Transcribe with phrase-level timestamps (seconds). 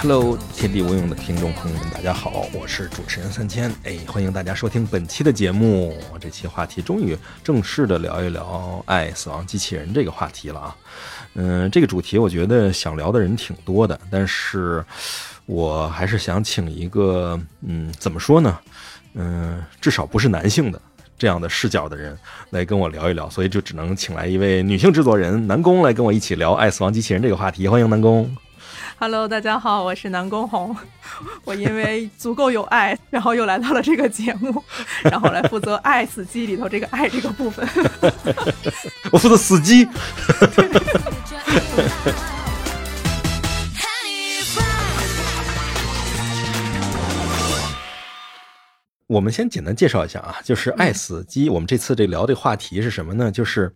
[0.00, 5.96] Hello，天地无用的听众朋友们，大家好，我是主持人三千，哎，欢迎大家收听本期的节目。
[6.20, 10.76] 这期话题终于正式的聊一聊爱、死亡机器人这个话题了啊。
[11.34, 14.84] 嗯，这个主题我觉得想聊的人挺多的，但是
[15.46, 18.58] 我还是想请一个，嗯，怎么说呢？
[19.14, 20.82] 嗯，至少不是男性的
[21.22, 22.18] 这样的视角的人
[22.50, 27.68] 来跟我聊一聊，所以就只能请来一位女性制作人南宫来跟我一起聊爱、死亡机器人这个话题。
[27.68, 28.28] 欢迎南宫。
[28.98, 30.76] Hello，大家好，我是南宫红。
[31.46, 34.64] 我因为足够有爱，然后又来到了这个节目，
[35.04, 37.64] 然后来负责《爱死机》里头这个爱这个部分。
[39.12, 39.86] 我负责死机。
[49.12, 53.30] 我们先简单介绍一下啊，就是《爱死机》，我们这次这聊这话题是什么呢？
[53.30, 53.70] 就是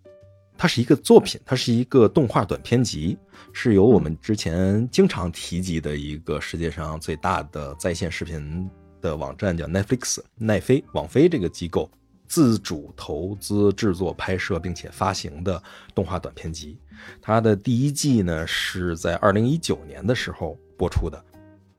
[0.57, 3.19] 它是一个作品，它是一个动画短片集，
[3.53, 8.67] 是由我们之前经常提及的一个世界上最大的在线视频
[9.03, 11.91] 的网站叫 Netflix 奈飞网飞这个机构
[12.27, 15.63] 自主投资制作、拍摄并且发行的
[15.95, 16.79] 动画短片集。
[17.21, 21.23] 它的第一季呢是在二零一九年的时候播出的，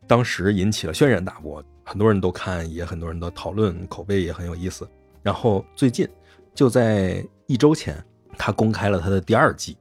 [0.05, 4.85] 当时引起了轩然大波，很多人都看，也很多人都讨论，口碑也很有意思。
[5.23, 6.05] 然后最近
[6.53, 8.03] 就在一周前，
[8.38, 9.77] 他公开了他的第二季，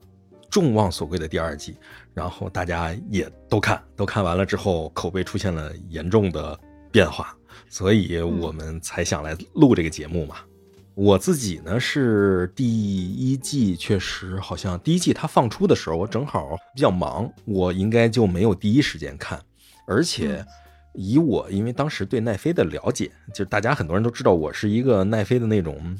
[0.48, 1.76] 众望所归的第二季。
[2.14, 6.56] 然后大家也都看，都看完了之后，口碑出现了严重的
[6.92, 7.36] 变化，
[7.68, 10.36] 所以我们才想来录这个节目嘛。
[10.94, 19.42] 我自己呢是第一季，确实好像第一季它放出的时候，我正好比较忙，我应该就没有第一时间看，
[19.88, 20.46] 而且
[20.96, 25.96] 以我因为当时对奈飞的了解，就是大家很多人都知道我是一个奈飞的那种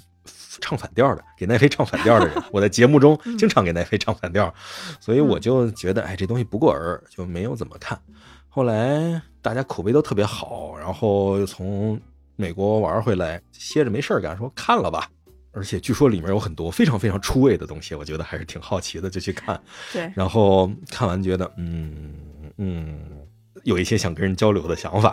[0.61, 4.53] 唱反调的，给奈飞唱反调的人， 我在节目中经常给奈飞唱反调，
[4.99, 8.01] 所以我就觉得哎这东西不过耳，就没有怎么看。
[8.49, 12.01] 后来大家口碑都特别好，然后又从
[12.37, 15.11] 美国玩回来，歇着没事儿干，说看了吧。
[15.53, 19.59] 而且据说里面有很多非常非常出位的东西，我觉得还是挺好奇的，就去看。
[19.91, 22.15] 对，然后看完觉得，嗯
[22.59, 23.26] 嗯，
[23.67, 25.13] 有一些想跟人交流的想法，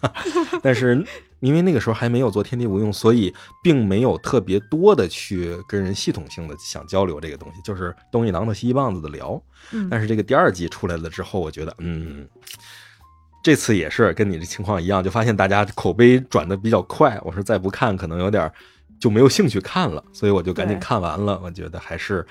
[0.62, 1.02] 但是
[1.40, 9.42] 因为那个时候还没有做天地无用，所以并没有特别多的去跟人系统性的想交流这个东西，就是东一榔头西一棒子的聊。
[9.72, 12.28] 嗯但是这个第二季出来了之后，我觉得，嗯，
[13.42, 17.18] 这次也是跟你的情况一样，就发现大家口碑转的比较快。
[17.24, 18.52] 我说再不看，可能有点
[19.00, 21.40] 就没有兴趣看了，所以我就赶紧看完了。
[21.42, 22.26] 我觉得还是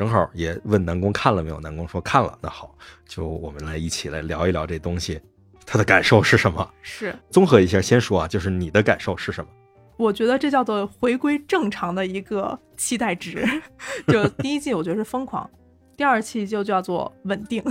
[0.00, 2.38] 正好也问南宫看了没有，南宫说看了。
[2.40, 2.74] 那好，
[3.06, 5.20] 就我们来一起来聊一聊这东西，
[5.66, 6.66] 他的感受是什么？
[6.80, 9.50] 是，综合一下，先说啊，就是你的感受是什么？
[9.98, 13.46] 我觉得这叫做回归正常的一个期待值。
[14.08, 15.50] 就第一季我觉得是疯狂，
[15.98, 17.62] 第二期就叫做稳定。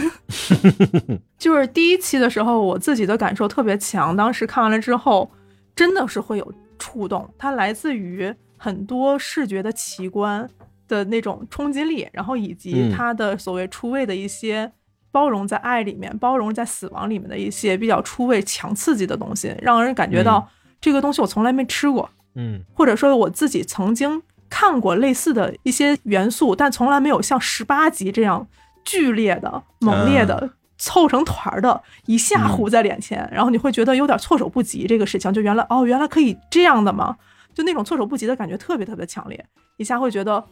[1.39, 5.31] 就是第一期的时候，我自己的感受特别强，当时看完了之后，
[5.75, 10.47] 真的是会有触动，它来自于很多视觉的奇观
[10.89, 14.69] 的那种冲击力，然后以及嗯它的所谓出位的一些。
[15.11, 20.47] 包容在爱里面，包容在死亡里面的一些比较出位、强刺激的东西，让人感觉到
[20.79, 28.47] 这个东西我从来没吃过，嗯或者说我自己曾经看过类似的一些元素，但从来没有像十八集这样
[28.85, 34.85] 剧烈的、猛烈的、凑成团儿的一下糊在脸前，然后你会觉得有点措手不及。
[34.85, 37.17] 这个事情就原来哦，原来可以这样的吗？
[37.55, 39.43] 就那种措手不及的感觉特别特别强烈，
[39.77, 40.45] 一下会觉得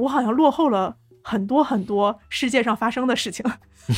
[0.00, 3.44] 我好像落后了很多很多世界上发生的事情。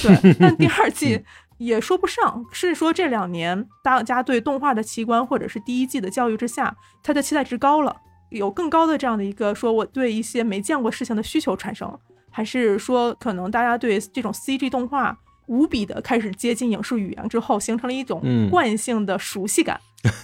[0.03, 1.23] 对，但第二季
[1.59, 7.95] 也说不上，是说这两年大家对动画的奇观或者是第一季的教育之下，它的期待值高了，
[8.31, 11.97] 有更高的这样的一个说我对一些没见过事情的需求产生，
[12.31, 19.79] 还是说可能大家对这种 CG 动画无比的开始接近影视语言之后，形成了一种嗯惯性的熟悉感，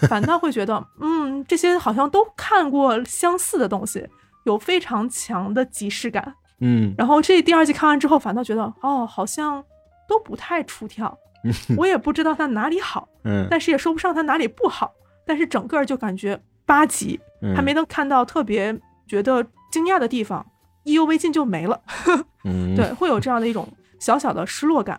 [0.08, 4.06] 反倒会觉得，嗯，这些好像都看过相似的东西，
[4.48, 6.34] 有非常强的即视感。
[6.60, 9.62] 嗯然后这第二季看完之后，反倒觉得哦，好像
[10.08, 11.16] 都不太出挑，
[11.76, 14.92] 我也不知道它哪里好，嗯，但是也说不上它哪里不好。
[15.24, 20.44] 但是整个就感觉八集嗯还没能看到特别觉得惊讶的地方，
[20.84, 21.80] 意犹未尽就没了。
[22.44, 23.68] 嗯 对，会有这样的一种
[24.00, 24.98] 小小的失落感。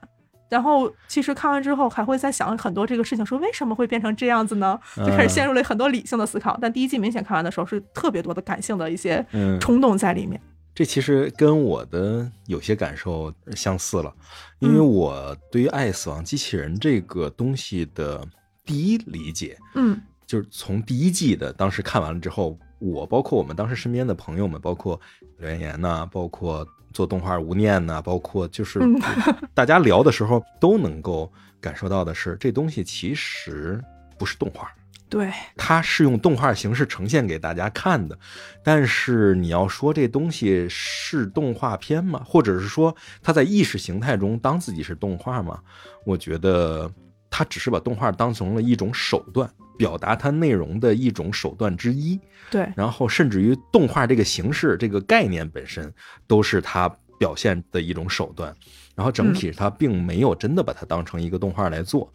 [0.49, 4.77] 然后其实看完之后还会在想很多这个事情，说为什么会变成这样子呢？
[4.97, 6.57] 就开始陷入了很多理性的思考。
[6.59, 10.41] 但第一季明显看完的时候是特别多的感性的一些嗯冲动在里面。
[10.73, 14.13] 这其实跟我的有些感受相似了，
[14.59, 18.25] 因为嗯我对于《爱死亡机器人》这个东西的
[18.65, 24.99] 第一理解，嗯就是从第一季的当时看完了之后，我包括我们当时身边的朋友们，包括
[25.39, 28.99] 刘妍妍呐，包括做动画无念呐，包括就是嗯
[29.53, 31.31] 大家聊的时候都能够
[31.61, 33.83] 感受到的是，这东西其实
[34.17, 34.69] 不是动画。
[35.09, 38.15] 对，它是用动画形式呈现给大家看的，
[38.63, 42.21] 但是你要说这东西是动画片吗？
[42.23, 45.59] 或者是说它在意识形态中当自己是动画吗？
[46.05, 46.91] 我觉得
[47.29, 52.19] 它只是把动画当成了一种手段，表达它内容的一种手段之一。
[52.49, 55.93] 对，然后甚至于动画这个形式、这个概念本身
[56.25, 58.55] 都是他表现的一种手段。
[58.95, 62.11] 然后整体他并没有真的把它当成一个动画来做。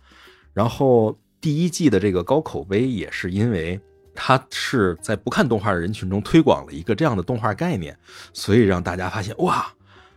[0.52, 3.80] 然后第一季的这个高口碑也是因为
[4.14, 7.96] 他是在不看动画的人群中推广了一个这样的动画概念，
[8.32, 9.66] 所以让大家发现哇，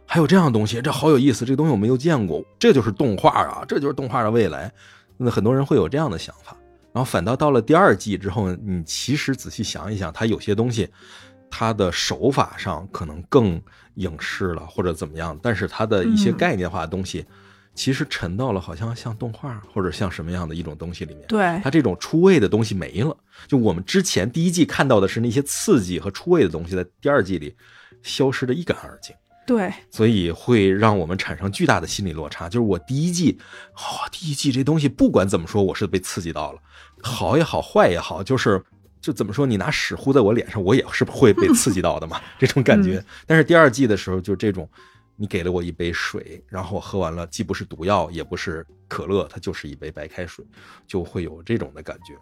[0.09, 4.71] 还有这样的东西，这好有意思，这个东西我没有见过，这就是动画啊，这就是动画的未来。
[5.17, 6.55] 那很多人会有这样的想法。
[6.93, 10.89] 然后反倒到了第二季之后，你其实仔细想一想，它有些东西，
[11.51, 13.61] 它的手法上可能更
[13.95, 17.25] 影视了或者怎么样，但是它的一些嗯概念化的东西，
[17.75, 21.27] 其实沉到了好像像动画或者像什么样的一种东西里面。
[21.27, 23.15] 对它，这种出位的东西没了。
[23.47, 27.55] 就我们之前第一季看到的是那些刺激和出位的东西，在第二季里
[28.01, 29.13] 消失的一干二净。
[29.47, 32.49] 对，所以会让我们产生巨大的心理落差。
[32.49, 33.39] 就是我第一季，
[33.75, 36.59] 哦，第一季这东西不管怎么说，我是被刺激到了，
[37.01, 38.61] 好也好，坏也好，就是
[38.99, 43.01] 就怎么说，你拿屎糊在我脸上，我也是会被刺激到的嘛， 这种感觉。
[43.25, 44.69] 但是第二季的时候，就这种，
[45.15, 50.45] 你给了我一杯水，然后我喝完了，既不是毒药，也不是可乐，它就是一杯白开水，
[50.85, 52.13] 就会有这种的感觉。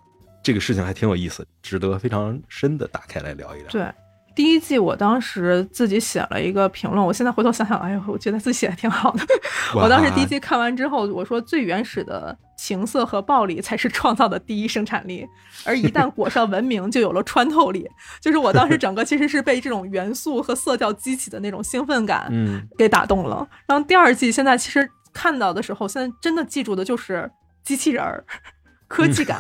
[0.44, 3.70] 这个事情还挺有意思，值得非常深的打开来聊一聊。
[3.70, 3.92] 对，
[4.36, 9.24] 第一季我当时自己写了一个评论，我现在回头想想，哎呦，我觉得自己写的挺好的。
[9.74, 15.26] 我当时第一季看完之后，我说最原始的情色和暴力才是创造的第一生产力，
[15.64, 17.90] 而一旦裹上文明，就有了穿透力。
[18.20, 23.48] 就是我当时整个其实是被这种元素和色调激起的那种兴奋感嗯，给打动了。
[23.66, 27.32] 然后第二季现在其实看到的时候，现在真的记住的就是
[27.64, 28.26] 机器人儿。
[28.88, 29.40] 科技感，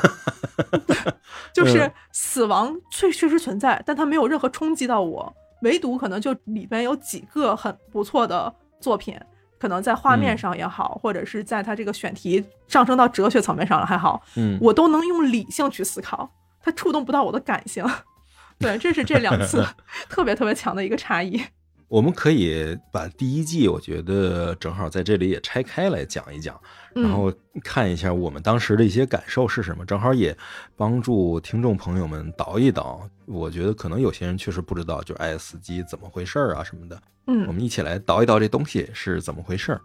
[1.53, 9.17] 就是嗯死亡确确实存在，但它没有任何冲击到我，唯独可能就里边有几个很不错的作品，
[9.59, 16.29] 可能在画面嗯上也好，或者是在它这个选题上升到哲学层面上了还好，嗯，我都能用理性去思考，
[16.61, 17.85] 它触动不到我的感性。
[18.57, 19.65] 对，这是这两次
[20.09, 21.41] 特别特别强的一个差异。
[21.87, 26.59] 我们可以把第一季，我觉得正好在这里也拆开来讲一讲，
[26.95, 30.35] 然嗯后看一下我们当时的一些感受是什么，正好也
[30.75, 33.07] 帮助听众朋友们倒一倒。
[33.25, 36.95] 我觉得可能有些人确实不知道，就是爱死机怎么回事儿啊什么的，
[37.27, 39.81] 嗯我嗯们一起来倒一倒这东西是怎么回事儿。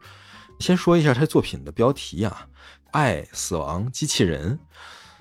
[0.61, 2.47] 先说一下他作品的标题啊，
[2.93, 4.53] 《爱死亡机器人》。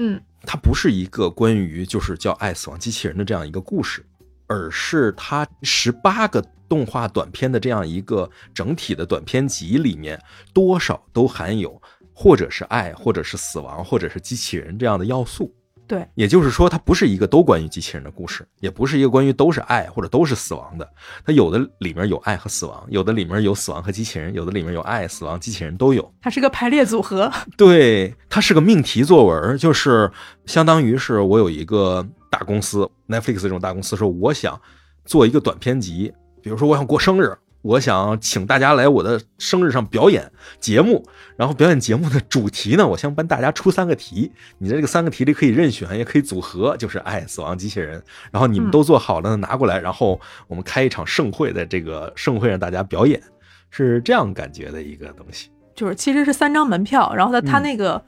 [0.02, 4.06] 嗯它不是一个关于就是叫《爱死亡机器人》的这样一个故事，
[4.48, 10.18] 而是它十八个动画短片的这样一个整体的短片集里面，
[10.54, 11.82] 多少都含有
[12.14, 15.54] 或者是爱，或者是死亡，或者是机器人这样的要素。
[15.88, 20.88] 对，也就是说，它不是一个都关于机器人的故事，也不是一个关于都是爱或者都是死亡的。
[21.26, 26.14] 它有的里面有爱和死亡，有的里面有死亡和机器人，有的里面有爱、死亡、机器人都有。
[26.22, 27.32] 它是个排列组合。
[27.58, 30.12] 对，它是个命题作文，就是
[30.46, 34.62] 相当于是我有一个大公司，Netflix 这种大公司说，我想
[35.06, 36.14] 做一个短片集，
[36.50, 48.02] 比如说我想过生日，我想请大家来我的生日上表演节目，然后表演节目的主题呢，我想帮大家出三个题，你在这个三个题里可以任选，也可以组合，就是爱、死亡、机器人，
[48.32, 53.22] 然后你们嗯都做好了拿过来，然后我们开一场盛会，在这个盛会上大家表演，
[53.70, 55.52] 是这样感觉的一个东西。
[55.76, 58.04] 就是其实是三张门票，然后呢它嗯那个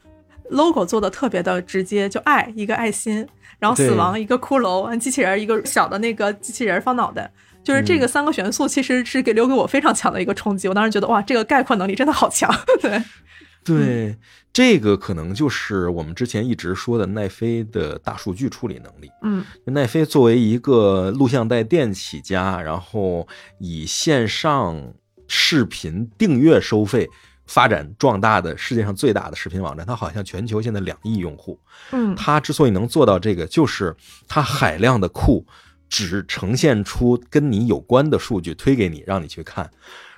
[0.50, 3.27] logo 做的特别的直接，就爱一个爱心，
[3.60, 7.31] 然后死亡一个骷髅，机器人一个小的那个机器人方脑袋，
[7.63, 10.68] 就是这个三个元素其实是给留给我非常强的一个冲击。
[10.68, 12.50] 我当时觉得哇，这个概括能力真的好强。
[12.82, 13.03] 对，
[13.63, 14.18] 对，
[14.51, 19.10] 这个可能就是我们之前一直说的奈飞的大数据处理能力。
[19.22, 23.27] 嗯奈飞作为一个录像带店起家，然后
[23.60, 24.94] 以线上
[25.27, 27.08] 视频订阅收费
[27.46, 31.60] 发展壮大的世界上最大的视频网站，它好像全球现在两亿用户。
[31.91, 33.96] 嗯它之所以能做到这个，就是
[34.27, 35.46] 它海量的库
[35.91, 39.69] 只呈现出跟你有关的数据推给你，让你去看。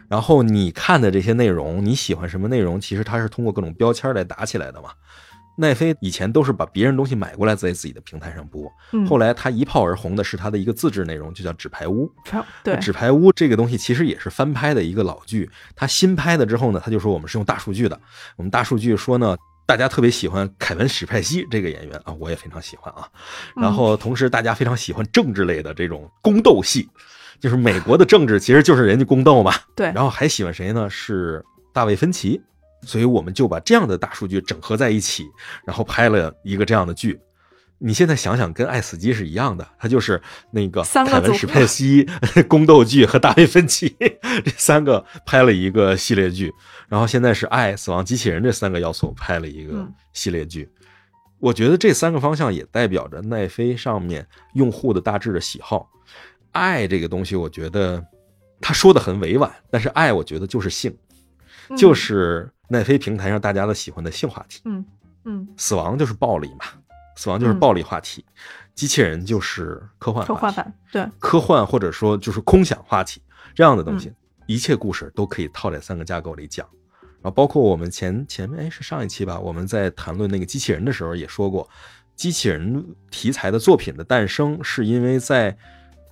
[0.08, 4.92] 然后你看的这些内容，你喜欢什么内容，其实它是通过各种标签来打起来的嘛。
[5.56, 12.12] 奈飞以前都是把别人东西买过来在自己的平台上播，嗯，后来它一炮而红的是它的一个自制内容，就叫《纸牌屋》。
[12.64, 18.00] 对纸牌屋这个东西其实也是翻拍的一个老剧，它新拍的之后呢，他就说我们是用大数据的，
[18.36, 23.08] 我们大数据说呢，大家特别喜欢凯文·史派西这个演员啊，我也非常喜欢啊。
[23.56, 26.90] 嗯然后同时大家非常喜欢政治类的这种宫斗戏，
[27.40, 29.54] 就是美国的政治其实就是人家宫斗嘛。
[29.76, 30.90] 对，然后还喜欢谁呢？
[30.90, 32.42] 是大卫芬奇，
[32.82, 35.26] 所以我们就把这样的大数据整合在一起，
[35.66, 37.20] 然后拍了一个这样的剧。
[37.86, 40.22] 你现在想想，跟《爱死机》是一样的，它就是
[40.52, 42.08] 那个凯文·史派西
[42.48, 46.54] 宫斗剧和大卫芬奇这三个拍了一个系列剧，
[46.88, 50.70] 然后现在是《爱、死亡、机器人》这三个要素拍了一个嗯系列剧。
[51.40, 55.90] 我觉得这三个方向也代表着奈飞上面用户的大致的喜好。
[56.54, 58.02] 爱这个东西，我觉得
[58.62, 60.96] 他说的很委婉，但是爱我觉得就是性，
[61.68, 64.62] 嗯就是奈飞平台上大家都喜欢的性话题。
[64.64, 64.86] 嗯
[65.26, 66.66] 嗯，死亡就是暴力嘛，
[67.16, 68.26] 死亡就是暴力话题，
[68.76, 73.22] 机器人就是科幻，科幻版，对，科幻或者说就是空想话题
[73.54, 74.16] 这样的东西，嗯。
[74.46, 76.68] 一切故事都可以套在三个架构里讲。
[77.22, 81.70] 然后包括我们前前面哎是上一期吧，我们在谈论那个机器人的时候也说过，
[82.18, 85.58] 机器人题材的作品的诞生是因为在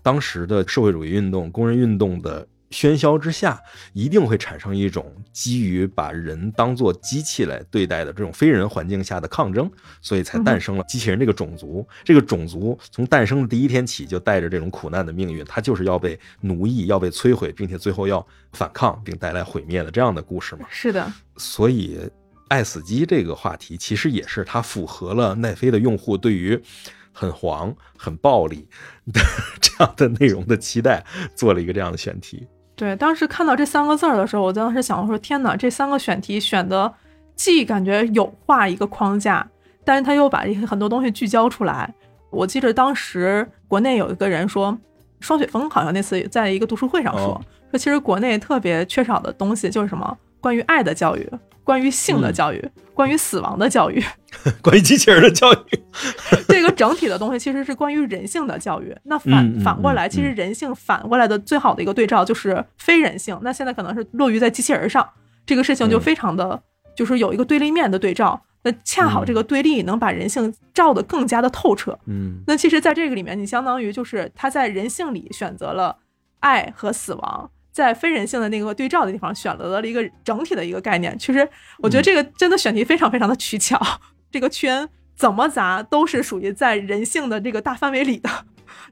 [0.01, 3.61] 当时的社会主义运动、工人运动的喧嚣之下，
[3.93, 9.69] 一定会产生一种基于把人当做机器来对待的这种非人环境下的抗争，
[10.01, 11.85] 所以才诞生了机器人这个种族。
[12.03, 20.65] 这个种族从诞生的第一天起就带着这种苦难的命运，它就是要被奴役、要被摧毁，并且最后要反抗并带来毁灭的这样的故事嘛。
[20.69, 21.99] 是的，所以，
[22.47, 26.57] 爱死机这个话题其实也是它符合了奈飞的用户对于
[27.11, 28.67] 很黄、很暴力
[29.11, 29.21] 的
[29.59, 32.47] 这样的内容的期待，做了一个这样的选题。
[32.81, 36.91] 对，当时看到这三个字儿的时候，我当时想说，天哪，这三个选题选的
[37.35, 39.47] 既感觉有画一个框架，
[39.85, 41.93] 但是他又把一些很多东西聚焦出来。
[42.31, 44.75] 我记得当时国内有一个人说，
[45.19, 51.29] 双雪峰好像那次在一个读书会上说，哦说其实国内特别缺少的东西就是什么关于爱的教育，
[51.63, 54.03] 关于性的嗯教育，关于死亡的教育。
[54.63, 55.83] 关于机器人的教育，
[56.47, 58.95] 这个整体的东西其实是关于人性的教育。
[59.03, 63.37] 那反、反过来，嗯其实人性反过来的最好的一个对照就是非人性。
[63.43, 65.07] 那现在可能是落于在机器人上，
[65.45, 66.59] 这个事情就嗯非常的、
[66.95, 68.41] 就是有一个对立面的对照。
[68.63, 71.97] 那恰好这个对立能把人性照得更加的透彻。
[72.05, 75.97] 嗯那其实，在这个里面，你相当于就是他在人性里选择了
[76.39, 81.17] 爱和死亡，在非人性的那个对照的地方选择了一个整体的一个概念。
[81.17, 81.47] 其实，
[81.79, 83.79] 我觉得这个真的选题非常非常的取巧，
[84.31, 88.29] 这个圈怎么砸都是属于在人性的这个大范围里的。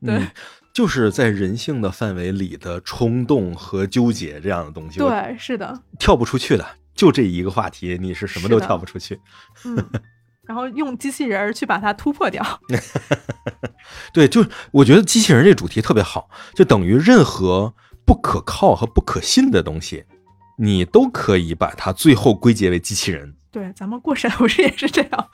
[0.06, 0.28] 对嗯
[0.72, 6.66] 就是在人性的范围里的冲动和纠结这样的东西，对，是的，跳不出去的。
[6.94, 9.20] 就这一个话题，你是什么都跳不出去。
[9.66, 9.84] 嗯，
[10.44, 12.46] 然后用机器人儿去把它突破掉。
[14.14, 17.74] 对，就我觉得机器人这主题特别好，就等于任何
[18.10, 20.04] 不可靠和不可信的东西，
[20.58, 23.36] 你都可以把它最后归结为机器人。
[23.52, 25.30] 对，咱们过审不是也是这样？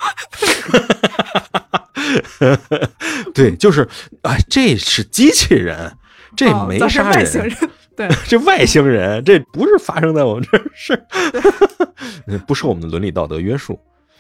[3.34, 3.88] 对，就是
[4.24, 5.96] 哎，这是机器人，
[6.36, 7.56] 这没杀人，外星人。
[7.96, 11.02] 对，这外星人，这不是发生在我们这儿，是
[12.46, 13.80] 不受我们的伦理道德约束。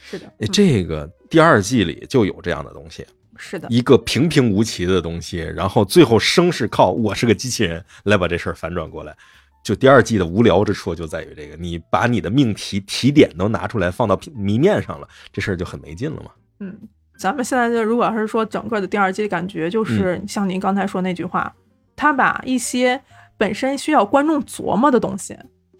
[0.09, 3.05] 是的，这个第二季里就有这样的东西，
[3.38, 9.15] 是的，一个平平无奇的东西，然后最后生是靠我是个机器人来把这事儿反转过来。
[9.63, 16.32] 就第二季的无聊之处就在于这个，你把你的命题题点都拿出来放到谜面上了，这事儿就很没劲了嘛。
[16.60, 16.77] 嗯，
[17.18, 21.51] 咱们现在就如果要是说整个的第二季，感觉就是嗯像您刚才说那句话，
[21.96, 23.01] 他把一些
[23.38, 25.36] 本身需要观众琢磨的东西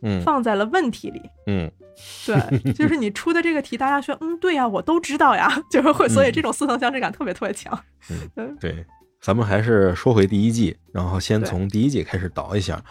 [0.06, 1.22] 嗯放在了问题里。
[1.48, 1.70] 嗯
[2.26, 7.78] 对，就是你出的这个题，大家说，嗯，对呀，我都知道呀， 就是会，所以这种似曾相识感特别特别强。
[8.10, 8.86] 嗯嗯，对，
[9.22, 12.84] 咱们还是说回第一季，然后先从第一季开始倒一下。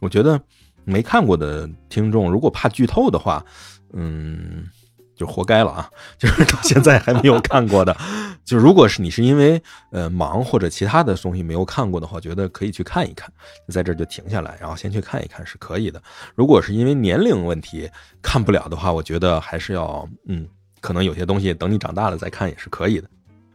[0.00, 0.40] 我觉得
[0.84, 3.44] 没看过的听众，如果怕剧透的话，
[3.92, 4.64] 嗯，
[5.16, 5.90] 就活该了啊！
[6.18, 7.96] 就是到现在还没有看过的，
[8.44, 13.32] 就如果是你是因为呃忙或者其他的东西没有看过的话，觉得可以去看一看，
[13.66, 16.00] 就在这儿就停下来，然后先去看一看是可以的。
[16.34, 20.46] 如果是因为年龄问题看不了的话，我觉得还是要嗯，
[20.80, 23.08] 可能有些东西等你长大了再看也是可以的。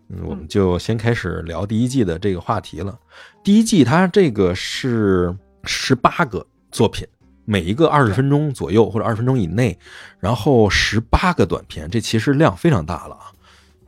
[0.10, 3.00] 嗯，我们就先开始聊第一季的这个话题了。
[3.44, 7.08] 第一季它这个是十八个作品，
[7.46, 9.78] 每一个二十分钟左右或者二十分钟以内，
[10.20, 13.32] 然后十八个短片，这其实量非常大了啊。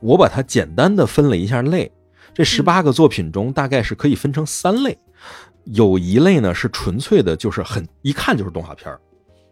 [0.00, 1.90] 我把它简单的分了一下类，
[2.34, 4.98] 这十八个作品中大概是可以分成三类，
[5.64, 9.00] 有一类呢是纯粹的，就是很一看就是动画片儿，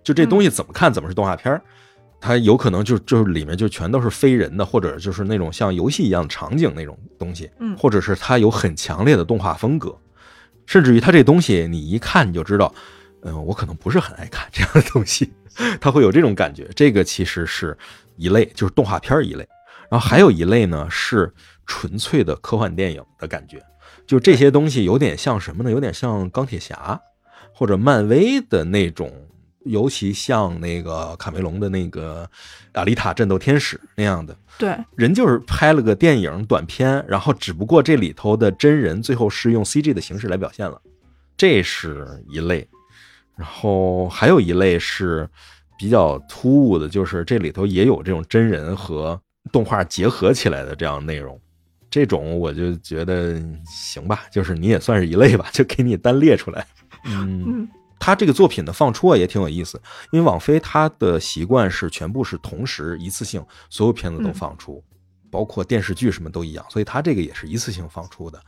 [0.02, 1.62] 就这东西怎么看怎么是动画片儿。
[2.24, 7.76] 它有可能就就是里面就全都是非人的，或者就是那种像游戏一样的场景那种东西，嗯。
[7.76, 9.92] 或者是它有很强烈的动画风格，
[10.64, 12.72] 甚至于它这东西你一看你就知道，
[13.22, 15.32] 嗯、我可能不是很爱看这样的东西，
[15.80, 16.68] 他会有这种感觉。
[16.74, 17.76] 这个其实是
[18.16, 19.46] 一类，就是动画片儿一类，
[19.90, 21.32] 然后还有一类呢是
[21.66, 23.62] 纯粹的科幻电影的感觉，
[24.06, 25.70] 就这些东西有点像什么呢？
[25.70, 27.00] 有点像钢铁侠
[27.54, 29.12] 或者漫威的那种，
[29.64, 32.24] 尤其像那个卡梅隆的那个
[32.72, 34.36] 《阿丽塔：战斗天使》那样的。
[34.58, 40.80] 对，人就是拍了个电影短片，然后只不过这里头的真人最后是用 CG 的形式来表现了，
[41.36, 42.68] 这是一类。
[43.36, 45.28] 然后还有一类是
[45.78, 49.20] 比较突兀的，就是这里头也有这种真人和
[49.50, 51.40] 动画结合起来的这样内容。
[51.90, 56.66] 这种我就觉得行吧，就是你也算是一类吧， 就给你单列出来。
[57.04, 64.82] 嗯，嗯他这个作品的放出啊也挺有意思，因为网飞他的习惯是全部是同时一次性所有片子都放出，
[65.30, 68.40] 包括电视剧什么都一样，所以他这个也是一次性放出的。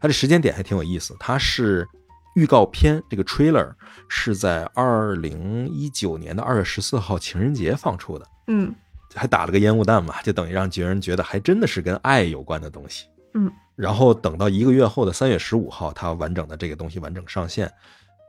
[0.00, 1.86] 它的时间点还挺有意思，它是
[2.34, 3.72] 预告片这个 trailer
[4.08, 8.74] 是在二零一九年的二月十四号情人节放出的，嗯
[9.14, 13.06] 还打了个烟雾弹嘛，就等于让别人觉得还真的是跟爱有关的东西。
[13.34, 17.70] 嗯，然后等到一个月后的三月十五号，它完整的这个东西完整上线，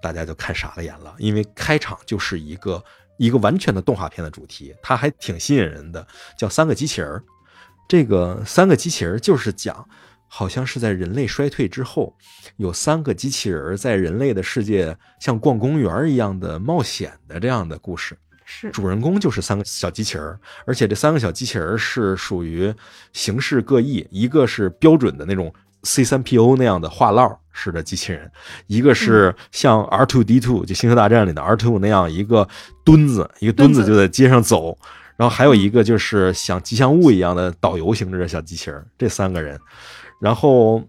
[0.01, 2.83] 大家就看傻了眼了，因为开场就是一个
[3.17, 6.05] 一个完全的动画片的主题，它还挺吸引人的，
[6.37, 7.23] 叫三个机器人儿。
[7.87, 9.87] 这个三个机器人儿就是讲，
[10.29, 12.15] 好像是在人类衰退之后，
[12.55, 18.17] 有三个机器人儿在人类的世界像逛公园儿一样的冒险的这样的故事。
[18.45, 18.71] 是。
[18.71, 22.73] 主人公就是三个小机器人儿，而且这三个小机器人儿是属于
[23.11, 28.31] 形式各异，一个是标准的那种 C 三 PO 那样的话唠式的机器人，
[28.67, 32.47] 一个是像 R two D two 就星球大战里的 R two 那样一个
[32.83, 34.77] 墩子，一个墩子就在街上走，
[35.15, 39.59] 然后还有一个就是像吉祥物一样的导游性质的小机器人儿，这三个人，
[40.19, 40.83] 然后。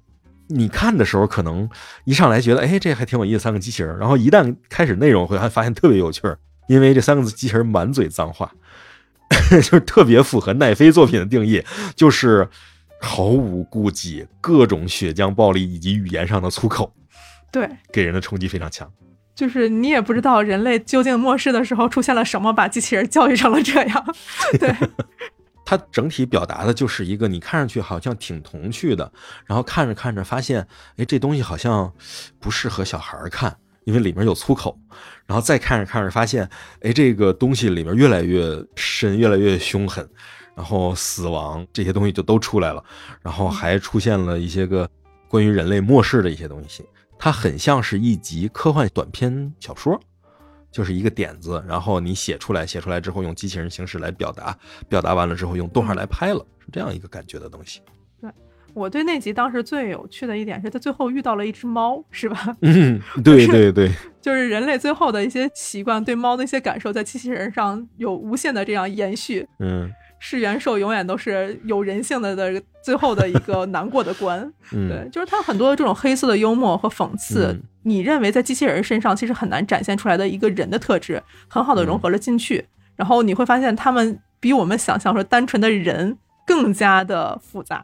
[0.53, 1.71] 你看的时候，可能
[2.03, 3.99] 一上来觉得，哎，这还挺有意思，三个机器人儿。
[4.01, 8.51] 然后一旦开始内容，会还发现特别有趣儿，因为这三个机器人满嘴脏话，
[9.49, 11.63] 就是特别符合奈飞作品的定义，
[11.95, 12.49] 就是
[13.01, 16.93] 毫无顾忌，各种血浆暴力以及语言上的粗口，
[17.53, 18.91] 对，给人的冲击非常强。
[19.37, 24.15] 就是你也不知道人类究竟末世的时候出现了什么，把机器人教育成了这样。
[24.59, 24.75] 对，
[25.71, 29.13] 它整体表达的就是一个你看上去好像挺童趣的，
[29.47, 31.93] 然后看着看着发现，哎，这东西好像
[32.41, 34.77] 不适合小孩看，因为里面有粗口。
[35.29, 40.05] 然后再看着看着发现，哎，这个东西里面越来越深，越来越凶狠，
[40.57, 42.83] 然后死亡这些东西就都出来了，
[43.23, 44.91] 然后还出现了一些个
[45.29, 46.85] 关于人类末世的一些东西。
[47.17, 50.01] 它很像是一集科幻短篇小说，
[50.71, 54.57] 就是一个点子，然后你写出来，写出来之后用机器人形式来表达，
[54.89, 57.81] 表达完了之后用动画来拍了，是这样一个感觉的东西。
[58.21, 58.31] 对
[58.73, 62.57] 我对那集当时最有趣的一点是，他最后遇到了一只猫，是吧？
[62.63, 63.91] 嗯，对对对，
[64.23, 69.47] 就是人类最后的一些习惯，对猫的一些感受，在机器人上有无限的这样延续。
[69.59, 74.41] 嗯是元兽永远都是有人性的的最后的一个难过的关。
[74.73, 82.67] 嗯，对，就是他很多这种黑色的幽默和讽刺，嗯你认为在机器人身上其实很难展现出来的一个人的特质，很好的融合了进去。
[82.95, 87.83] 然后你会发现，他们比我们想象说单纯的人更加的复杂。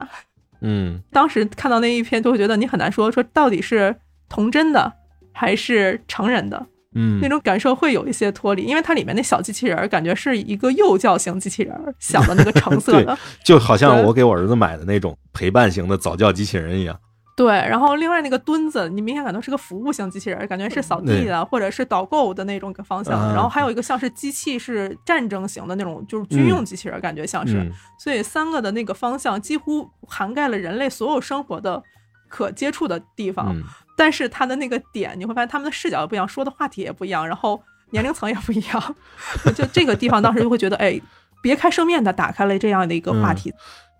[0.60, 3.96] 嗯 当时看到那一篇，就会觉得你很难说说到底是
[4.28, 4.92] 童真的
[5.32, 6.66] 还是成人的。
[6.96, 16.98] 嗯那种感受会有一些脱离，因为它里面那小机器人儿感觉是一个幼教型机器人儿，小的那个橙色的， 就好像我给我儿子买的那种陪伴型的早教机器人一样。
[17.36, 17.48] 对。
[17.48, 23.14] 然后另外那个墩子，你明显感到是个服务型机器人儿，感觉是扫地的或者是导购的那种个方向。
[23.20, 27.58] 啊然后还有一个像是机器是战争型的那种，就是军用机器人儿，感觉像是。
[27.58, 31.82] 嗯所以三个的那个方向几乎涵盖了人类所有生活的
[32.28, 33.54] 可接触的地方。
[33.54, 33.62] 嗯
[33.96, 38.96] 但是他的那个点，你会发现他们的视角也不一样，说的话题也不一样，然后年龄层也不一样。
[39.56, 41.00] 就这个地方，当时就会觉得，哎，
[41.42, 43.52] 别开生面的打开了这样的一个话题。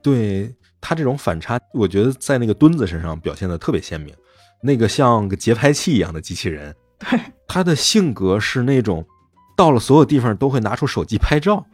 [0.03, 4.15] 对他这种反差，我觉得在那个墩子身上表现的特别鲜明。
[4.63, 9.05] 那个像个节拍器一样的机器人，对，他的性格是那种
[9.57, 11.65] 到了所有地方都会拿出手机拍照，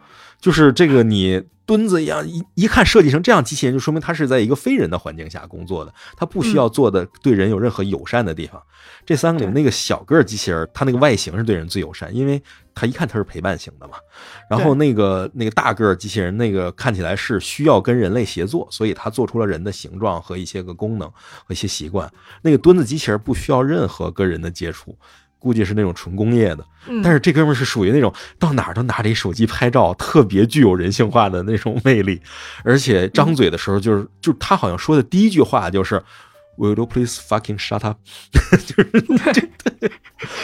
[0.43, 8.61] 就是这个你墩子一样，一一看设计成这样机器人，就说明它是在一个非人的环境下工作的，它不需要做的对人有任何友善的地方。
[9.07, 12.43] 这三个里面那个小个机器人，它那个外形是对人最友善，因为
[12.75, 13.95] 它一看它是陪伴型的嘛。
[14.51, 22.13] 然后那个那个大个机器人，那个看起来是需要跟人类协作，所以它做出了人的形状和一些个功能和一些习惯。
[22.43, 24.99] 那个墩子机器人不需要任何跟人的接触，
[25.43, 26.65] 估计是那种纯工业的。
[26.87, 32.21] 嗯，但是这哥们儿是属于那种到哪儿都拿着一手机拍照，特别具有人性化的那种魅力，
[32.65, 36.03] 而且张嘴的时候就是就是他好像说的第一句话就是
[36.59, 37.99] Will you please fucking shut up？
[38.67, 38.91] 就是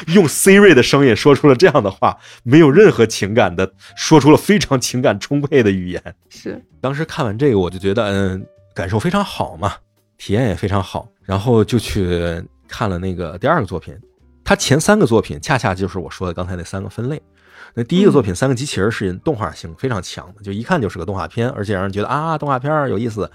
[0.09, 6.03] 用 Siri 的声音说出了这样的话，没有任何情感的，说出了非常情感充沛的语言。
[6.31, 9.75] 是当时看完这个，我就觉得，嗯，感受非常好嘛，
[10.17, 13.95] 体验也非常好，然后就去看了那个第二个作品。
[14.49, 17.21] 它前三个作品恰恰就是我说的刚才那三个分类。
[17.75, 23.31] 那第一个作品《三个机器人》是动画性非常强的，就一看就是个动画片，而且让人觉得啊，动画片儿有意思。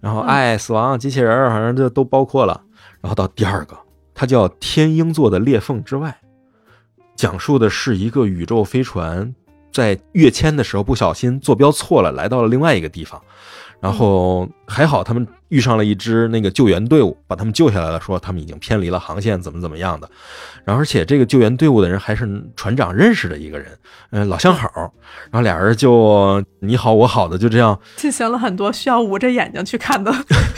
[0.00, 2.62] 然后爱、死亡、机器人儿，好像这都包括了。
[3.00, 3.76] 然后到第二个，
[4.14, 6.16] 它叫《天鹰座的裂缝之外》，
[7.16, 9.34] 讲述的是一个宇宙飞船
[9.72, 13.20] 在跃迁的时候不小心坐标错了，来到了另外一个地方。
[13.84, 20.08] 然后还好，他们遇上了一支那个救援队伍，把他们救下来了，说他们已经偏离了航线，怎么怎么样的。
[20.64, 23.68] 然后而且这个救援队伍的人还是船长认识的一个人，
[24.08, 24.70] 嗯，老相好。
[25.30, 30.10] 然后俩人就你好我好的，就这样进行了很多需要捂着眼睛去看的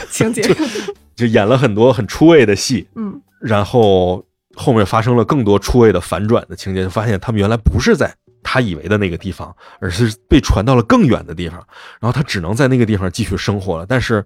[0.09, 0.41] 情节。
[1.17, 2.87] 就演了很多很出位的戏。
[2.95, 8.15] 嗯，然后后面发生了更多出位的反转的情节，就发现他们原来不是在
[8.49, 11.59] 他以为的那个地方，而是被传到了更远的地方，
[12.01, 13.85] 然后他只能在那个地方继续生活了。
[13.85, 14.25] 但是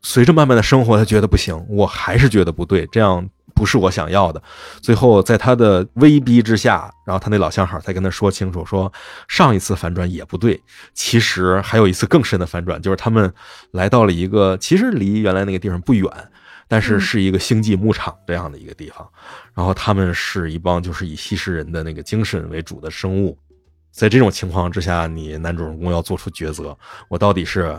[0.00, 4.42] 随着慢慢的生活，他觉得不行，我还是觉得不对，这样不是我想要的。
[4.80, 8.90] 最后在他的威逼之下，然后他那老相好才跟他说清楚，说
[9.28, 10.58] 上一次反转也不对，
[10.94, 13.30] 其实还有一次更深的反转，就是他们
[13.72, 16.10] 来到了一个其实离原来那个地方不远。
[16.70, 19.08] 但是是一个星际牧场这样的一个地方，
[19.54, 23.38] 然后他们是一帮就是以吸食人的那个精神为主的生物，
[23.98, 27.76] 在这种情况之下，你男主人公要做出抉择：我到底是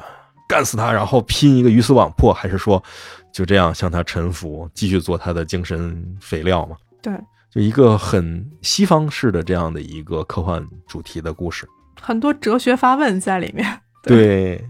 [0.49, 2.83] 干死他，然后拼一个鱼死网破，还是说
[3.31, 6.75] 就这样向他臣服，继续做他的精神肥料嘛？
[7.01, 7.13] 对，
[7.49, 11.65] 就一个很西方式的这样的一个科幻主题的故事。
[12.01, 13.65] 很多哲学发问在里面。
[14.03, 14.61] 对，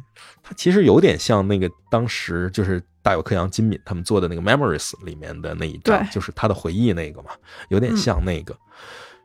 [0.43, 7.31] 它其实有点像那个当时就是大有克洋、金敏他们做的那个《Memories》里面的那一章，对就是他的回忆那个嘛，
[7.69, 8.55] 有点像那个。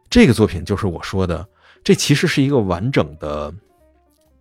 [0.08, 1.46] 这个作品就是我说的，
[1.84, 3.54] 这其实是一个完整的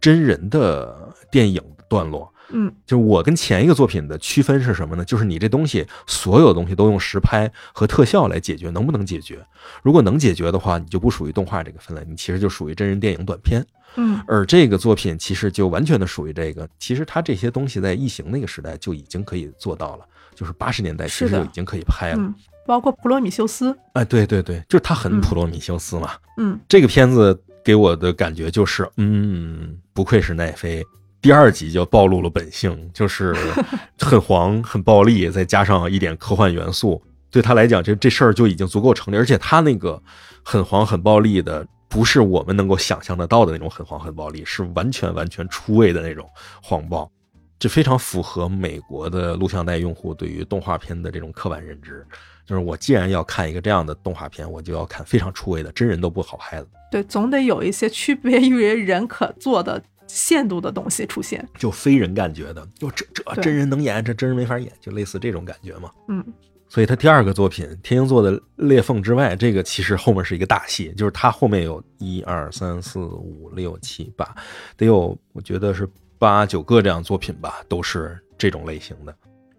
[0.02, 2.34] 真人的电影段落。
[2.50, 5.04] 嗯，就是我跟前一个作品的区分是什么呢？
[5.04, 9.44] 就是你这东西所有东西都用实拍和特效来解决，能不能解决？
[9.82, 13.66] 如果能解决的话，你就不属于动画这个分类，你其实就属于真人电影短片。
[13.96, 22.18] 嗯而这个作品其实就完全的属于这个，其实它这些东西在异形那个时代就已经可以做到了，就是八十年代其实就已经可以拍了。
[22.20, 22.34] 嗯，
[22.66, 23.78] 包括普罗米修斯。
[23.94, 26.12] 哎，对对对，就是他很嗯普罗米修斯嘛。
[26.38, 30.84] 嗯这个片子给我的感觉就是，嗯，不愧是奈飞。
[31.22, 33.34] 第二集就暴露了本性，就是
[34.00, 39.18] 很黄、很暴力，再加上一点科幻元素，对他来讲，这这事儿就已经足够成立。
[39.18, 40.02] 而且他那个
[40.44, 46.28] 很黄、很暴力的，不是我们能够想象得到的那种很黄、很暴力，是完全完全出位的那种
[46.62, 47.10] 黄暴。
[47.58, 52.06] 这非常符合美国的录像带用户对于动画片的这种刻板认知，
[52.46, 56.68] 就是我既然要看一个这样的动画片，我就要看非常出位的，真人都不好拍的。
[56.92, 61.48] 对，总得有一些区别于人可做的限度的东西出现。
[61.58, 65.92] 就非人感觉的，就这这真人能演，这真人没法演，就类似这种感觉嘛。
[66.08, 66.24] 嗯
[66.70, 74.36] 所以他第二个作品《天鹰座的裂缝之外》，这个其实后面是一个大戏，就是他后面有一二三四五六七八，
[74.76, 79.16] 得有我觉得是八九个这样作品吧，都是这种类型的。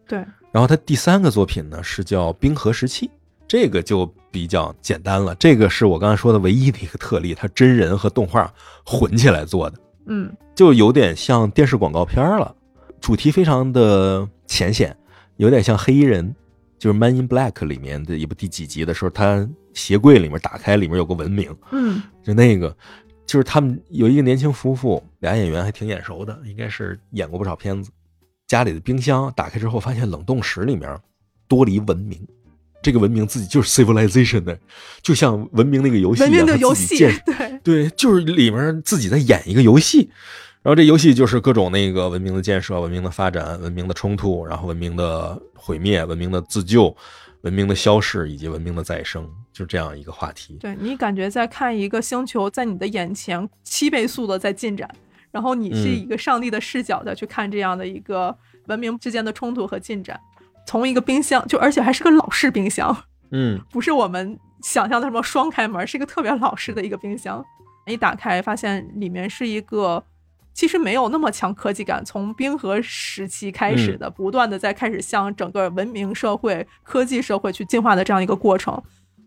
[0.08, 3.08] 对，然后他第三个作品呢是叫《冰河时期》，
[3.48, 8.54] 这个就比较简单了，这个是我刚才说的唯一的一个特例，它真人和动画
[8.86, 9.76] 混起来做的。
[10.06, 12.54] 嗯就有点像电视广告片了，
[13.00, 14.96] 主题非常的浅显，
[15.38, 16.32] 有点像黑衣人，
[16.78, 22.76] 就是《Man in Black》里面的一部第几集的时候，他鞋柜里面打开，里面有个文明，嗯就那个，
[23.26, 27.90] 就是他们有一个年轻夫妇，俩演员还挺眼熟的，应该是演过不少片子。
[28.46, 30.98] 家里的冰箱打开之后，发现冷冻室里面
[31.48, 32.20] 多了一文明，
[32.82, 34.58] 这个文明自己就是 Civilization 的，
[35.02, 40.10] 就像文明那个游戏一样，文明的游戏 对，对，就是里面自己在演一个游戏，
[40.62, 46.94] 然后这游戏就是各种那个文明的建设、文明的发展、文明的冲突，然后文明的毁灭、文明的自救、
[47.42, 50.58] 文明的消逝以及文明的再生，就这样一个话题。
[50.60, 54.88] 对你感觉在看一个星球在你的眼前七倍速的在进展，
[55.34, 58.34] 然后你是嗯一个上帝的视角再去看这样的一个
[58.68, 60.18] 文明之间的冲突和进展。
[60.64, 62.96] 从一个冰箱，就而且还是个老式冰箱，
[63.32, 67.44] 嗯 不是我们想象的什么双开门，是一个特别老式的一个冰箱。
[67.86, 70.02] 一打开发现里面是一个
[70.54, 78.80] 其实没有那么强科技感，从冰河时期开始的，不断的在开始向整个文明社会、科技社会去进化的这样一个过程。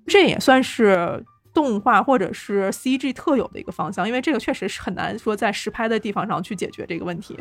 [0.08, 1.24] 这也算是
[1.58, 7.36] 动画或者是 CG 特有的一个方向，因为这个确实是很难说在实拍的地方上去解决这个问题。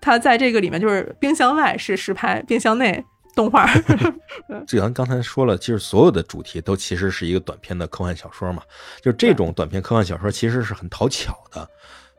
[0.00, 3.04] 它在这个里面就是冰箱外是实拍，冰箱内
[3.36, 3.68] 动画。
[4.66, 8.62] 就咱刚才说了，其实所有的主题都其实是一个短篇的科幻小说嘛。
[9.02, 11.68] 就这种短篇科幻小说其实是很讨巧的，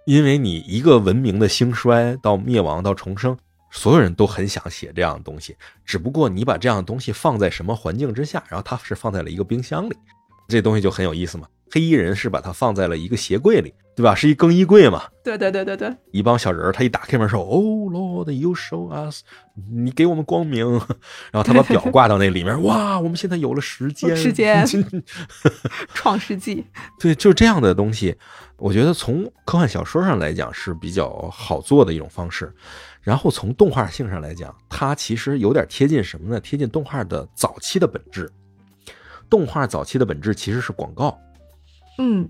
[0.06, 3.36] 因为你一个文明的兴衰到灭亡到重生，
[3.72, 9.96] 所有人都很想写这样的东西，只不过你把这样的东西放在什么环境之下，然后它是放在了一个冰箱里，
[10.50, 11.48] 这东西就很有意思嘛。
[11.72, 14.16] 黑衣人是把它放在了一个鞋柜里，对吧？
[14.16, 15.04] 是一更衣柜嘛。
[15.24, 19.22] 对对对对对，一帮小人儿，他一打开门说：“Oh Lord, you show us，
[19.72, 20.66] 你给我们光明。
[21.32, 24.66] ”然后他把表挂到那里面，哇，我们现在有了时间，时间
[25.94, 26.66] 创世纪，
[27.00, 28.16] 对，就这样的东西，
[28.58, 32.52] 我觉得从科幻小说上来讲是比较好做的一种方式。
[33.02, 36.40] 然后从动画性上来讲，它其实有点贴近什么呢？
[36.40, 38.28] 贴近动画的早期的本质。
[39.30, 41.18] 动画早期的本质其实是广告。
[41.98, 42.28] 嗯，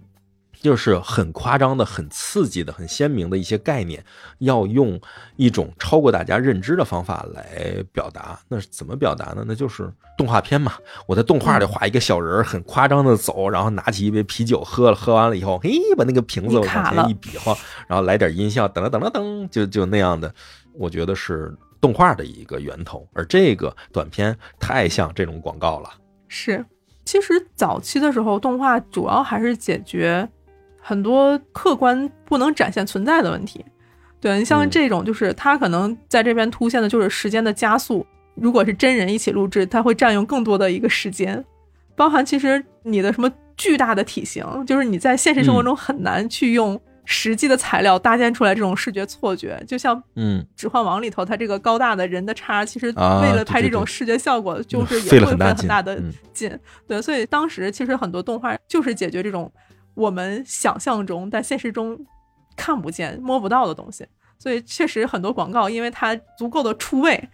[0.62, 4.04] 就是很夸张的、很刺激的、很鲜明的一些概念，
[4.40, 5.00] 要用
[5.38, 8.40] 一种超过大家认知的方法来表达。
[8.48, 9.46] 那是怎么表达呢？
[9.48, 10.74] 那就是动画片嘛。
[11.08, 17.56] 我在动画里画一个小人儿，很夸张的走，然后拿起一杯啤酒喝了，喝完了以后，嘿，把那个瓶子往前一比划，
[17.88, 20.34] 然后来点音效，噔噔噔噔，就就那样的。
[20.74, 25.92] 我觉得是动画的一个源头，而这个短片太像这种广告了。
[26.28, 26.66] 是。
[27.10, 30.30] 其实早期的时候，动画主要还是解决
[30.80, 33.66] 很多客观不能展现存在的问题。
[34.22, 38.06] 对你像这种，就是它可能在这边凸显的就是时间的加速。
[38.36, 41.44] 如果是真人一起录制，它会占用更多的一个时间，
[41.96, 46.80] 包含其实你的什么巨大的体型，就是你在现实生活中很难去用。
[47.12, 56.00] 实际的材料搭建出来这种视觉错觉，就像嗯，《指环王》里头，它这个高大的人的叉，其实为了拍这种视觉效果，就是也费了很大大的
[56.32, 56.56] 劲。
[56.88, 59.52] 对，所以当时其实很多动画就是解决这种
[59.96, 62.00] 我们想象中但现实中
[62.56, 64.06] 看不见、摸不到的东西。
[64.38, 67.28] 所以确实很多广告，因为它足够的出位。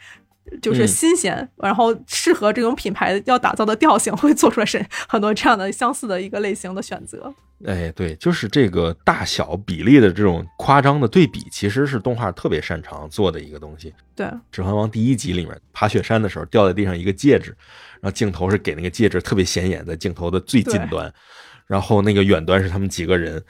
[0.62, 7.34] 就是新鲜，然后适合这种品牌要打造的调性，会做出来是很多这样的相似的一个类型的选择。
[7.66, 13.94] 哎，对，就是这个大小比例的这种夸张的对比，其实是动画特别擅长做的一个东西。
[14.16, 17.56] 对，《指环王》第一集里面爬雪山的时候掉在地上一个戒指，
[18.02, 21.12] 然后镜头是给那个戒指特别显眼，在镜头的最近端，
[21.66, 23.44] 然后那个远端是他们几个人。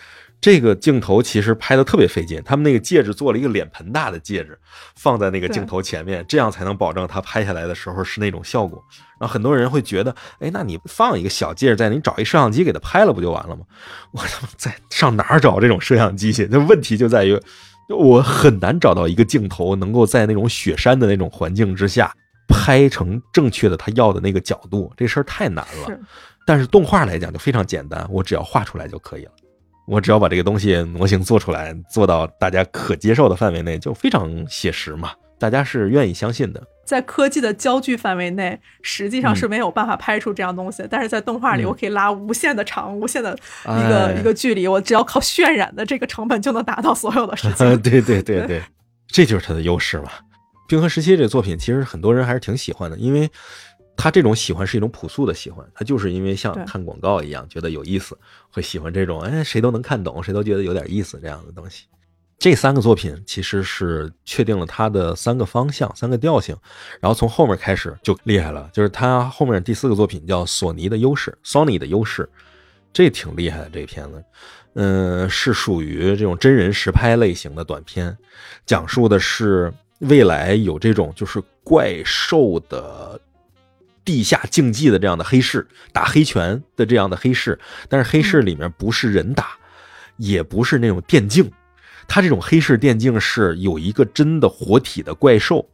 [0.46, 4.56] 这个镜头其实拍的特别费劲，他们那个戒指做了一个脸盆大的戒指，
[4.96, 8.80] 放在那个镜头前面，这样才能保证他拍下来的时候是那种效果。
[9.20, 13.64] 然后很多人会觉得，哎，那你放一个小戒指在，你找一摄像机给他拍了不就完了吗？
[14.14, 16.48] 我他妈在上哪儿找这种摄像机去？
[16.52, 17.42] 那问题就在于，
[17.90, 22.14] 我很难找到一个镜头能够在那种雪山的那种环境之下
[22.48, 26.00] 拍成正确的他要的那个角度，这事儿太难了。
[26.46, 29.32] 但是动画来讲就非常简单，我只要画出来就可以了。
[29.88, 36.62] 我只要把这个东西模型做出来，做到大家可接受的范围内，就非常写实嘛，大家是愿意相信的。
[36.86, 47.68] 在科技的焦距范围内，实际上是没有办法拍出这样东西，但是在动画里，我可以拉无限的长、无限的一个一个距离，我只要靠渲染的这个成本就能达到所有的事情。
[47.82, 48.62] 对对对对，
[49.08, 50.10] 这就是它的优势嘛。
[50.68, 53.30] 冰河时期这个作品，其实很多人还是挺喜欢的，因为。
[53.98, 58.18] 他这种喜欢是一种朴素的喜欢，他就是因为像看广告一样觉得有意思，
[58.52, 61.86] 会喜欢这种哎谁都能看懂，谁都觉得有点意思这样的东西。
[62.38, 66.56] 这三个作品其实是确定了他的三个方向、三个调性，
[67.00, 72.30] 然后从后面开始就厉害了，就是他后面第四个作品叫《索尼的优势》（Sony 的优势），
[72.92, 73.70] 这挺厉害的。
[73.70, 74.24] 这片子，
[74.74, 78.16] 嗯，是属于这种真人实拍类型的短片，
[78.66, 83.20] 讲述的是未来有这种就是怪兽的。
[84.06, 89.48] 地下竞技的这样的黑市，打黑拳的这样的黑市，但是黑市里面不是人打，
[90.18, 91.52] 也不是那种电竞，
[92.08, 95.68] 它这种黑市电竞是有一个真的活体的怪兽，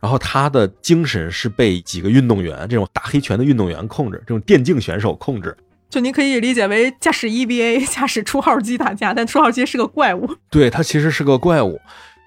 [0.00, 5.56] 然后他的精神是被几个运动员，这种打黑拳的运动员控制，这种电竞选手控制。
[5.88, 10.28] 就你可以理解为驾驶 EVA， 驾驶出号机打架，但出号机是个怪物。
[10.50, 11.80] 对，它其实是个怪物，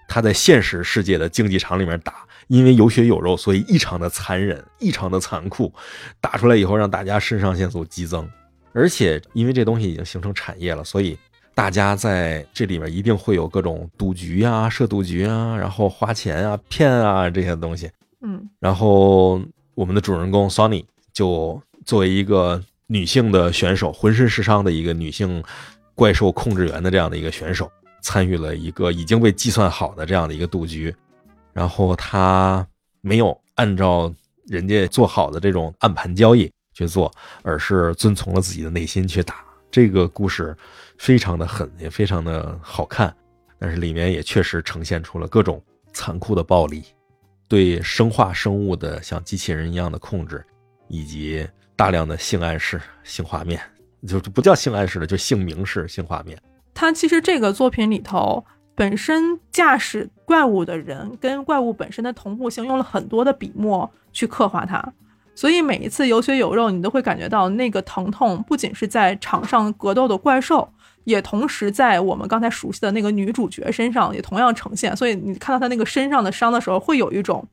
[0.08, 2.14] 他在现实世界的竞技场里面打。
[2.50, 5.72] 因为有血有肉，所以异常的残忍，异常的残酷。
[6.20, 8.28] 打出来以后，让大家肾上腺素激增。
[8.74, 11.16] 而且，因为这东西已经形成产业了，所以
[11.54, 17.90] 大家在这里面一定会有各种赌局啊、设赌局啊，然后花钱啊、骗啊这些东西。
[18.22, 18.50] 嗯。
[18.60, 19.40] 然后，
[19.76, 20.84] 我们的主人公 Sony
[21.14, 25.44] 就作为一个女性的选手，浑身是伤的一个女性
[25.94, 30.96] 怪兽控制员的这样的一个选手，参与了一个已经被计算好的这样的一个赌局。
[31.54, 32.66] 然后他
[33.02, 34.14] 没有按照
[34.48, 37.12] 人家做好的这种暗盘交易去做，
[37.44, 39.44] 而是遵从了自己的内心去打。
[39.72, 40.56] 这个故事
[40.98, 43.16] 非常的狠，也非常的好看，
[43.60, 46.84] 但是里面也确实呈现出了各种残酷的暴力。
[47.48, 50.46] 对生化生物的像机器人一样的控制，
[50.88, 53.60] 以及大量的性暗示、性画面，
[54.08, 56.40] 就不叫性暗示了，就性明示、性画面。
[56.76, 58.46] 他其实这个作品里头，
[58.80, 64.82] 本身驾驶怪物的人跟怪物本身的同步性，用了很多的笔墨去刻画它。
[65.36, 70.66] 所以每一次有血有肉，你都会感觉到那个疼痛，不仅是在场上格斗的怪兽，
[71.04, 74.96] 也同时在我们刚才熟悉的那个女主角身上也同样呈现。
[74.96, 77.46] 所以你看到她那个身上的伤的时候，会有一种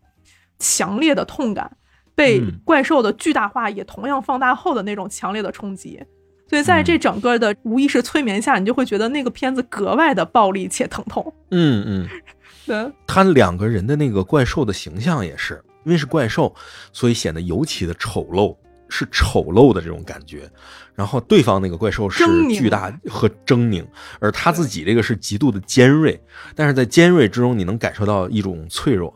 [0.61, 1.69] 强烈的痛感，
[2.15, 6.01] 被嗯怪兽的巨大化也同样放大后的那种强烈的冲击。
[6.49, 11.33] 所以在这整个的无意识催眠下，你就会觉得那个片子格外的暴力且疼痛。
[11.51, 12.09] 嗯嗯，
[12.67, 16.55] 对，他两个人的那个怪兽的形象也是，因为是怪兽，
[16.93, 18.57] 所以显得尤其的丑陋，
[18.89, 20.49] 是丑陋的这种感觉。
[20.95, 23.85] 然后对方那个怪兽是巨大和狰狞，
[24.19, 26.19] 而他自己这个是极度的尖锐，
[26.55, 29.15] 但是在尖锐之中，你能感受到一种脆弱。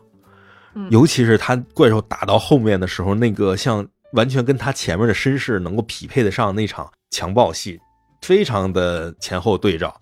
[0.73, 7.79] 嗯尤其是他怪兽打到后面的时候，那个像完全跟他前面的身世能够匹配得上那场强暴戏，
[8.21, 9.95] 非常的前后对照，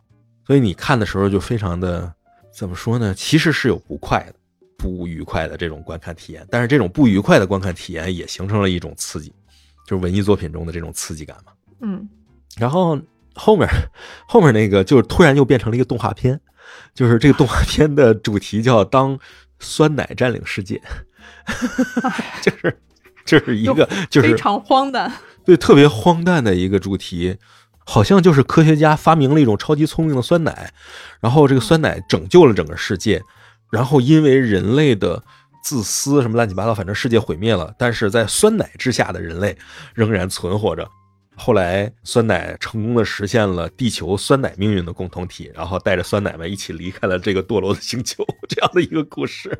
[0.46, 2.14] 所以你看的时候就非常的
[2.54, 3.14] 怎么说呢？
[3.14, 4.36] 其实是有不快的、
[4.78, 9.34] 不愉快的这种观看体验，但是这种不愉快的观看体验也形成了一种刺激，
[9.86, 11.52] 就是文艺作品中的这种刺激感嘛。
[11.82, 12.08] 嗯，
[12.58, 13.00] 然后
[13.34, 13.68] 后面
[14.28, 16.40] 后面那个就是突然又变成了一个动画片，
[16.94, 19.18] 就是这个动画片的主题叫“当
[19.60, 20.80] 酸奶占领世界”，
[22.44, 22.80] 就是
[23.26, 25.12] 就是一个就是非常荒诞。
[25.50, 27.38] 对特别荒诞的一个主题，
[27.84, 30.72] 好像就是科学家发明了一种超级聪明的酸奶，
[31.20, 33.24] 然后这个酸奶拯救了整个世界，
[33.72, 35.24] 然后因为人类的
[35.64, 39.58] 自私什么乱七八糟，反正世界毁灭了，但是在酸奶之下的人类
[39.96, 40.88] 仍然存活着。
[41.36, 49.58] 后来，酸奶成功的实现了地球酸奶命运的共同体，然后带着酸奶们一起离开了这个堕落的星球， 这样的一个故事。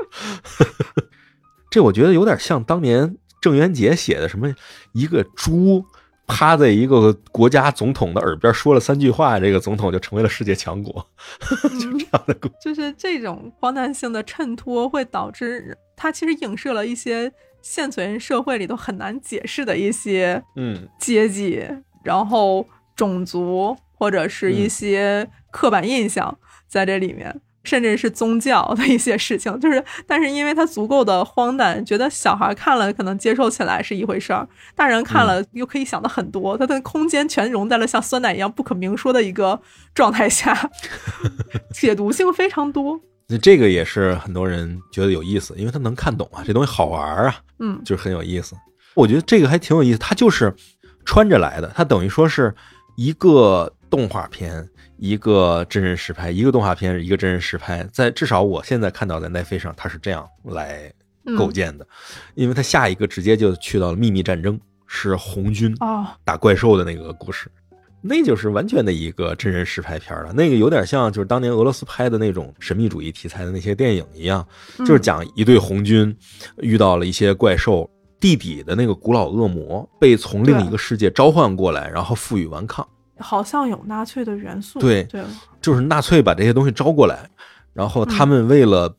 [1.72, 4.54] 这我觉得有点像当年郑渊洁写的什么
[4.94, 5.86] 一个猪
[6.28, 11.08] 趴在一个国家总统的耳边说了三句话，这个总统就成为了世界强国，
[11.80, 12.54] 就这样的故事。
[12.64, 21.66] 就是这种荒诞性的衬托，会导致它其实影射了一些现存社会里头很难解释的一些嗯阶级，
[22.04, 29.60] 然后种族或者是一些刻板印象在这里面，甚至是宗教的一些事情。
[29.60, 39.60] 就是，但是因为它足够的荒诞，觉得小孩看了可能接受起来是一回事儿，大人看了又可以想的很多，它的空间全融在了像酸奶一样不可明说的一个
[39.94, 40.70] 状态下，
[41.74, 43.00] 解读性非常多。
[43.28, 48.56] 那这个也是很多人觉得有意思，因为他能看懂啊，这东西好玩啊，嗯就是很有意思。
[48.96, 50.54] 我觉得这个还挺有意思，它就是
[51.06, 52.54] 穿着来的，它等于说是
[52.98, 54.68] 一个动画片，
[55.00, 57.88] 一个真人实拍，一个动画片，一个真人实拍。
[57.92, 60.92] 在至少我现在看到在奈飞上，它是这样来
[61.26, 61.88] 嗯构建的，
[62.36, 67.50] 因为它下一个直接就去到了秘密战争，是红军哦，打怪兽的那个故事，
[68.02, 70.34] 那就是完全的一个真人实拍片了。
[70.34, 74.46] 那个有点像就是当年俄罗斯拍的那种神秘主义题材的那些电影一样，
[74.80, 76.14] 就是讲一队红军
[76.58, 82.86] 遇到了一些怪兽，地底的那个古老恶魔被从另一个世界召唤过来，然后负隅顽抗。
[83.20, 84.80] 好像有纳粹的元素。
[84.80, 85.24] 对对，
[85.62, 87.30] 就是纳粹把这些东西招过来，
[87.74, 88.96] 然后他们为了，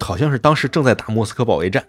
[0.00, 1.84] 好像是当时正在打莫斯科保卫战，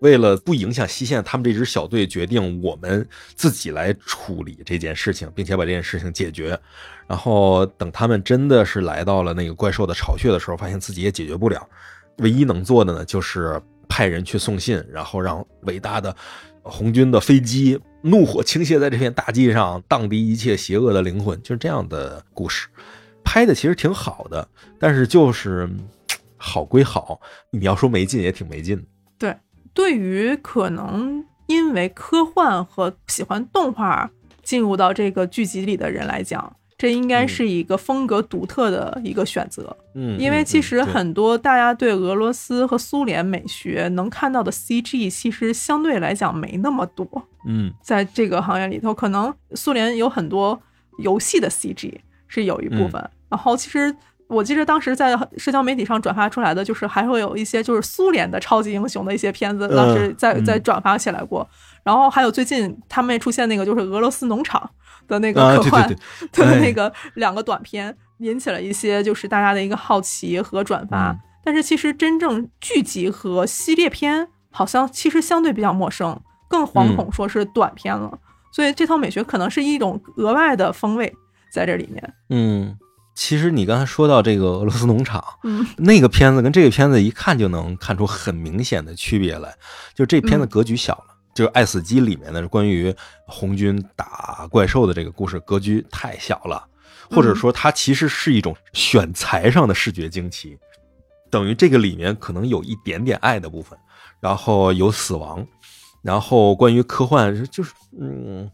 [0.00, 6.58] 为了不影响西线，他们这支小队决定我们自己来处理这件事情，并且把这件事情解决。
[7.06, 11.68] 然后等他们真的是来到了那个怪兽的巢穴的时候，发现自己也解决不了，
[12.18, 16.14] 唯一能做的呢，就是派人去送信，然后让伟大的
[16.62, 22.68] 红军的飞机怒火倾泻在这片大地上，荡涤一切邪恶的灵魂，就是这样的故事。
[23.22, 25.68] 拍的其实挺好的，但是就是
[26.36, 28.84] 好归好，你要说没劲也挺没劲
[29.18, 29.36] 对。
[29.72, 34.10] 对于可能因为科幻和喜欢动画
[34.42, 39.76] 进入到这个剧集里的人来讲，这应该是一个风格独特的一个选择。
[39.94, 47.06] 嗯，因为其实很多大家对俄罗斯和苏联美学能看到的 CG，其实相对来讲没那么多。
[47.46, 50.58] 嗯在这个行业里头，可能苏联有很多
[51.00, 51.92] 游戏的 CG
[52.26, 53.94] 是有一部分，然后其实
[54.26, 61.46] 我记得当时在社交媒体上转发出来的，就是还会有一些就是苏联的超级英雄的一些片子，嗯当时在嗯在转发起来过。
[61.82, 64.70] 然后还有最近他们也出现那个就是俄罗斯农场
[65.08, 65.88] 的那个科幻、
[66.32, 71.10] 的那个两个短片，引起了一些就是大家的一个好奇和转发。
[71.10, 76.20] 嗯但是其实真正剧集和系列片好像其实相对比较陌生，
[76.50, 78.18] 更惶恐说是短片了。
[78.52, 81.16] 所以这套美学可能是一种额外的风味
[81.50, 82.14] 在这里面。
[82.28, 82.76] 嗯，
[83.14, 89.54] 其实你刚才说到这个俄罗斯农场，嗯那个片子跟这个片子一看就能看出很明显的区别来，
[89.94, 91.09] 就这片子格局小了。
[91.34, 92.94] 就是《爱死机》里面的关于
[93.26, 96.66] 红军打怪兽的这个故事格局太小了，
[97.10, 100.58] 或者说它其实是一种选材上的视觉惊奇，
[101.30, 103.78] 等于这个里面可能有一点点爱的部分，
[104.20, 105.46] 然后有死亡，
[106.02, 108.50] 然后关于科幻就是嗯，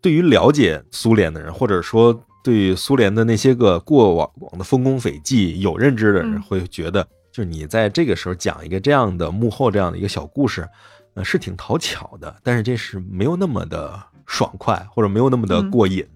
[0.00, 6.42] 对于了解苏联的人，或者说对苏联的那些个过往往的丰功伟绩有认知的人，嗯。
[6.42, 7.02] 会觉得，
[7.32, 10.68] 就是你在这个时候讲一个这样的幕后这样的一个小故事，
[11.16, 16.06] 呃，是挺讨巧的，但是这是没有那么的爽快，或者没有那么的嗯过瘾。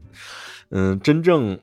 [0.69, 1.59] 嗯，真正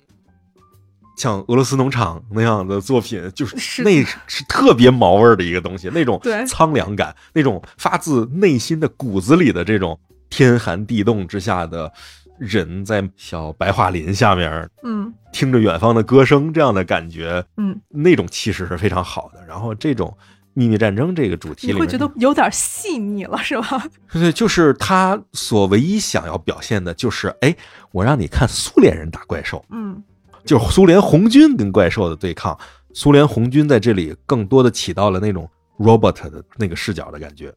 [1.16, 9.98] 像俄罗斯农场那样的作品，就是是那是特别毛味儿的一个东西，那种对苍凉感，那种发自内心的骨子里的这种
[10.30, 11.92] 天寒地冻之下的
[12.40, 19.46] 人在小白桦林下面嗯听着远方的歌声这样的感觉，嗯，那种气势是非常好的。
[19.46, 20.16] 然后这种
[20.58, 23.88] 秘密战争这个主题你会觉得有点细腻了，是吧？
[24.12, 27.55] 对，就是他所唯一想要表现的就是，哎，
[27.91, 30.03] 我让你看苏联人打怪兽，嗯
[30.43, 32.58] 就是苏联红军跟怪兽的对抗。
[32.93, 35.47] 苏联红军在这里更多的起到了那种
[35.78, 37.53] robot 的那个视角的感觉，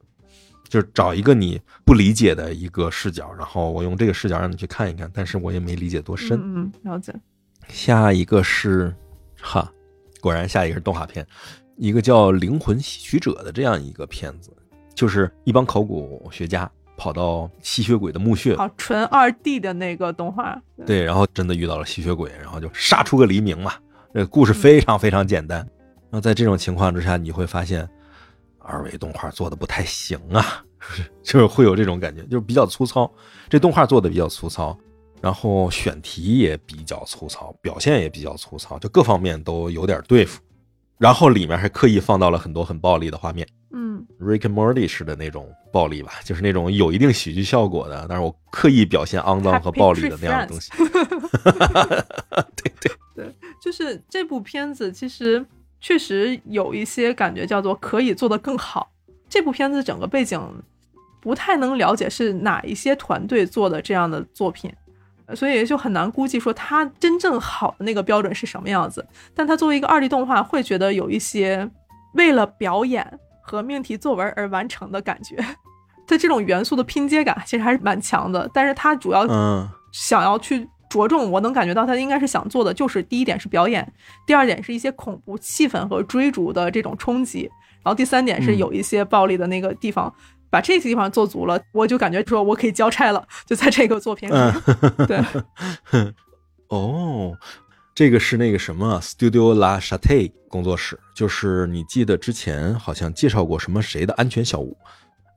[0.69, 6.39] 就是找一个你不理解的一个视角，然后我用这个视角让你去看一看，但是我也没理解多深。
[6.39, 7.15] 嗯嗯，了解。
[7.69, 8.95] 下一个是，
[9.41, 9.73] 哈，
[10.21, 11.27] 果然下一个是动画片，
[11.81, 14.55] 一个叫《灵魂吸取者》的这样一个片子，
[14.95, 20.61] 就是一帮考古学家跑到吸血鬼的墓穴，好，纯二 D 的那个动画。
[20.85, 23.73] 对，然后真的遇到了吸血鬼，然后就杀出个黎明嘛。
[24.13, 25.61] 这个故事非常非常简单。
[26.11, 27.89] 然后在这种情况之下，你会发现
[28.59, 30.63] 二维动画做的不太行啊，
[31.25, 33.11] 就是会有这种感觉，就是比较粗糙。
[33.49, 34.79] 这动画做的比较粗糙，
[35.23, 40.43] 然后选题也比较粗糙，表现也比较粗糙，就各方面都有点对付。
[41.01, 43.49] 然后里面还刻意放到了很多很暴力的画面。
[43.73, 50.71] 嗯 Rick and Morty 式的那种暴力吧，就是那种有一定喜剧效果的，但是我刻意表现肮脏和暴力的那样的东西。
[52.55, 55.45] 对对对，就是这部片子其实
[55.81, 58.91] 确实有一些感觉叫做可以做得更好。
[59.29, 60.39] 这部片子整个背景
[61.21, 64.77] 不太能了解是哪一些团队做的这样的作品，呃
[65.35, 69.07] 所以就很难估计说它真正好的那个标准是什么样子。
[69.35, 71.69] 但它作为一个二 D 动画，会觉得有一些
[72.15, 75.37] 为了表演和命题作文而完成的感觉。
[76.07, 83.93] 它这种元素的拼接感其实还是蛮强的，但是它主要嗯想要去着重，我能感觉到它应该是想做的，就是第一点是表演，
[84.27, 87.43] 第二点是一些恐怖气氛和追逐的这种冲击，
[87.85, 90.13] 然后第三点是嗯有一些暴力的那个地方，
[90.51, 94.35] 把这些地方做足了，我就感觉说我可以交差了，就在这个作品里。
[94.35, 95.25] 嗯，对，
[96.69, 97.37] 哦，
[97.95, 104.77] 这个是那个什么 Studio La Chate 工作室，就是你记得之前好像介绍过什么谁的安全小屋，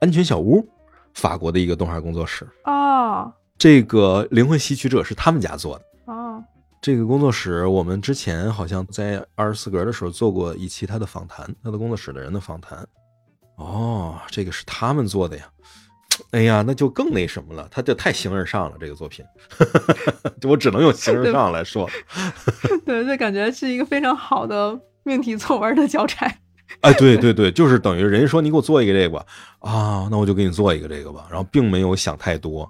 [0.00, 0.68] 安全小屋，
[1.14, 2.46] 法国的一个动画工作室。
[2.64, 5.84] 哦这个灵魂吸取者是他们家做的。
[6.12, 6.42] 哦，
[6.82, 12.84] 这个工作室，我们之前好像在二十四格的时候做过一期他的访谈，他的工作室的人的访谈。
[13.56, 15.48] 哦，这个是他们做的呀。
[16.30, 18.76] 哎呀，那就更那什么了，他就太形而上了。
[18.78, 19.24] 这个作品，
[20.48, 21.90] 我只能用形而上来说。
[22.86, 26.32] 对，就感觉是一个非常好的命题作文的交差。
[26.80, 29.26] 哎，对对对，就是等于人家说你给我做一个这个吧，
[29.58, 32.68] 啊，那我就给你做一个这个吧，然后并没有想太多，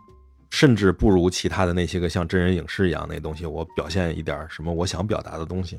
[0.51, 5.79] 甚至不如其他的那些个像真人影视一样那东西，我表现一点什么我想表达的东西。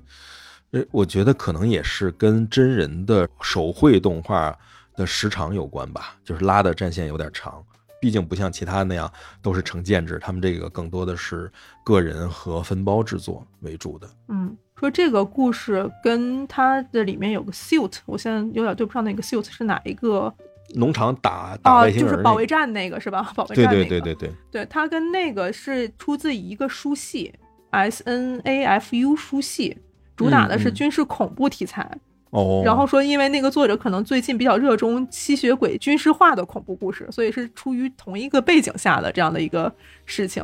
[0.72, 4.56] 呃，我觉得可能也是跟真人的手绘动画
[4.96, 7.64] 的时长有关吧，就是拉的战线有点长，
[8.00, 11.52] 毕竟不像其他那样都是成建制，他们这个更多的是
[11.84, 14.08] 个人和分包制作为主的。
[14.28, 20.34] 嗯，说这个故事跟它的里面有个 suit，我现在有点对不上那个 suit 是哪一个
[20.76, 21.82] 农场打打啊？
[21.82, 23.32] 外星人、就是保卫战那个是吧？
[23.36, 23.89] 保卫对战那个。
[23.89, 27.34] 对对对对，对，它跟那个是出自一个书系
[27.72, 29.78] ，S N A F U 书系，
[30.16, 31.89] 主打的是军事恐怖题材。
[32.32, 39.73] 哦，然后说，因为那个作者可能最近比较热衷吸血鬼军事化的恐怖故事，所以是出于同一个背景下的这样的一个
[40.05, 40.43] 事情，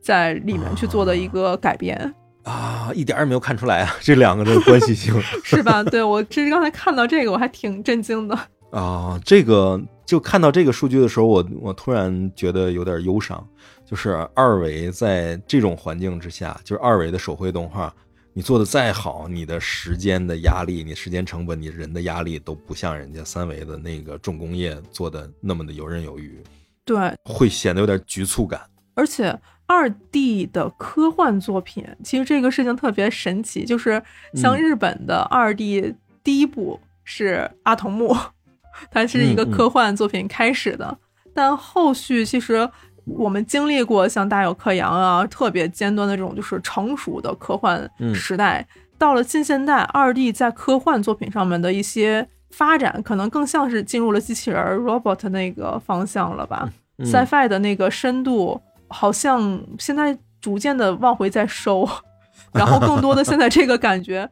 [0.00, 2.14] 在里面去做的一个改编，
[2.44, 5.82] 啊，一点儿也没有看出来啊，这两个的关系性是吧？
[5.82, 8.38] 对我其实刚才看到这个，我还挺震惊的。
[8.70, 13.44] 啊，这个就看到这个数据的时候，我我突然觉得有点忧伤，
[13.84, 17.94] 就是二维在这种环境之下，就是二维的手绘动画，
[18.36, 26.42] 你做的再好，你的时间的压力、你时间成本、你人的压力都不像人家三维的那个重工业做的那么的游刃有余，
[26.84, 28.60] 对，会显得有点局促感。
[28.94, 34.02] 而且二 D 的科幻作品，其实这个事情特别神奇，就是
[34.34, 38.16] 像嗯日本的二 D 第一部是阿童木，
[38.90, 40.98] 它是一个科幻作品开始的，
[41.32, 42.68] 但后续其实
[43.06, 48.66] 我们经历过像大有克洋啊，特别尖端的这种就是成熟的科幻嗯时代，
[48.98, 56.68] 到了近现代，二 D 在科幻作品上面的一些发展，可能更像是进入了机器人儿 robot 那个方向了吧。
[56.98, 61.88] 嗯 sci-fi 的那个深度，好像现在逐渐的往回在收，
[62.54, 64.30] 然后更多的现在这个感觉，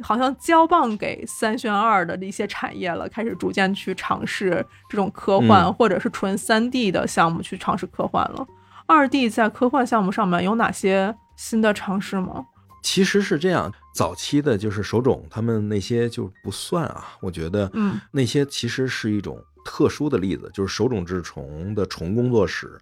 [0.00, 8.46] 好像交棒给三选二的一些产业了，开始逐渐去尝试这种科幻、嗯或者是纯三 D 的项目去尝试科幻了。
[8.86, 12.46] 二 D 在科幻项目上面有哪些新的尝试吗？
[12.82, 22.76] 其实是这样，早期的就是手冢他们那些就不算啊，我觉得，嗯，那些其实是一种特殊的例子，就是手冢治虫的虫工作室，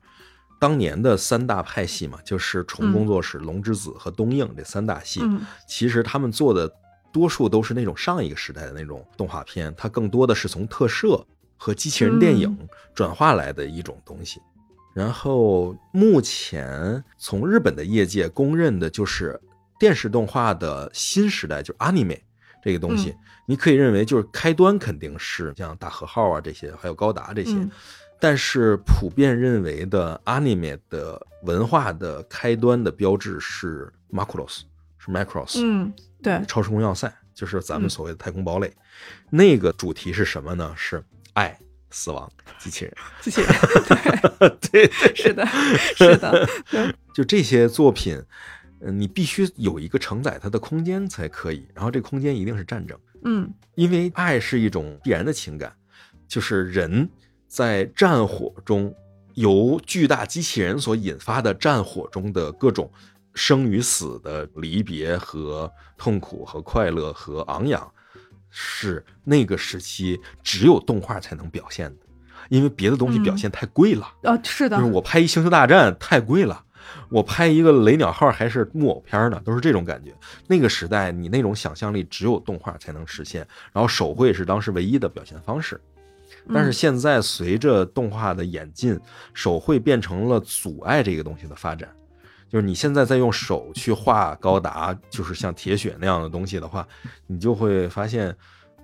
[0.59, 6.67] 当年的三大派系嘛，就是虫工作室、龙之子和东映这三大系，嗯其实他们做的
[7.13, 11.25] 多数都是那种上一个时代的那种动画片，它更多的是从特摄
[11.57, 12.57] 和机器人电影
[12.95, 14.41] 转化来的一种东西。
[14.95, 19.41] 然后目前从日本的业界公认的就是
[19.79, 22.19] 电视动画的新时代，就是 anime
[22.63, 27.53] 这个东西，嗯你可以认为就是开端肯定是像大和号啊这些，还有高达这些。
[27.53, 27.71] 嗯
[28.23, 34.61] 但是普遍认为的 anime 的文化的开端的标志是 Macross，
[34.99, 35.91] 是 Macross，、嗯，
[36.23, 38.73] 对，超时空要塞，就是咱们嗯所谓的太空堡垒。
[39.31, 40.75] 那个主题是什么呢？
[40.77, 41.03] 是
[41.33, 41.59] 爱、
[41.91, 42.95] 死亡、机器人。
[43.21, 43.51] 机器人，
[44.71, 45.47] 对，是的，
[45.97, 48.23] 是的，对， 就这些作品，
[48.81, 51.67] 嗯，你必须有一个承载它的空间才可以。
[51.75, 55.73] 然后这空间一定是战争，嗯因为爱是一种必然的情感，
[56.29, 57.09] 就是人
[57.47, 58.95] 在战火中
[59.35, 62.91] 由巨大机器人所引发的战火中的各种
[63.35, 67.93] 生与死的离别和痛苦和快乐和昂扬，
[68.49, 72.07] 是那个时期只有动画才能表现的，
[72.49, 74.13] 因为别的东西表现太贵了。
[74.23, 76.65] 呃，是的就是，我拍一星球大战太贵了，
[77.09, 80.13] 我拍一个雷鸟号还是木偶片呢，都是这种感觉。
[80.49, 85.81] 那个时代，你那种想象力只有动画才能实现，然后手绘是当时唯一的表现方式。
[86.53, 88.99] 但是嗯现在随着动画的演进，
[89.35, 91.89] 手绘变成了阻碍这个东西的发展。
[92.51, 96.87] 就是你现在在用手去画高达，就是像铁血那样的东西的话，
[97.29, 98.37] 你就会发现，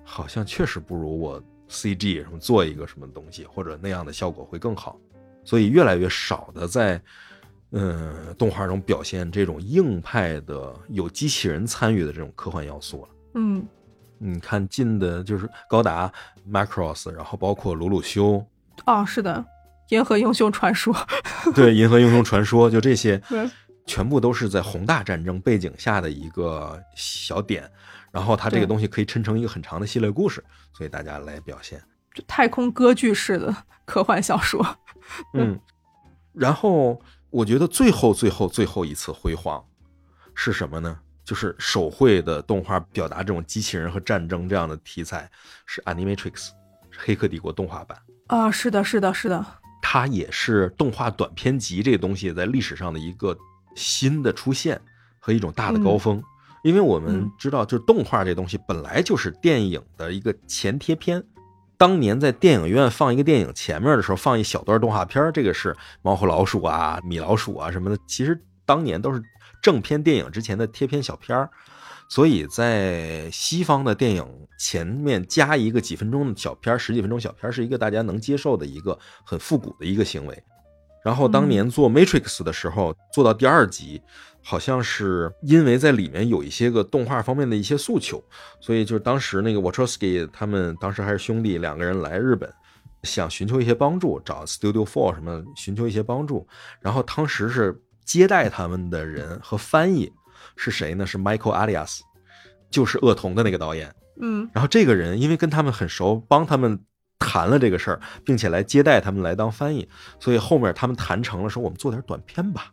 [0.05, 4.97] 好像确实不如我 CG 什么做一个什么东西，或者那样的效果会更好。
[5.43, 7.01] 所以越来越少的在，
[7.71, 13.09] 嗯，动画中表现这种硬派的有机器人参与的这种科幻要素了。
[13.33, 13.67] 嗯
[14.17, 16.11] 你看近的就是高达、
[16.49, 18.43] Macross，然后包括鲁鲁修，
[18.85, 19.45] 哦，是的，
[19.89, 20.93] 银河英雄传说，
[21.55, 23.21] 对《银河英雄传说》，就这些，
[23.85, 27.69] 全部都是在宏大战争背景下的一个小点，
[28.11, 31.81] 然后它这个东西可以抻成一个很长的系列故事，所以大家来表现。
[32.13, 34.65] 就太空歌剧式的科幻小说，
[35.33, 35.59] 嗯，
[36.33, 39.63] 然后我觉得最后最后最后一次辉煌
[40.33, 40.99] 是什么呢？
[41.23, 45.29] 就是手绘的动画表达这种机器人和战争这样的题材，
[45.65, 46.15] 是《Animatrix》，
[46.97, 47.97] 《黑客帝国》动画版。
[48.27, 49.45] 啊，是的，是的，是的，
[49.89, 53.37] 它也是动画短片集这个东西在历史上的一个
[53.73, 54.77] 新的出现
[55.17, 56.21] 和一种大的高峰。
[56.61, 61.23] 因为我们嗯知道，就是动画这东西本来就是电影的一个前贴片。
[61.77, 69.23] 当年在电影院放一个电影前面的时候，放一小段动画片儿，这个是猫和老鼠啊、米老鼠啊什么的，其实当年都是
[69.61, 71.49] 正片电影之前的贴片小片儿。
[72.09, 74.25] 所以在西方的电影
[74.57, 80.43] 前面加一个几分钟的小片儿，十几分钟小片儿，是一个大家能接受的一个很复古的一个行为。
[81.03, 84.01] 然后当年做 Matrix 的时候，做到第二集，
[84.43, 88.21] 好像是因为在里面有一些个动画方面的一些诉求，
[88.59, 92.51] 所以就是当时那个 Wachowski 他们当时还是兄弟两个人来日本，
[93.03, 96.45] 想寻求一些帮助，找 Studio Four 什么寻求一些帮助。
[96.81, 100.11] 然后当时是接待他们的人和翻译
[100.57, 101.05] 是谁呢？
[101.05, 101.99] 是 Michael Alias，
[102.69, 103.93] 就是恶童的那个导演。
[104.19, 106.79] 嗯然后这个人因为跟他们很熟，帮他们
[107.19, 109.87] 谈了这个事儿，并且来接待他们来当翻译，
[110.19, 112.71] 所以后面他们谈成了说我们做点短片吧，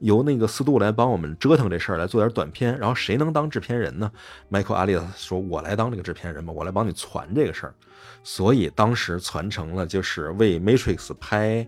[0.00, 2.78] 由那个斯杜来帮我们折腾这事儿，来做点短片。
[2.78, 4.12] 然后谁能当制片人呢
[4.50, 7.74] ？Michael 阿利斯说：“我来当这个制片人吧，我来帮你传这个事儿。”
[8.22, 11.66] 所以当时传承了就是为 Matrix 拍。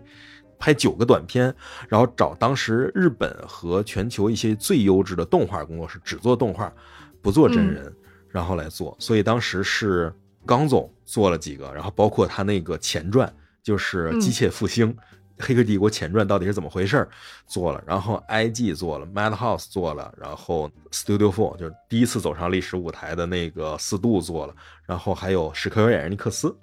[0.57, 1.53] 拍九个短片，
[1.87, 6.71] 然后找当时日本和全球一些最优质的动画工作室，只做动画，
[7.21, 7.93] 不做真人，
[8.29, 8.95] 然后来做。
[8.99, 10.13] 所以当时是
[10.45, 13.31] 刚总做了几个，然后包括他那个前传，
[13.63, 14.91] 就是《机械复兴
[15.37, 17.05] 》黑客帝国前传到底是怎么回事
[17.45, 26.55] 做了，然后 IG 做了，Madhouse 做了，然后 Studio Four 就是第一次走上历史舞台的那个四度做了，然后还有史克威尔艾尼克斯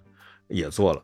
[0.48, 1.02] 也做了。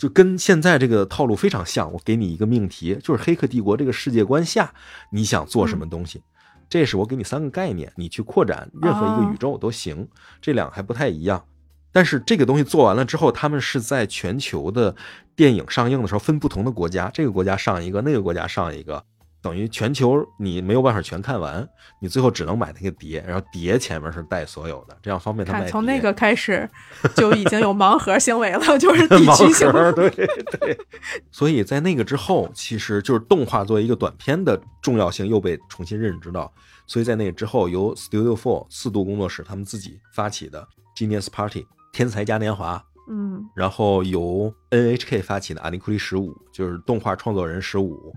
[0.00, 4.72] 就跟现在这个套路非常像，我给你一个命题，就是《黑客帝国》这个世界观下，
[5.12, 6.22] 你想做什么东西？
[6.70, 10.08] 这是我给你三个概念，你去扩展任何一个宇宙都行。
[10.40, 11.44] 这两个还不太一样，
[11.92, 14.96] 但是这个东西做完了之后，他们是在全球的
[15.36, 19.04] 电影上映的时候分不同的国家，这个国家上一个，那个国家上一个，
[19.42, 21.66] 等于全球你没有办法全看完，
[22.00, 25.72] 你最后只能买那个碟，然后碟前面是带所有的，这样方便他卖看碟。
[25.72, 26.68] 从那个开始
[27.14, 29.70] 就已经有盲盒行为了， 就是地区性。
[29.72, 30.78] 盒，对对。
[31.30, 36.52] 所以在那个之后，其实就是动画作为一个短片的重要性又被重新认知到。
[36.86, 40.66] 所以在那个之后，由 Studio Four 四度工作室他们自己发起的
[40.96, 48.12] Genius Party 天才嘉年华，嗯然后由 NHK 发起的阿尼库利十五，就是动画创作人十五，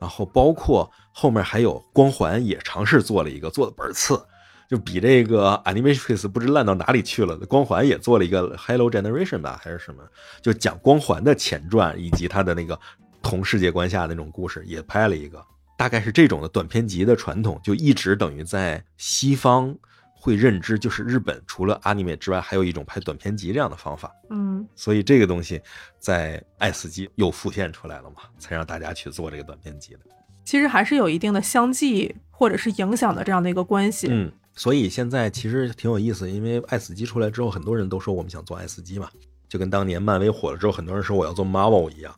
[0.00, 4.20] 然后包括后面还有光环也尝试做了一个，做的倍儿次，
[4.68, 7.36] 就比这个 Animatrix 不知烂到哪里去了。
[7.38, 10.02] 光环也做了一个 Hello Generation 吧，还是什么，
[10.40, 12.78] 就讲光环的前传以及他的那个
[13.22, 15.44] 同世界观下那种故事，也拍了一个。
[15.76, 19.74] 大概是这种的短片集的传统，就一直等于在西方
[20.20, 24.12] 会认知，就是日本除了 anime 之外，还有一种拍短片集这样的方法。
[24.30, 25.60] 嗯所以这个东西
[25.98, 30.00] 在爱死机又浮现出来了嘛，才让大家去做这个短片集的。
[30.44, 34.08] 其实还是有一定的相继或者是影响的这样的一个关系。
[34.10, 39.08] 嗯，所以现在其实挺有意思，因为爱死机出来之后，很多人都说我们想做爱死机嘛，
[39.48, 42.14] 就跟当年漫威火了之后，很多人说我要做 Marvel 一样。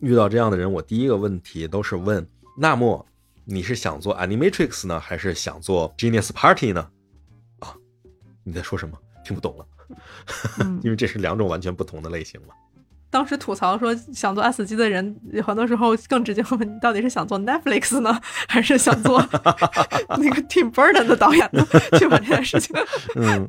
[0.00, 2.26] 遇到这样的人，我第一个问题都是问：
[2.58, 3.06] 那么
[3.44, 6.88] 你是想做 Animatrix 呢，还是想做 Genius Party 呢？
[8.44, 8.96] 啊，你在说什么？
[9.24, 9.64] 听不懂了，
[10.60, 12.48] 嗯 因为这是两种完全不同的类型嘛。
[13.08, 19.18] 当时吐槽说想做 S 级的人，很多时候更直接问你到底是想做 Netflix 呢，还是想做
[20.18, 21.66] 那个 Tim Burton 的导演呢？
[21.98, 22.76] 去把这件事情。
[23.14, 23.46] 嗯，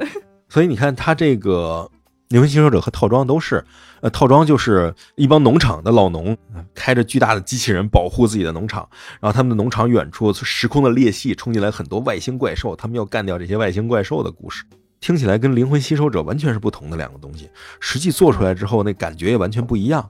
[0.47, 1.91] 所以你看，他这个
[2.29, 3.65] 灵魂吸收者和套装都是，
[3.99, 8.87] 呃，套装就是一帮农场的老农，呃开着巨大的机器人保护自己的农场，
[9.19, 14.63] 然后他们的农场远处时空的裂隙冲进来很多外星怪兽，他们要干掉这些外星怪兽的故事。
[15.05, 17.47] 听起来跟灵魂吸收者完全是不同的两个东西，
[17.79, 20.09] 实际做出来之后，那感觉也完全不一样。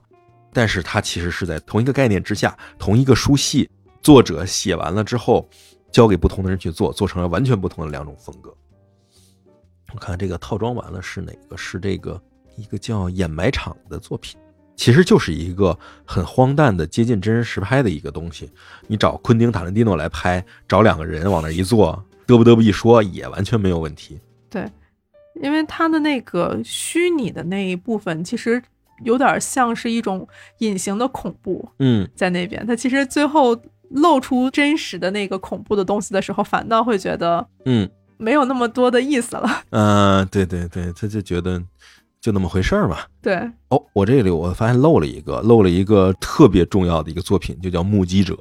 [0.54, 3.68] 但是它其实是在同一个概念之下，同一个书系，
[4.00, 5.46] 作者写完了之后，
[5.92, 8.50] 交给不同的人去做，做成了完全不同的两种风格。
[9.92, 11.58] 我看这个套装完了是哪个？
[11.58, 12.18] 是这个
[12.56, 14.40] 一个叫掩埋场的作品，
[14.76, 18.50] 其实就是一个很荒诞的接近真人实拍的一个东西。
[18.86, 24.18] 你找昆汀塔伦蒂诺来拍，找两个人往那一坐，嘚不嘚不一说也完全没有问题。
[24.48, 24.66] 对，
[25.42, 28.62] 因为它的那个虚拟的那一部分，其实
[29.04, 30.26] 有点像是一种
[30.58, 32.66] 隐形的恐怖嗯，在那边。
[32.66, 33.56] 它其实最后
[33.90, 39.62] 露出真实的那个恐怖的东西的时候，反倒会觉得嗯没有那么多的意思了。
[39.70, 41.62] 呃， 对对对，他就觉得
[42.20, 42.98] 就那么回事儿嘛。
[43.20, 43.34] 对，
[43.68, 48.34] 哦，我这里我发现漏了一个，漏了一个特别重要的一个作品，就叫《目击者》。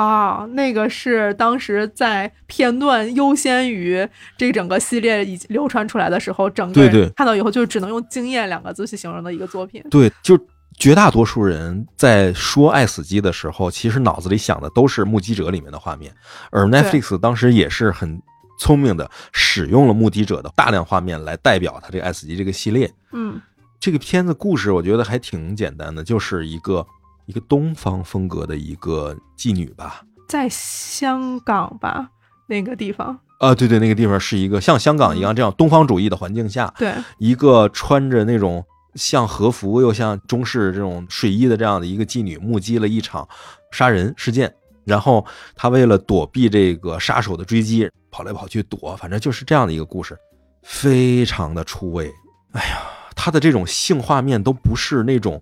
[0.00, 9.84] 啊，那个是当时在片段优先于这整个系列已经流传出来的时候，整个人看到以后就只能用惊艳两个字去形容的一个作品。
[9.90, 10.38] 对，就
[10.78, 16.10] 绝大多数人在说《爱死机》的时候，其实脑子里想的都是《目击者》里面的画面，
[16.50, 18.22] 而 Netflix 当时也是很
[18.58, 22.90] 聪明的使用了《目击者》的大量画面来代表他这个《爱死机》这个系列。
[23.12, 23.38] 嗯
[23.78, 26.86] 这个片子故事我觉得还挺简单的，就是一个
[27.30, 30.02] 一个东方风格的一个妓女吧。
[30.28, 32.10] 在香港吧，
[32.48, 38.64] 那个地方，啊，对对，那个地方是一个像香港一样这样东方主义的环境下，对，一个穿着那种
[38.96, 43.28] 像和服又像中式这种睡衣的这样的一个妓女，目击了一场
[43.70, 44.52] 杀人事件，
[44.84, 45.24] 然后
[45.54, 50.18] 她为了躲避这个杀手的追击，跑来跑去躲，反正就是这样的一个故事，
[50.64, 52.12] 非常的出位。
[52.54, 52.80] 哎呀，
[53.14, 55.40] 她的这种性画面都不是那种，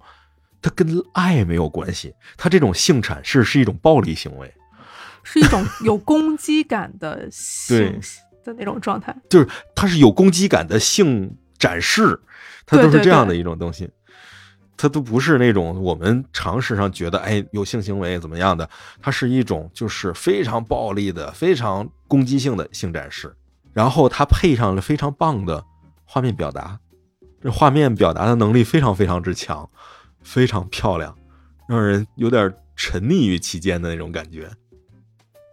[0.61, 4.53] 它跟爱没有关系，它这种性阐释是一种暴力行为。
[5.25, 8.01] 是一种有攻击感的 性
[8.45, 9.15] 的那种状态。
[9.29, 12.19] 就是它是有攻击感的性展示，
[12.65, 13.91] 它都是这样的一种东西，
[14.77, 18.69] 它都不是那种我们常识上觉得哎有性行为怎么样的，
[19.03, 23.35] 它是一种就是非常暴力的、非常攻击性的性展示，
[23.75, 25.63] 然后它配上了非常棒的
[26.07, 26.79] 画面表达，
[27.43, 29.69] 这画面表达的能力非常非常之强，
[30.29, 31.17] 非常漂亮，
[31.67, 34.51] 让人有点沉溺于其间的那种感觉。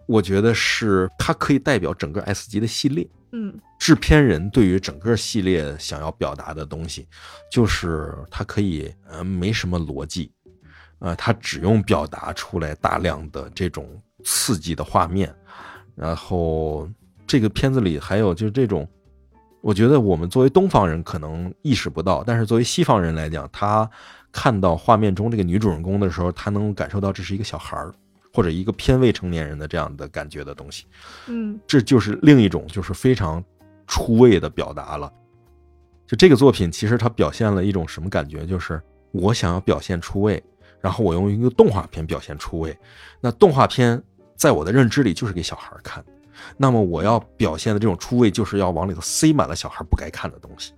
[0.05, 3.07] 我觉得是它可以代表整个 S 级的系列。
[3.31, 7.07] 嗯制片人对于整个系列想要表达的东西，
[7.51, 10.31] 就是它可以呃没什么逻辑，
[10.99, 13.87] 呃，它只用表达出来大量的这种
[14.23, 15.33] 刺激的画面，
[15.95, 16.89] 然后
[17.25, 18.87] 这个片子里还有就是这种，
[19.61, 23.89] 我觉得我们作为东方人可能意识不到，但是作为西方人来讲，他
[24.35, 27.95] 看到画面中这个女主人公的时候，他能感受到这是一个小孩儿
[28.33, 30.85] 或者一个偏未成年人的这样的感觉的东西。
[31.27, 33.41] 嗯这就是另一种就是非常
[33.87, 35.09] 出位的表达了。
[36.05, 38.45] 就这个作品，其实它表现了一种什么感觉？
[38.45, 38.81] 就是
[39.13, 40.43] 我想要表现出位，
[40.81, 42.77] 然后我用一个动画片表现出位。
[43.21, 44.03] 那动画片
[44.35, 46.03] 在我的认知里就是给小孩儿看，
[46.57, 50.73] 那么我要表现的这种出位，就是要往里头塞满了小孩儿不该看的东西，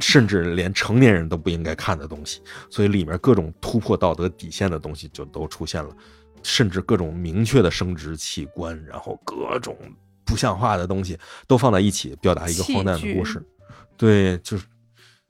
[0.00, 2.40] 甚至连成年人都不应该看的东西。
[2.70, 5.94] 所以里面各种突破道德底线的东西就都出现了。
[6.46, 9.74] 甚至各种明确的生殖器官，然后各种
[10.26, 13.42] 不像话的东西都放在一起，表达一个荒诞的故事。
[13.96, 14.66] 对，就是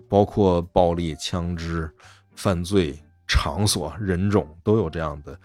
[0.08, 1.88] 包括暴力、枪支、
[2.34, 2.98] 犯罪
[3.28, 5.38] 场所、人种都有这样的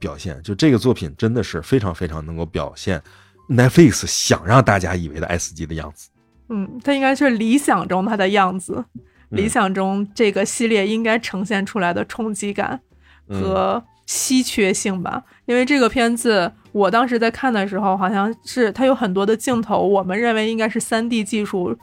[0.00, 0.42] 表现。
[0.42, 3.00] 就这个作品真的是非常非常能够表现
[3.48, 6.08] Netflix 想让大家以为的爱死机的样子。
[6.54, 8.84] 嗯，它应该是理想中它的样子，
[9.30, 9.36] 嗯。
[9.36, 12.80] 理想中这个系列应该呈现出来的冲击感
[13.28, 13.42] 嗯。
[13.42, 15.24] 和稀缺性吧。
[15.46, 21.76] 因为这个片子，我当时在看的时候，好像是它有很多的镜头，我们认为应该是三 D 技术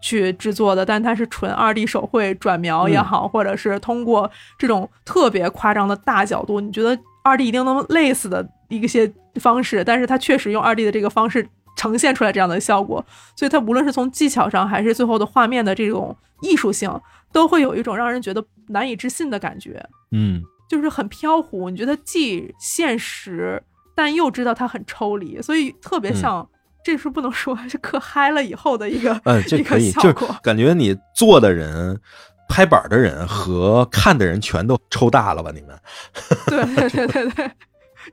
[0.00, 11.46] 去制作的，但它是纯二 D 手绘转描也好，或者是通过这种特别夸张的大角度，你觉得二 D 一定能累死的一些方式，但是它确实用二 D 的这个方式
[11.82, 13.04] 呈现出来这样的效果，
[13.34, 16.88] 所以它无论是从技巧上，还是最后的画面的这种艺术性，
[17.32, 21.68] 都会有一种让人觉得难以置信的感觉，嗯就是很飘忽。
[21.70, 23.60] 你觉得既现实，
[23.96, 26.48] 但又知道它很抽离，所以特别像。
[26.84, 30.12] 这是不能说是嗑嗨了以后的一个、 嗯，这可以，就。
[30.42, 32.00] 感觉你做的人、
[32.48, 35.52] 拍板的人和看的人全都抽大了吧？
[35.54, 35.78] 你们？
[36.48, 37.50] 对对对对对，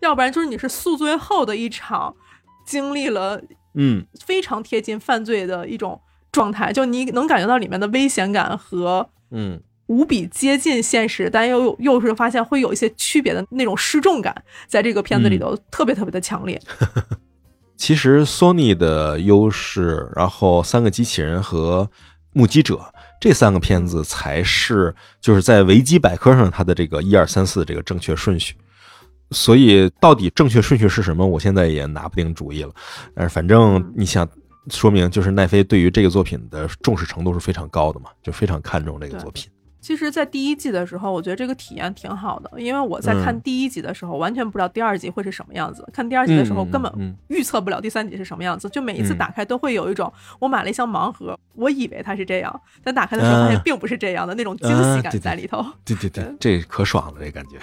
[0.02, 2.16] 要不然就是你是宿醉后的一场，
[2.64, 3.42] 经历了
[3.74, 6.00] 嗯非常贴近犯罪的一种
[6.32, 16.62] 状态，就你能感觉到里面的危险感和嗯无比接近现实，但又又是发现会有一些区别的那种失重感，在这个片子里头特别特别的强烈。
[17.76, 21.90] 其实 Sony 的优势，然后三个机器人和
[22.34, 28.54] 目击者这三个片子才是就是在维基百科上它的这个一二三四这个正确顺序。
[29.32, 32.72] 所以到底正确顺序是什么，我现在也拿不定主意了。
[33.14, 34.28] 但是反正你想，
[34.70, 39.50] 说明就是奈飞对于这个作品的重视程度是非常高的嘛，就非常看重这个作品。
[39.82, 45.88] 其实，在第一季的时候，我觉得这个体验挺好的，因为我在看嗯第一集的时候，完全不知道第二集会是什么样子。
[45.94, 48.70] 看第二集的时候，嗯根本嗯预测不了第三集是什么样子。
[48.70, 55.66] 就每一次嗯打开，都会有一种我买了一箱盲盒，我以为它是这样，但打开的时候发现啊并不是这样的那种惊啊喜感在里头。
[55.86, 57.58] 对对对，这可爽了，这感觉。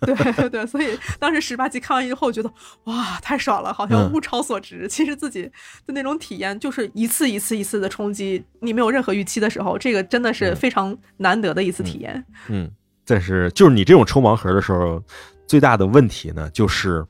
[0.06, 2.50] 对对对，所以当时十八集看完以后，觉得
[2.84, 4.88] 哇，太爽了，好像嗯物超所值。
[4.88, 5.42] 其实自己
[5.86, 12.24] 的那种体验，就是一次一次一次的冲击，你没有任何预期的时候，这个真的是嗯非常难得的一次体验。
[12.48, 12.70] 嗯，
[13.04, 15.02] 但是就是你这种抽盲盒的时候，
[15.46, 17.04] 最大的问题呢，就是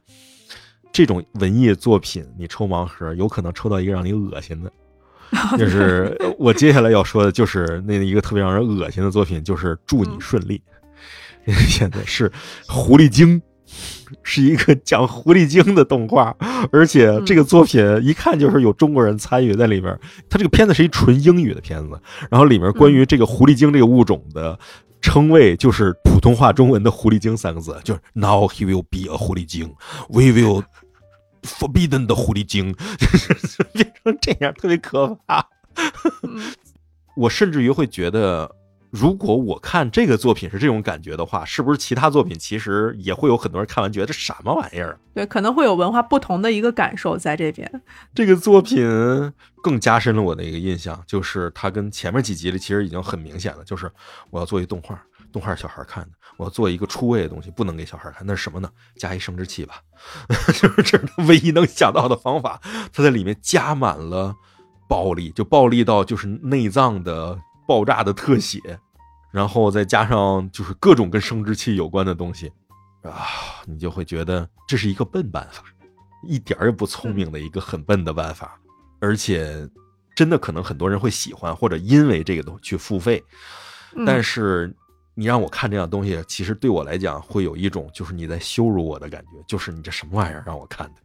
[0.90, 4.72] 这种文艺作品，你抽盲盒有可能抽到一个让你恶心的。
[5.56, 10.60] 就是我接下来要说的，就是那一个特别让人恶心的作品，就是《祝你顺利》。
[11.68, 12.30] 现在是
[12.68, 13.40] 狐狸精，
[14.22, 16.36] 是一个讲狐狸精的动画，
[16.70, 19.98] 而且这个作品一看就是有中国人参与在里边。
[20.28, 22.00] 它这个片子是一纯英语的片子，
[22.30, 24.58] 然后里面关于这个狐狸精这个物种的
[25.00, 29.74] 称谓就是普通话中文的“狐狸精”三个字，就是 Now he will be a 狐狸精
[30.08, 30.62] ，We will
[31.42, 33.06] forbidden 的狐狸精，就
[33.48, 35.46] 是变成这样，特别可怕。
[36.22, 36.40] 嗯
[37.14, 38.50] 我甚至于会觉得，
[38.92, 45.00] 如果我看这个作品是这种感觉的话，是不是其他作品其实也会有很多人看完觉得这什么玩意儿？
[45.14, 47.82] 对，可能会有文化不同的一个感受在这边。
[48.14, 49.32] 这个作品
[49.62, 53.90] 更加深了我的一个印象，就是它跟前面几集里其实已经很明显了，就是
[54.28, 58.68] 我要做一动画，动画是小孩看的，我要做一个出位的东西，不能给小孩看，那是什么呢？
[58.96, 59.80] 加一生殖器吧，
[60.60, 62.60] 就是这是他唯一能想到的方法。
[62.92, 64.36] 它在里面加满了
[64.86, 68.60] 暴力，就暴力到就是内脏的爆炸的特写，
[69.30, 72.50] 然后再加上就是各种跟生殖器有关的东西
[73.02, 73.26] 啊，
[73.66, 75.62] 你就会觉得这是一个笨办法。
[76.24, 78.56] 一点儿也不聪明的一个很笨的办法，
[79.00, 79.68] 而且
[80.14, 83.22] 真的可能很多人会喜欢，或者因为这个东西去付费。
[83.96, 84.72] 嗯但是
[85.14, 91.00] 你让我看这样东西，其实对我来讲会有一种就是你在羞辱我的感觉，就是你这什么玩意儿让我看的，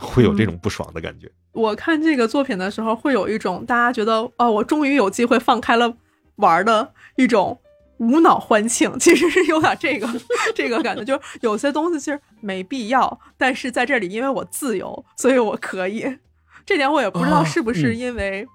[0.00, 1.30] 会有这种不爽的感觉。
[1.52, 5.92] 我看这个作品的时候，会有一种大家觉得哦，我终于有机会放开了
[6.36, 7.58] 玩儿的一种
[7.98, 10.08] 无脑欢庆，其实是有点这个
[10.54, 16.18] 这个感觉，就是有些东西其实没必要，但是在这里因为我自由，所以我可以。
[16.64, 18.46] 这点我也不知道啊是不是嗯因为，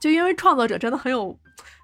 [0.00, 1.38] 就因为创作者真的很有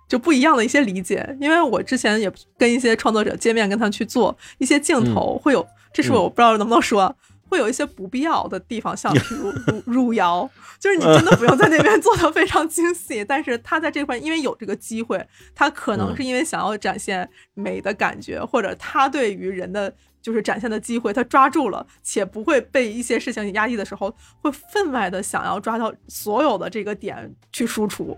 [0.09, 7.15] 就不一样的一些理解，因为我之前也跟一些创作者见面，跟他去做一些镜头，会有，这是嗯我不知道能不能说。
[7.55, 10.51] 会有一些不必要的地方，像譬如汝汝窑，
[10.81, 15.25] 就是你真的不用在那边做的非常精细，但是他在这块因为有这个机会，
[15.55, 28.17] 他可能嗯是因为想要展现美的感觉，或者他对于人的就是展现的机会，他抓住了，且不会被一些事情压抑的时候，会分外的想要抓到所有的这个点去输出。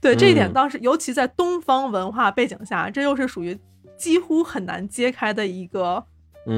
[0.00, 3.58] 对这一点，嗯当时尤其在东方文化背景下，这又是属于
[3.98, 6.04] 几乎很难揭开的一个嗯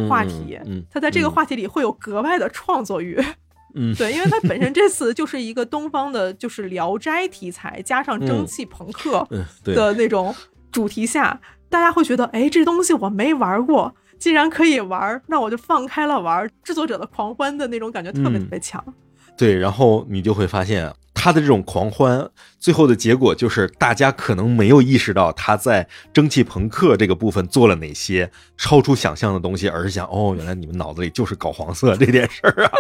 [0.08, 0.58] 话题。
[0.66, 3.22] 嗯，他在这个嗯话题里会有格外的创作欲。
[3.74, 9.26] 嗯 对，因为他本身这次就是一个东方的，就是《聊斋》题材加上蒸汽朋克
[9.64, 10.34] 的那种
[10.70, 16.46] 主题下，大家会觉得，哎，这东西我没玩过，既然可以玩，那我就放开了玩。
[16.62, 18.84] 制作者的狂欢的那种感觉特别嗯特别强。
[19.38, 32.72] 对，然后你就会发现他的这种狂欢，最后的结果就是大家可能没有意识到他在蒸汽朋克这个部分做了哪些超出想象的东西，而是想，哦，原来你们脑子里就是搞黄色这件事儿啊。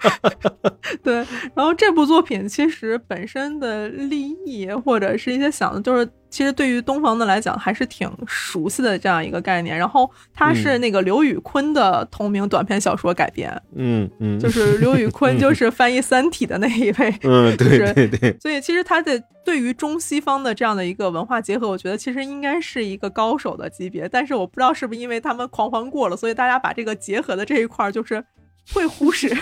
[1.02, 1.14] 对，
[1.54, 9.76] 然后这部作品其实本身的立意或者是一些想的，就是其实对于东方的来讲还是挺熟悉的这样一个概念。
[9.76, 17.14] 然后它是嗯那个刘宇昆的同名短篇小说改编，嗯嗯，就是刘宇昆就是翻译《三体》的那一位。
[17.22, 24.08] 嗯，对对对，所以其实他的对于中西方的这样的一个文化结合，我觉得其实应该是一个高手的级别。
[24.08, 28.24] 但是我不知道是不是因为他们狂欢过了，所以大家把这个结合的这一块儿就是
[28.72, 29.38] 会忽视，嗯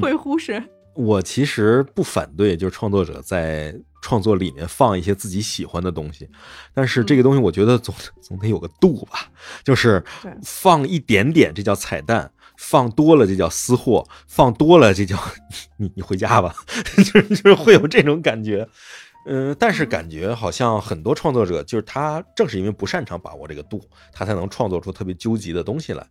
[0.00, 0.62] 会忽视。
[0.94, 6.28] 我其实不反对，就是创作者在创作里面放一些自己喜欢的东西，
[6.74, 9.30] 但是这个东西我觉得总总得有个度吧，
[9.64, 10.04] 就是
[10.42, 12.30] 放一点点，这叫彩蛋。
[12.58, 15.18] 放多了这叫私货，放多了这叫
[15.78, 16.54] 你你回家吧，
[16.96, 18.68] 就是就是会有这种感觉。
[19.26, 26.06] 嗯，但是感觉好像很多创作者就是他正是因为不擅长把握这个度，他才能创作出特别纠结的东西来。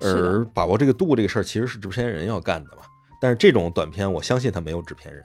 [0.00, 2.82] 而把握这个度这个事儿，其实是制片人要干的嘛。
[3.22, 5.24] 但是这种短片，我相信他没有制片人，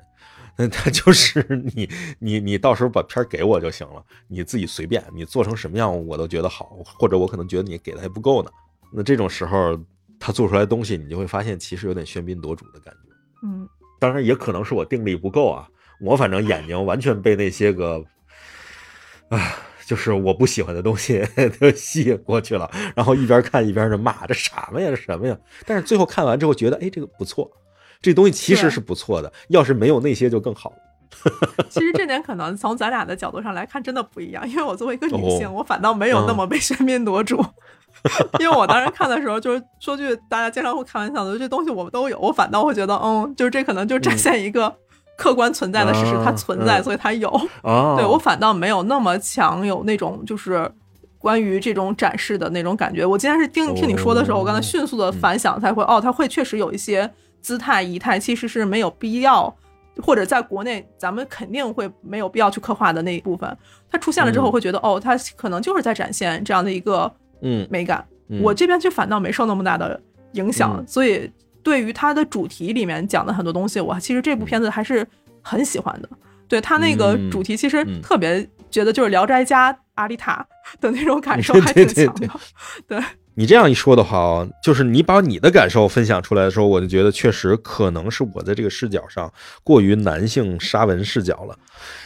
[0.55, 1.43] 那他就是
[1.73, 1.89] 你
[2.19, 8.51] 你你到时候把片儿给我就行了，你自己随便，你做成什么样我都觉得好，或者我可能觉得你给的还不够呢。
[8.93, 9.75] 那这种时候，
[10.19, 13.09] 他做出来的东西，你就会发现其实有点喧宾夺主的感觉。
[13.41, 13.67] 嗯，
[13.99, 15.67] 当然，也可能是我定力不够啊，
[15.99, 18.05] 我反正眼睛完全被那些个，
[19.29, 21.25] 啊，就是我不喜欢的东西
[21.59, 25.35] 都吸引过去了，然后一边看一边就骂，这什么呀，这什么呀？
[25.65, 27.51] 但是最后看完之后觉得，哎，这个不错，
[28.01, 30.77] 这东西其实是不错的，要是没有那些就更好了。
[31.69, 34.47] 其实这点可能从咱俩的角度上来看，真的不一样。
[34.47, 37.43] 因为我作为一个女性，哦我反倒没有那么 被喧宾夺主。
[38.39, 44.73] 因为我当时看的时候，就是说句大家经常会开玩笑的，这东西我们都有，我反倒会觉得，嗯，就是这可能就展现一个
[45.17, 47.29] 客观存在的事实，啊它存在，嗯所以它有。
[47.63, 50.71] 哦对我反倒没有那么强有那种就是
[51.17, 53.03] 关于这种展示的那种感觉。
[53.03, 57.11] 我今天是听听你说的时候，我刚才迅速的反响才会，哦，它会确实有一些
[57.47, 59.55] 姿态仪态，其实是没有必要。
[60.03, 63.57] 或者在国内，咱们肯定会没有必要去刻画的那一部分，
[63.89, 67.09] 它出现了之后，嗯会觉得、哦，它可能就是在展现这样的一个
[67.41, 68.05] 嗯，美感。
[68.27, 69.99] 嗯我这边却反倒没受那么大的
[70.33, 71.31] 影响，嗯所以
[71.63, 75.07] 对于它的主题里面讲的很多东西，我其实这部片子还是
[75.41, 76.09] 很喜欢的。
[76.47, 80.45] 对它那个嗯主题，其实嗯特别觉得就是《聊斋》加阿丽塔
[80.79, 82.29] 的那种感受还挺对对强的。
[82.87, 83.03] 对，
[83.39, 89.31] 你这样一说的话，就是你把你的感受分享出来的时候，我就觉得确实可能是我在这个视角上
[89.63, 91.55] 过于男性沙文视角了。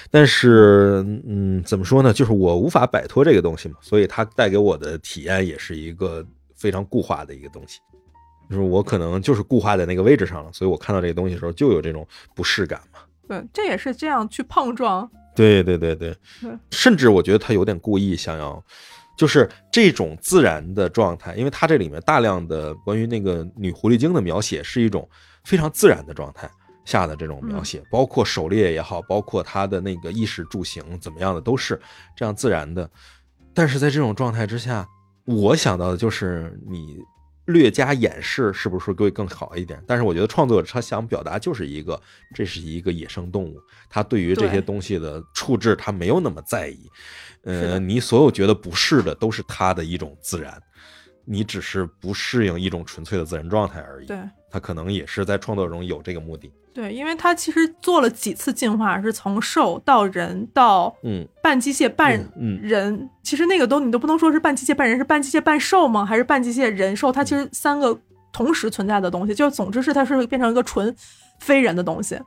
[0.09, 2.11] 但是，嗯，怎么说呢？
[2.11, 6.21] 就是我无法摆脱这个东西嘛，所以它带给我的体验也是一个
[6.53, 7.79] 非常固化的一个东西。
[8.49, 12.05] 就是我可能就是固化在那个位置上了，所以我看到这个东西的时候就有这种
[12.35, 12.99] 不适感嘛。
[13.29, 15.09] 对，这也是这样去碰撞。
[15.33, 18.61] 对对对对对，甚至我觉得他有点故意想要，
[19.21, 25.07] 就是这种自然的状态，因为它这里面大量的关于那个女狐狸精的描写是一种
[25.43, 26.49] 非常自然的状态
[26.85, 31.79] 下的这种描写，包括狩猎也好，包括她的那个衣食住行怎么样的，都是
[32.15, 32.89] 这样自然的。
[33.53, 34.89] 但是在这种状态之下，
[35.25, 36.97] 我想到的就是你
[37.45, 39.79] 略加掩饰，是不是会更好一点？
[39.85, 42.01] 但是我觉得创作者他想表达就是一个，
[42.33, 46.89] 这是一个野生动物，他对于这些东西的处置他没有那么在意。
[47.43, 50.61] 呃，你所有觉得不是的，都是他的一种自然。
[51.23, 54.07] 你只是不适应一种纯粹的自然状态而已。
[54.07, 54.17] 对
[54.49, 56.51] 他可能也是在创作中有这个目的。
[56.73, 66.05] 对，因为它其实做了几次进化，是从兽到人到嗯半机械半嗯嗯人，其实那个都你都不能说是半机械半人，是半机械半兽吗？
[66.05, 67.11] 还是半机械人兽？
[67.11, 67.97] 它其实三个
[68.31, 70.93] 同时存在的东西，就总之是它是变成一个纯
[71.39, 72.17] 非人的东西，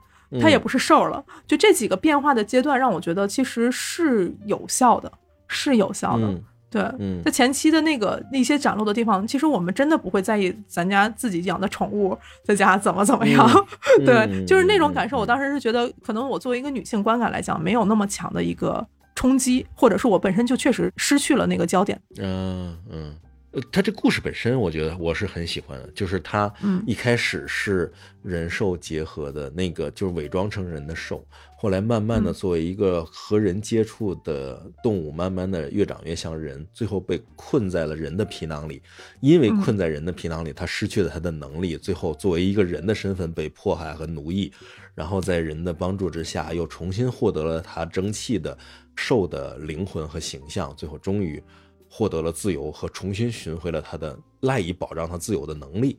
[0.41, 1.24] 它也不是兽了。
[1.47, 5.11] 就这几个变化的阶段，让我觉得其实是有效的，
[5.49, 6.26] 是有效的。
[6.26, 13.49] 嗯对，嗯在前期的那个那些展露的地方，其实我们真的不会在意咱家自己养的宠物在家怎么怎么样。
[14.01, 15.18] 嗯对，嗯就是那种感受。
[15.18, 21.97] 嗯我当时是觉得，可能我作为一个女性观感来讲，没有那么强的一个冲击，或者是我本身就确实失去了那个焦点。
[22.18, 23.14] 嗯嗯，
[23.55, 26.83] 呃，他这故事本身，我觉得我是很喜欢的，就是他嗯。
[26.87, 27.93] 一开始是
[28.23, 31.25] 人兽结合的那个，就是伪装成人的兽，
[31.57, 32.35] 后来慢慢的嗯。
[32.35, 38.83] 作为一个和人接触的动物，慢慢的越长越像人，最后被困在了人的皮囊里，
[39.21, 39.61] 因为嗯。
[39.61, 44.53] 困在人的皮囊里，他失去了他的能力，最后作为一个人的身份被迫害和奴役，
[44.97, 48.59] 然后在人的帮助之下，又重新获得了他争气的
[48.97, 51.41] 兽的灵魂和形象，最后终于
[51.97, 55.97] 获得了自由和重新寻回了他的赖以保障他自由的能力。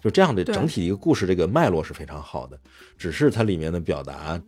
[0.00, 2.58] 就这样的整体一个故事，这个脉络是非常好的，
[2.96, 4.40] 只是它里面的表达，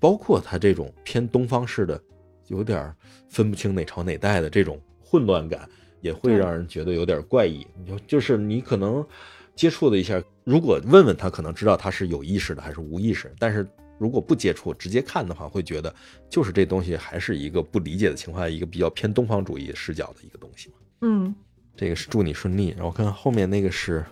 [0.00, 2.00] 包括它这种偏东方式的，
[2.46, 2.96] 有点儿
[3.28, 5.68] 分不清哪朝哪代的这种混乱感，
[6.00, 7.66] 也会让人觉得有点怪异。
[7.86, 9.06] 就就是你可能
[9.54, 13.68] 接触了一下，如果问问他，可能知道他是有意识的还是无意识，但是
[13.98, 15.94] 如果不接触，直接看的话，会觉得
[16.30, 20.74] 就是这东西还是一个不理解的情况下，一个比较偏东方主义视角的一个东西嘛。
[21.02, 21.34] 嗯，
[21.76, 24.04] 这个是祝你顺利，然后看后面那个是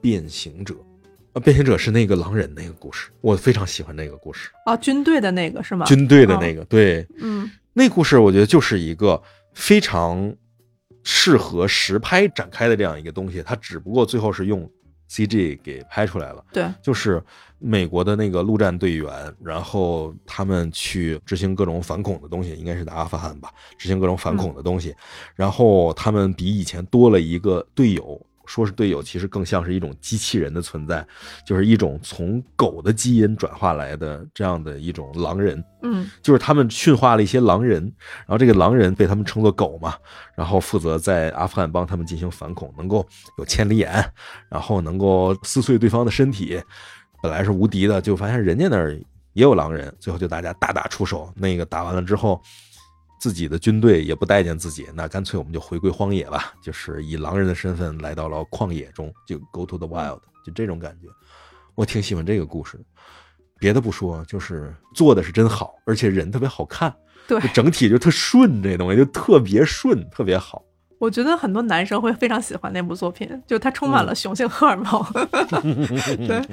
[0.00, 0.74] 变形者。
[1.34, 5.86] 啊，变形者是那个狼人那个故事，我非常喜欢那个故事，啊，军队的那个是吗？
[5.86, 9.22] 军队的那个，对，嗯那故事我觉得就是一个
[9.54, 10.36] 非常
[11.04, 14.70] 适合实拍展开的这样一个东西，它只不过最后是用
[15.12, 16.42] CG 给拍出来了。
[16.52, 17.22] 对，就是
[17.58, 24.94] 美国的那个陆战队员，然后他们去执行各种反恐的东西，应该是在阿富汗吧，执行各种反恐的东西，
[25.34, 28.20] 然后他们比以前多了一个队友。
[28.46, 31.06] 说是队友，其实更像是一种机器人的存在，
[31.46, 35.62] 就是一种从狗的基因转化来的这样的一种狼人。
[35.84, 37.82] 嗯就是他们驯化了一些狼人，
[38.18, 39.94] 然后这个狼人被他们称作狗嘛，
[40.36, 43.06] 然后负责在阿富汗帮他们进行反恐，能够
[43.38, 43.92] 有千里眼，
[44.48, 46.60] 然后能够撕碎对方的身体，
[47.22, 48.94] 本来是无敌的，就发现人家那儿
[49.32, 52.40] 也有狼人，最后就大家大打出手，那个打完了之后。
[53.22, 61.06] 自己的军队也不待见自己，那干脆我们就回归荒野吧，就是以狼人的身份来到了旷野中，就 go to the wild，就这种感觉。
[61.76, 62.76] 我挺喜欢这个故事。
[63.60, 66.92] 别的不说，就是做的是真好，而且人特别好看，
[67.28, 70.60] 对，整体就特顺，这东西就特别顺，特别好。
[70.98, 75.00] 我觉得很多男生会非常喜欢那部作品，就它充满了雄性荷尔蒙。
[76.26, 76.44] 对，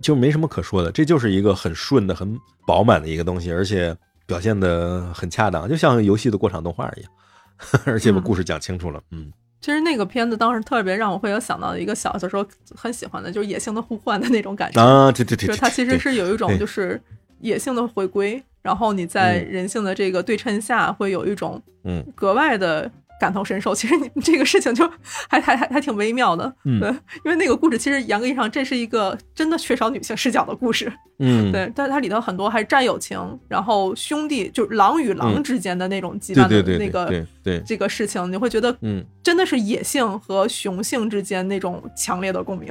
[0.00, 2.36] 就没什么可说的，这就是一个很顺的、很
[2.66, 3.96] 饱满的一个东西，而且
[4.32, 7.10] 表现的很恰当，就像游戏的过场动画一样，
[7.84, 9.00] 而且把故事讲清楚了。
[9.10, 9.30] 嗯
[9.60, 14.82] 其实那个片子当时特别让我会有想到一个小的时候很喜欢的，就是《野性的互换》的那种感觉。
[14.82, 17.00] 啊，对对对，就是它其实是有一种就是
[17.38, 22.90] 野性的回归，然后你在嗯人性的这个对称下，会有一种嗯格外的
[23.22, 23.72] 感同身受。
[23.76, 24.90] 其实你这个事情就
[25.30, 26.80] 还还还还挺微妙的，嗯。
[26.80, 26.90] 对，
[27.24, 35.42] 因为那个故事其实严格意义上这是一个真的缺少女性视角的故事，嗯， 对，但是它里头很多还是战友情，然后兄弟就是狼与狼嗯。
[35.44, 42.68] 之间的那种羁对绊对对对的那个对对，这个事情，你会觉得嗯，真的是野性和雄性之间那种强烈的共鸣，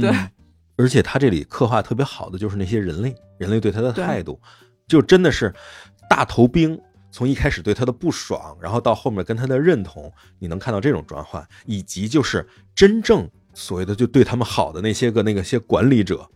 [0.00, 0.08] 对。
[0.10, 0.28] 嗯。
[0.76, 4.40] 而且他这里刻画特别好的就是那些人类，人类对他的态度，
[4.88, 5.52] 就真的是
[6.08, 6.80] 大头兵
[7.10, 16.28] 从一开始对他的不爽，然后到后面跟他的认同，你能看到这种转换，以及就是真正所谓的就对他们好的那些个那个些管理者，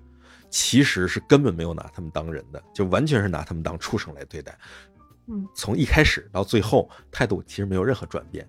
[0.50, 4.58] 其实是根本没有拿他们当人的，就完全是拿他们当畜生来对待。
[5.26, 8.46] 嗯，从一开始到最后，态度其实没有任何转变，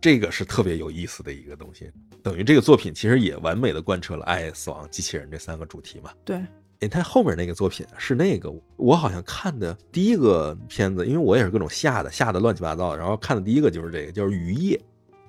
[0.00, 1.90] 这个是特别有意思的一个东西。
[2.22, 6.10] 等于这个作品其实也完美的贯彻了爱、死亡、机器人这三个主题嘛。
[6.24, 6.42] 对，
[6.80, 14.76] 诶，他后面那个作品是那个我好像看的第一个片子，因为我也是各种吓的，吓的乱七八糟，然后看的第一个就是这个，就是《雨夜》。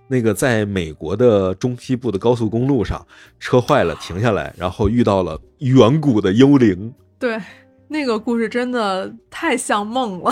[0.09, 3.05] 那个在美国的中西部的高速公路上，
[3.41, 7.37] 车坏了停下来，然后遇到了远古的幽灵， 对，
[7.89, 10.31] 那个故事真的太像梦了，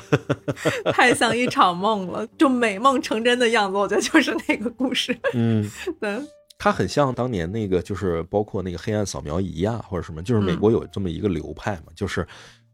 [0.94, 3.76] 太像一场梦了，就美梦成真的样子。
[3.76, 5.14] 我觉得就是那个故事。
[5.34, 5.68] 嗯，
[6.00, 6.18] 对，
[6.58, 12.26] 它很像当年那个，就是包括那个黑暗扫描仪啊、或者什么，就是美国有这么一个流派嘛，就是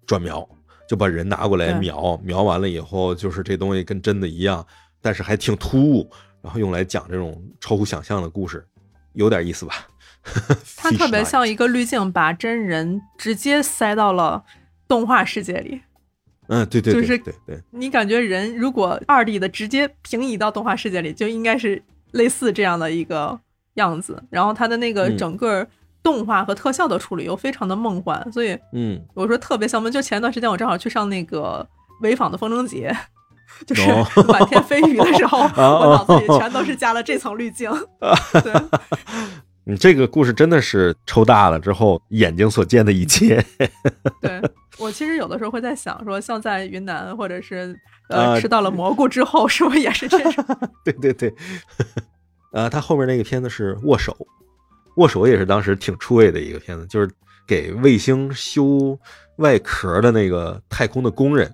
[0.06, 0.48] 转描，
[0.88, 4.64] 就把人拿过来对描，描完了以后，就是这东西跟真的一样，
[5.00, 6.08] 但是还挺突兀，
[6.40, 8.64] 然后用来讲这种超乎想象的故事，
[9.14, 9.74] 有点意思吧？
[10.76, 14.44] 它特别像一个滤镜，把真人直接塞到了
[14.86, 15.80] 动画世界里。
[16.46, 23.40] 嗯，对对对就是对对，你感觉人如果二 D 的直接平移到动画世界里，就应该是类似这样的一个
[23.74, 24.22] 样子。
[24.30, 25.66] 然后它的那个嗯整个
[26.02, 31.66] 动画和特效的处理又非常的梦幻，所以嗯，我说特别像我们就前段时间我正好去上那个
[32.02, 32.94] 潍坊的风筝节，
[33.66, 37.70] 就是哦满天飞雨的时候，哦我脑子里全都是加了这层滤镜。
[38.42, 38.52] 对，
[39.64, 43.44] 你这个故事真的是抽大了之后眼睛所见的一切。
[44.20, 44.42] 对
[44.78, 47.72] 我其实有的时候会在想，说像在云南或者是
[48.08, 50.44] 啊呃吃到了蘑菇之后，是不是也是这种？
[50.84, 51.32] 对对对，
[52.52, 54.16] 呃，他后面那个片子是握手，
[54.96, 57.10] 握手也是当时挺出位的一个片子，就是
[57.46, 58.98] 给卫星修
[59.36, 61.46] 外壳的那个太空的工人，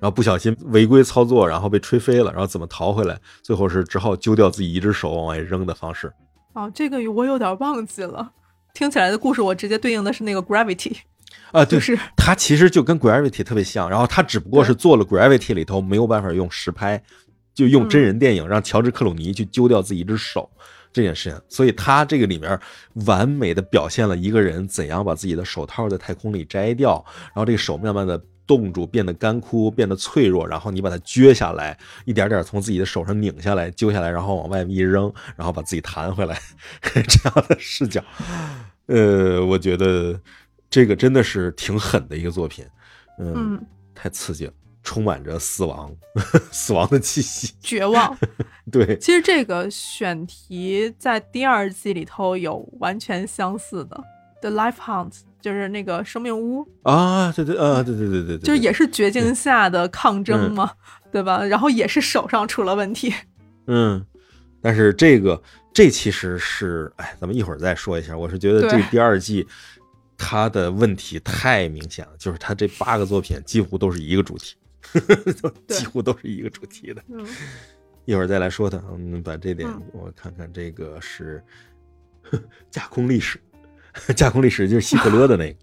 [0.00, 6.12] 然后不小心违规操作，然后被吹飞了，然后怎么逃回来，最后是只好揪掉自己一只手往外扔的方式。
[6.54, 8.32] 哦，这个我有点忘记了。
[8.72, 10.96] 听起来的故事，我直接对应的是那个 Gravity，
[11.52, 17.02] 啊， 对，就是它其实就跟 Gravity 特别像，然后它只不过是做了 Gravity 里头没有办法用实拍，
[17.56, 20.48] 就用真人电影让乔治克鲁尼去揪掉自己一只手
[20.92, 22.60] 这件事情，所以他这个里面
[23.06, 36.38] 完美的表现了一个人怎样把自己的手套在太空里摘掉，然后这个手慢慢的冻住，变得干枯，变得脆弱，然后你把它撅下来，一点点从自己的手上拧下来，揪下来，然后往外面一扔，然后把自己弹回来，
[36.82, 38.04] 这样的视角，
[38.86, 40.20] 呃，我觉得
[40.70, 42.64] 这个真的是挺狠的一个作品，
[43.18, 44.52] 嗯，嗯，太刺激了，
[44.86, 45.92] 充满着死亡，
[46.52, 48.16] 死亡的气息，绝望。
[48.70, 53.96] 对，其实这个选题在第二季里头有完全相似的，
[54.40, 55.10] 《The Life Hunt》
[55.40, 60.72] 就是那个生命屋，啊，对对啊，对对对对对，就是也是绝境下的抗争嗯嘛，
[61.10, 61.44] 对吧？
[61.44, 63.12] 然后也是手上出了问题。
[63.66, 64.06] 嗯，
[64.62, 65.42] 但是这个
[65.74, 68.16] 这其实是，哎，咱们一会儿再说一下。
[68.16, 69.46] 我是觉得这第二季
[70.16, 74.56] 他的问题太明显了，就是他这八个作品几乎都是一个主题，
[75.68, 77.02] 几乎都是一个主题的。
[77.08, 77.26] 嗯，
[78.04, 81.42] 一会儿再来说它，嗯，把这点嗯我看看，这个是
[82.70, 83.40] 架空历史，
[84.14, 85.58] 架空历史就是希特勒的那个。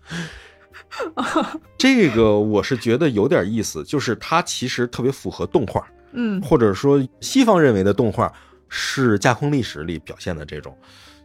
[1.78, 8.32] 这个我是觉得有点意思，就是它其实特别符合动画，嗯或者说西方认为的动画
[8.69, 10.78] 是架空历史里表现的这种，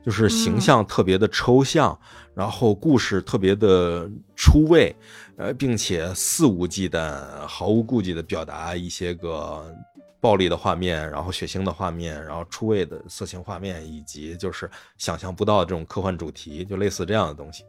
[0.09, 1.96] 就是形象特别的抽象，
[2.32, 4.96] 然后故事特别的出位，
[5.36, 9.70] 呃，并且肆无忌惮、毫无顾忌的表达一些个
[10.18, 17.62] 暴力的画面，然后血腥的画面，然后出位的色情画面，以及就是想象不到的这种科幻主题，就类似这样的东西。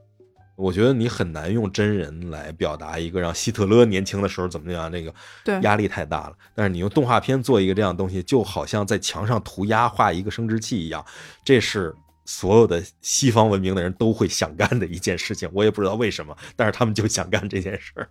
[0.56, 5.14] 我觉得你很难用真人来表达一个让希特勒年轻的时候怎么样，那个
[5.44, 6.36] 对压力太大了。
[6.56, 11.06] 但是你用动画片做一个这样的东西，就好像在墙上涂鸦画一个生殖器一样，
[11.44, 11.94] 这是
[12.32, 15.50] 所有的西方文明的人都会想干的一件事情。
[15.52, 18.10] 我也不知道为什么，但是他们就想干这件事儿。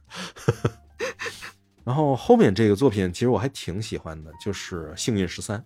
[1.87, 5.57] 然后后面这个作品其实我还挺喜欢的，就是《幸运十三》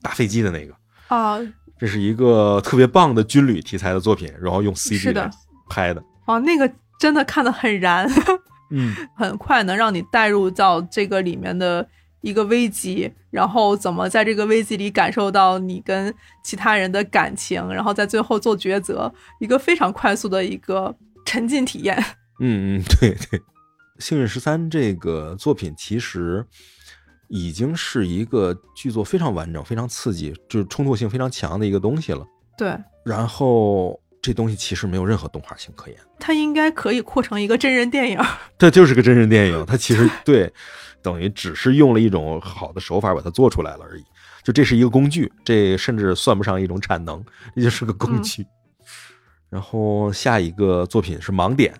[0.00, 0.74] 打飞机的那个，
[1.08, 1.38] 啊
[1.78, 5.28] 这是一个特别棒的军旅题材的作品，然后用 CG 的
[5.68, 6.00] 拍的。
[6.26, 8.08] 啊，那个真的看得很燃，
[8.70, 11.86] 嗯，很快能让你带入到这个里面的
[12.26, 16.12] 一个危机，然后怎么在这个危机里感受到你跟
[16.42, 20.92] 其他人的感情，然后在最后做抉择，一个非常快速的一个
[21.24, 21.96] 沉浸体验。
[22.40, 23.38] 嗯 嗯，对 对，
[24.00, 26.44] 《幸运十三》这个作品其实
[27.28, 32.26] 已经是一个剧作非常完整、非常刺激，就是冲突性非常强的一个东西了。
[32.58, 38.18] 对，然后这东西其实没有任何动画性可言，它应该可以扩成一个真人电影。
[38.58, 39.64] 这就是个真人电影。
[39.64, 40.52] 它其实对，
[41.06, 44.02] 等于只是用了一种好的手法把它做出来了而已。
[44.42, 48.44] 就这是一个工具，这甚至算不上一种产能，这就是个工具。
[49.48, 51.72] 然后下一个作品是《盲点》，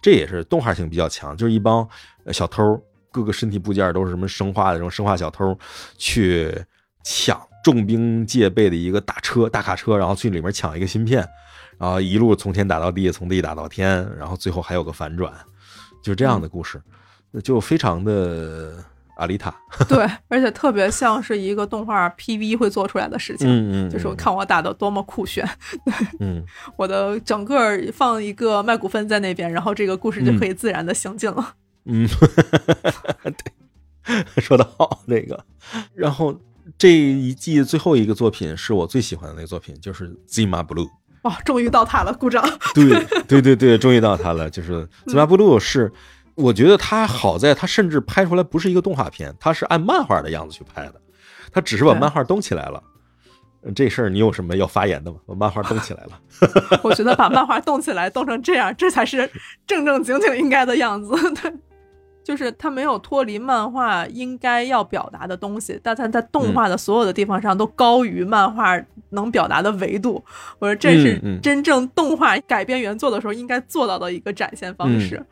[0.00, 1.88] 这也是动画性比较强，就是一帮
[2.24, 2.82] 呃小偷，
[3.12, 5.56] 各个身体部件都是什么生化的这种生化小偷，
[5.96, 6.52] 去
[7.04, 11.24] 抢重兵戒备的一个大车大卡车，然后去里面抢一个芯片，
[11.78, 13.88] 然后一路从天打到地，从地打到天，
[14.18, 15.32] 然后最后还有个反转，
[16.02, 16.82] 就是这样的故事，
[17.40, 18.72] 就非常的
[19.16, 19.54] 阿丽塔，
[19.88, 23.46] 对，而且特别像是一个动画 PV 会做出来的事情。
[23.48, 25.48] 嗯嗯，就是我看我打的多么酷炫，
[26.20, 26.44] 嗯，
[26.76, 31.54] 我的整个放一个麦古芬在那边，然后这个故事就可以自然的行进了。
[31.84, 32.08] 嗯，
[33.24, 35.44] 对，说的好，那个。
[35.94, 36.40] 然后
[36.78, 40.86] 这一季最后一个作品是我最喜欢的那个作品，就是《Zima Blue》。
[41.22, 42.44] 哇，终于到它了，鼓掌！
[42.74, 44.50] 对，对对对，终于到它了。
[44.50, 45.92] 就是《Zima Blue》是，
[46.34, 50.94] 我觉得它好在它甚至拍出来不是一个动画片，它是按漫画的样子去拍的，
[51.52, 52.82] 它只是把漫画动起来了。
[53.76, 55.18] 这事儿你有什么要发言的吗？
[55.24, 56.20] 把漫画动起来了。
[56.82, 59.30] 我觉得把漫画动起来，动成这样，这才是
[59.66, 61.14] 正正经经应该的样子。
[61.40, 61.52] 对，
[62.24, 68.76] 就是它没有脱离漫画应该要表达的东西，但它在动画的所有的地方上都高于漫画
[69.10, 70.24] 能表达的维度。
[70.58, 75.24] 我说这是真正动画改编原作的时候应该做到的一个展现方式。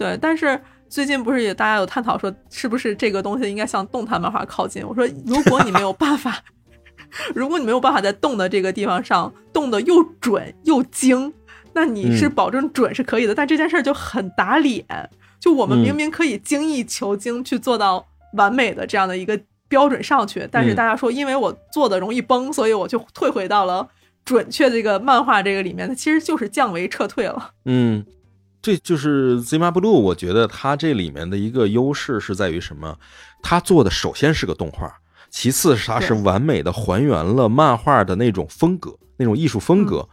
[0.00, 0.58] 对，但是。
[0.92, 4.84] 最近不是也大家有探讨说，是不是这个东西应该向动态漫画靠近？
[4.84, 6.36] 我说， 如果你没有办法，
[7.32, 11.32] 如果你没有办法在动的这个地方上动的又准又精，
[11.74, 14.84] 那你是嗯保证准是可以的，但这件事儿就很打脸。
[15.38, 23.88] 就我们嗯明明可以精益求精去做到完美的这样的一个标准上去，但是嗯大家说，因为我做的容易崩，所以我就退回到了
[24.24, 27.52] 准确这个漫画这个里面，它其实就是降维撤退了。
[27.64, 28.04] 嗯，
[28.62, 32.98] 这就是 Zima Blue，我觉得它这里面的一个优势是在于什么？
[33.42, 34.92] 它做的首先是个动画，
[35.30, 39.98] 其次是它是完美的还原了漫画的那种风格，那种艺术风格。
[39.98, 40.08] 嗯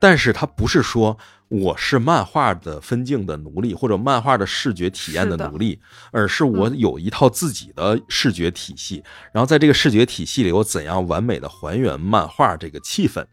[0.00, 1.18] 但是它不是说
[1.48, 5.80] 我是漫画的分镜的奴隶，或者漫画的视觉体验的奴隶，
[6.12, 9.02] 而是我嗯有一套自己的视觉体系，
[9.32, 13.26] 然后在这个视觉体系里，我怎样完美的还原漫画这个气氛。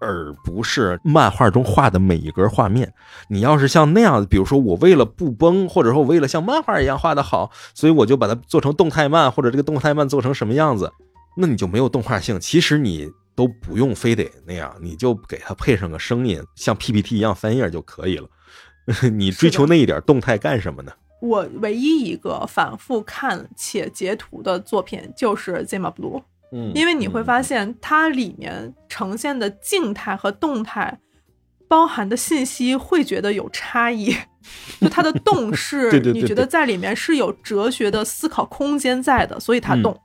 [0.00, 2.92] 而不是漫画中画的每一格画面。
[3.28, 10.90] 你要是像那样，比如说我为了不崩，或者说为了像漫画一样画的好，所以我就把它做成动态漫，或者这个动态漫做成什么样子，
[11.36, 12.40] 那你就没有动画性。
[12.40, 18.28] 其实你都不用非得那样，你就给它配上个声音，像 PPT 一样翻页就可以了。
[19.12, 20.92] 你追求那一点动态干什么呢？
[21.20, 26.18] 我唯一一个反复看且截图的作品就是《Zima Blue》。
[26.52, 26.72] 嗯。
[26.74, 30.98] 因为你会发现它里面呈现的静态和动态
[31.68, 34.14] 包含的信息会觉得有差异，
[34.80, 39.82] 就它的动 是对对对你觉得在里面是有哲学的思考空间在的，所以它嗯。
[39.82, 40.00] 动。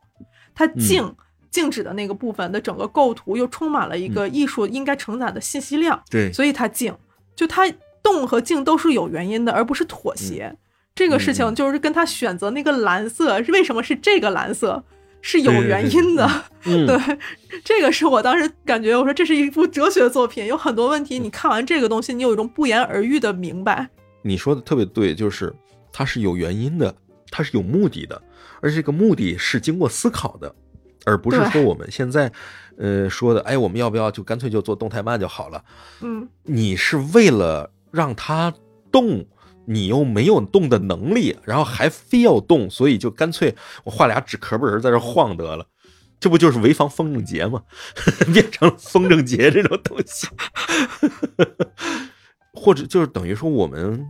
[0.54, 1.14] 它静
[1.52, 6.96] 静止的那个部分的整个构图又充满了一个艺术应该承载的信息量，对，所以它静。
[7.36, 7.64] 就它
[8.02, 10.56] 动和静都是有原因的，而不是妥协。
[10.94, 11.34] 这个事嗯。
[11.34, 14.82] 情就是跟他选择那个蓝色，为什么是这个蓝色，
[15.28, 16.30] 是有对对对原因的。
[16.66, 17.18] 嗯对，
[17.64, 23.90] 这个是我当时感觉，我说这是一部哲学作品，有很多问题，你看完这个东西，你有一种不言而喻的明白。
[24.22, 25.52] 你说的特别对，就是
[25.92, 26.94] 它是有原因的，
[27.32, 28.22] 它是有目的的，
[28.62, 30.54] 而这个目的是经过思考的，
[31.06, 32.32] 而不是说我们现在
[32.78, 35.64] 呃说的，哎，我们要不要就干脆就做动态漫就好了？
[36.02, 38.54] 嗯，你是为了让它
[38.92, 39.26] 动，
[39.66, 45.68] 你又没有动的能力，然后还非要动，所以就干脆我画俩纸壳本儿在这晃得了。
[46.20, 47.64] 这不就是潍坊风筝节吗？
[48.34, 50.28] 变成了风筝节这种东西，
[52.54, 54.06] 或者就是等于说，我们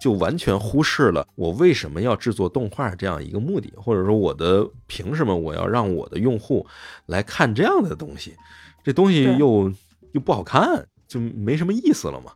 [0.00, 6.64] 就完全忽视了我为什么要制作动画这样一个目的，或者说我的凭什么我要让我的用户
[7.06, 8.36] 来看这样的东西？
[8.84, 9.70] 这东西又
[10.12, 12.32] 又不好看，就没什么意思了嘛。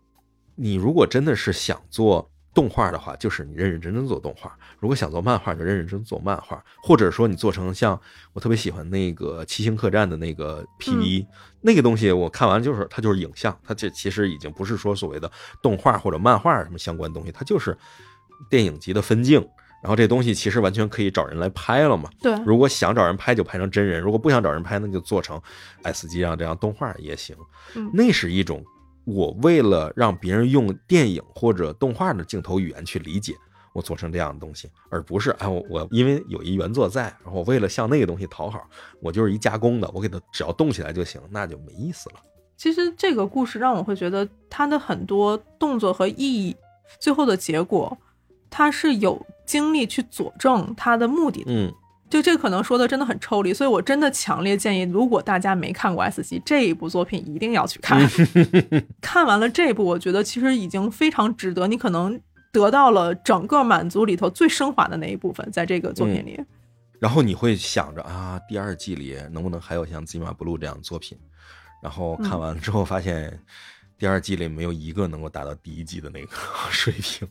[0.56, 7.98] 你如果真的是想做动画的话，就是你认认真真做动画；如果想做漫画，就认认真真做漫画，或者说你做成像
[8.32, 11.26] 我特别喜欢那个《七星客栈》的那个 PV，、
[11.60, 15.30] 那个东西，我看完就是它就是影像，它这其实已经不是说所谓的
[15.62, 17.76] 动画或者漫画什么相关东西，它就是
[18.50, 19.46] 电影级的分镜。
[19.82, 22.08] 然后这东西其实完全可以找人来拍了嘛。
[22.20, 25.42] 对，如果想找人拍就拍成真人，如果不想找人拍，那就做成
[25.82, 27.34] S 机上这样动画也行。
[27.74, 28.64] 嗯那是一种
[29.04, 33.34] 我为了让别人用电影或者动画的镜头语言去理解，
[33.72, 38.60] 我做成这样的东西，而不是哎我我因为有一原作在，然后我为了向那个东西讨好，
[39.00, 42.16] 我就是一加工的，我给它只要动起来就行，那就没意思了。
[42.56, 46.54] 其实这个故事让我会觉得它的很多动作和意义，
[47.00, 47.96] 最后的结果，
[48.48, 51.50] 它是有精力去佐证它的目的的。
[51.50, 51.74] 嗯，
[52.12, 58.06] 就这可能说的真的很抽离，所以我真的强烈建议，如果大家没看过 S 级这一部作品，一定要去看。
[59.00, 62.20] 看完了这一部，我觉得其实已经非常值得，你可能
[62.52, 66.38] 得到了整个满足里头最升华的那一部分，在这个作品里。
[67.00, 71.18] 然后你会想着啊，第二季里能不能还有像《吉马布鲁》这样的作品？
[71.82, 73.40] 然后看完了之后发现，
[73.96, 76.28] 第二季里没有一个能够达到第一季的那个
[76.70, 77.26] 水平。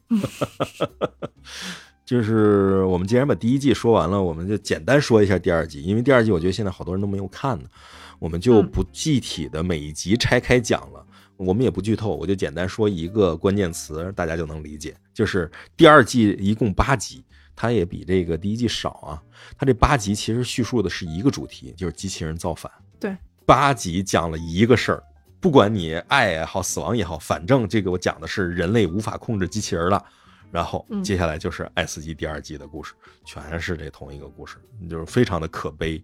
[2.05, 7.69] 就是我们既然把第一季说完了，我们就简单说一下第二季，因为第二季我觉得现在好多人都没有看呢，
[8.19, 11.05] 我们就嗯不具体的每一集拆开讲了。
[11.37, 14.95] 我们也不剧透，我就简单说一个关键词，大家就能理解。
[15.11, 17.23] 就是第二季一共八集，
[17.55, 19.23] 它也比这个第一季少啊。
[19.57, 22.71] 它这八集其实叙述的是一个主题，就是机器人造反。
[22.99, 25.03] 对，八集讲了一个事儿，
[25.39, 30.05] 不管你爱也好，死亡也好，反正这个我讲的是人类无法控制机器人了。
[30.51, 32.93] 然后嗯接下来就是爱斯基第二季的故事，
[33.25, 34.57] 全是这同一个故事，
[34.89, 36.01] 就是非常的可悲。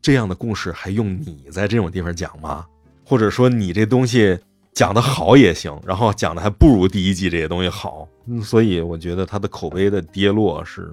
[0.00, 2.66] 这样的故事还用你在这种地方讲吗？
[3.04, 4.38] 或者说你这东西
[4.72, 10.90] 讲的好也行，然后讲的还不如第一季这些东西好，嗯，所以我觉得它的口碑的跌落是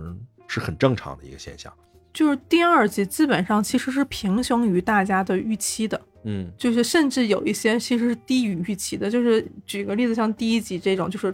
[0.48, 1.72] 是很正常的一个现象。
[2.14, 9.10] 就是第二季基本上其实是平行于大家的预期的，嗯就是甚至有一些其实是低于预期的。
[9.10, 11.34] 就是举个例子，像第一集这种，就是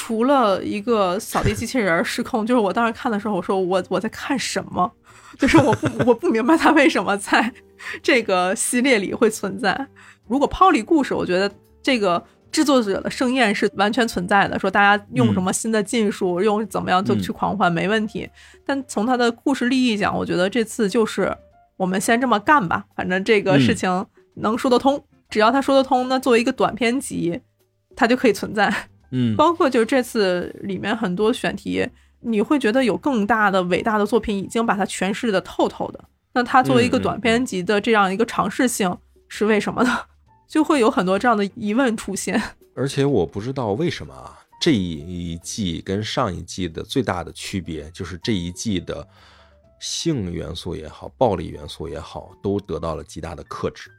[0.00, 4.88] 除了一个扫地机器人儿失控，就是我当时看的时候，我说我我在看什么？
[5.36, 7.52] 就是我不我不明白它为什么在
[8.00, 9.88] 这个系列里会存在。
[10.28, 11.50] 如果抛离故事，我觉得
[11.82, 18.30] 这个制作者的盛宴是完全存在的，说大家用什么新的技术，用怎么样就去狂欢，没问题。
[18.64, 21.36] 但从它的故事利益讲，我觉得这次就是
[21.76, 24.06] 我们先这么干吧，反正这个事情
[24.36, 27.40] 能说得通，只要他说得通，那作为一个短篇集，
[27.96, 28.72] 它就可以存在。
[29.10, 31.88] 嗯包括就是这次里面很多选题，
[32.20, 36.04] 你会觉得有更大的伟大的作品已经把它诠释的透透的。
[36.34, 38.96] 那它作为一个短篇集的这样一个尝试性
[39.28, 39.98] 是为什么呢？
[40.46, 42.40] 就会有很多这样的疑问出现。
[42.74, 49.06] 而且我不知道为什么啊，这一季跟上一季的最大的区别就是这一季的
[49.80, 53.90] 性元素也好，暴力元素也好，都得到了极大的克制。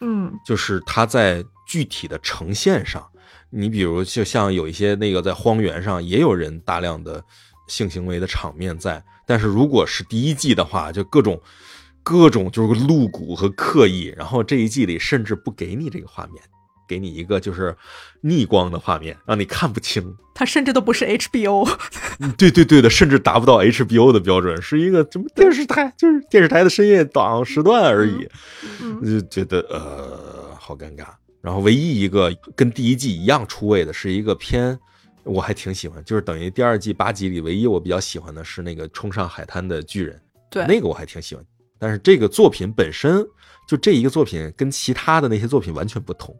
[0.00, 3.08] 嗯就是它在具体的呈现上，
[3.52, 7.22] 你比如就像有一些那个在荒原上也有人大量的
[7.68, 11.40] 性行为的场面在，但是如果是第一季的话，就各种
[12.02, 16.42] 各种就是露骨和刻意，然后这一季里甚至不给你这个画面，
[16.88, 17.76] 给你一个就是
[18.22, 20.16] 逆光的画面，让你看不清。
[20.34, 21.68] 它甚至都不是 HBO。
[22.20, 28.26] 嗯对对对的，甚至达不到 HBO 的标准，是一个什么电视台，就是电视台的深夜档时段而已。
[28.80, 31.04] 嗯就觉得呃好尴尬。
[31.42, 34.78] 然后唯一一个跟第一季一样出位的是一个偏，
[35.24, 41.44] 我还挺喜欢，就是等于第二季八集里唯一我比较喜欢的是那个冲上海滩的巨人，对，那个我还挺喜欢。
[41.78, 43.26] 但是这个作品本身
[43.66, 46.32] 就这一个作品跟其他的那些作品完全不同，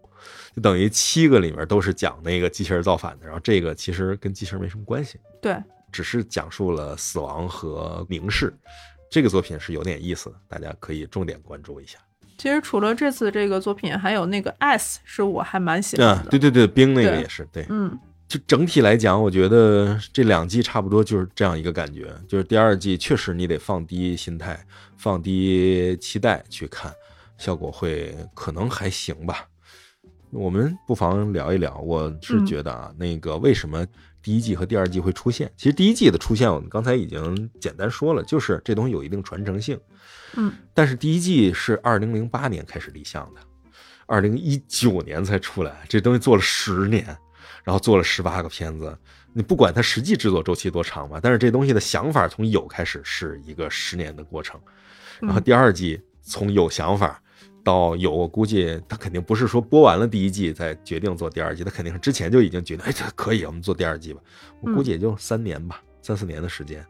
[0.54, 5.56] 就等于七个里面都是讲那个机器人造反的，然后这个其实跟机器人没什么关系，对，
[5.90, 8.54] 只是讲述了死亡和凝视。
[9.10, 11.98] 这个作品是有点意思的，大家可以重点关注一下。
[12.38, 17.66] 其实除了这次这个作品，还有那个 S 是我还蛮喜欢啊的。，对对对，冰那个也是对。
[17.68, 17.98] 嗯
[18.28, 24.58] 就整体来讲，我觉得这两季差不多就是这样一个感觉，就是第二季确实你得放低心态，
[24.96, 26.90] 放低期待去看，
[27.36, 29.46] 效果会可能还行吧。
[30.30, 33.86] 我们不妨聊一聊，我是嗯觉得啊，那个为什么
[34.22, 35.52] 第一季和第二季会出现？
[35.58, 39.78] 其实第一季的出现，我们刚才已经简单说了，就是这东西有一定传承性。
[40.36, 43.40] 嗯，但是第一季是二零零八年开始立项的，
[44.06, 47.04] 二零一九年才出来，这东西做了十年，
[47.64, 48.96] 然后做了十八个片子。
[49.34, 54.60] 你不管它实际制作周期多长吧，但是这东西的想法从有开始是一个十年的过程。
[55.20, 57.22] 然后嗯第二季从有想法
[57.64, 64.20] 到有，我估计他肯定不是说播完了第一季再决定做第二季，他肯定是之前就已经决定，哎，这可以，我们做第二季吧。
[64.60, 66.84] 我估计也就三年吧，三四年的时间。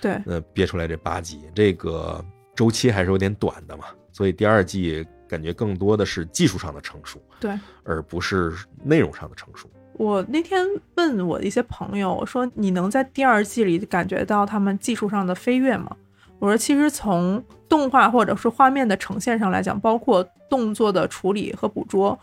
[0.00, 2.22] 对，呃，憋出来这八集，这个
[2.56, 7.56] 周期还是有点短的嘛，所以第二季感觉更多的是技术上的成熟，对。
[7.84, 8.52] 而不是
[8.82, 9.70] 内容上的成熟。
[9.92, 10.66] 我那天
[10.96, 15.94] 问我的一些朋友，我说你能在第二季里感觉到他们技术上的飞跃吗？
[16.38, 22.18] 我说其实从动画或者是画面的呈现上来讲，包括动作的处理和捕捉，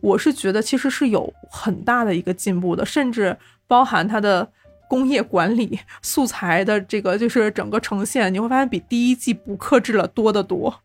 [0.00, 3.36] 我是觉得其实是有很大的一个进步的，甚至
[3.66, 4.46] 包含它的
[4.88, 10.80] 工业管理、素材的这个就是整个呈现，你会发现比第一季不克制了多得多。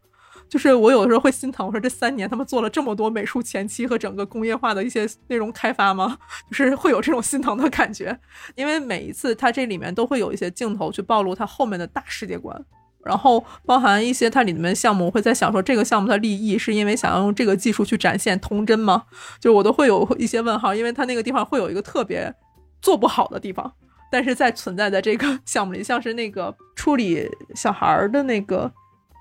[0.48, 6.18] 就是我有的时候会心疼，我说这三年他们做了这么多美术前期和整个工业化的一些内容开发吗？
[6.50, 8.20] 就是会有这种心疼的感觉，
[8.56, 12.60] 因为每一次它这里面都会有一些镜头去暴露它后面的大世界观，
[13.06, 19.04] 然后包含一些它里面项目，我会在想说这个项目的利益是因为想要用这个技术去展现童真吗？
[19.40, 22.34] 就我都会有一些问号，因为它那个地方会有一个特别
[22.82, 23.72] 做不好的地方。
[24.12, 28.72] 但是在存在的这个 项目里，像是那个处理小孩儿的那个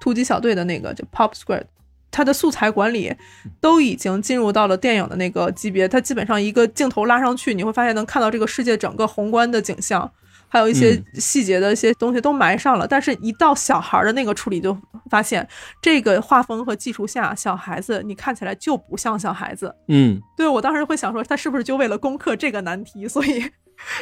[0.01, 1.65] 突击小队的那个就 Pop Square，
[2.11, 3.15] 它的素材管理
[3.61, 5.87] 都已经进入到了电影的那个级别。
[5.87, 10.11] 它基本上一个镜头拉上去，你会发现能看到这个世界整个宏观的景象，
[10.49, 12.87] 还有一些细节的一些东西都埋上了。
[12.87, 14.77] 但是，一到小孩儿的那个处理，就
[15.11, 15.47] 发现
[15.83, 19.75] 这个画风和技术下，小孩子你看起来就不像小孩子。
[19.89, 23.45] 嗯，对我当时会想说，他是不是就为了攻克这个难题，所以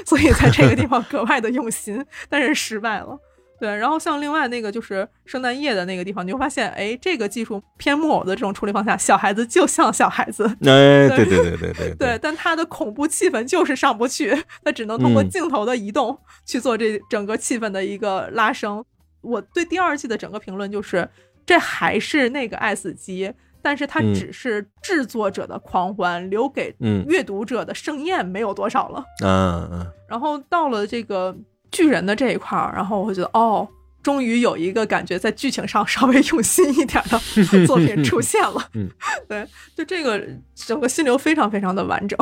[0.05, 3.19] 所以在这个地 方格外的用心，但是失败了。
[3.59, 18.85] 对，然后像另外那个就是圣诞夜的那个地方，你会发现，哎，这个技术偏木偶的这种处理方向，小孩子就像小孩子，哎， 对对对对对对，，但他的恐怖气氛就是上不去，他只能通过嗯镜头的移动去做这整个气氛的一个拉升。
[19.23, 21.09] 我对第二季的整个评论就是，
[21.47, 23.33] 这还是那个爱死机，
[23.63, 29.05] 但是它嗯只是制作者的狂欢，留给嗯阅读者的盛宴没有多少了。
[29.25, 31.37] 嗯嗯然后到了这个
[31.71, 33.67] 巨人的这一块儿，然后我会觉得哦，
[34.03, 37.21] 终于有一个感觉在剧情上稍微用心一点的
[37.67, 38.69] 作品出现了。
[38.75, 38.89] 嗯，
[39.29, 39.45] 对，
[39.77, 40.25] 就这个
[40.55, 42.17] 整个心流非常非常的完整。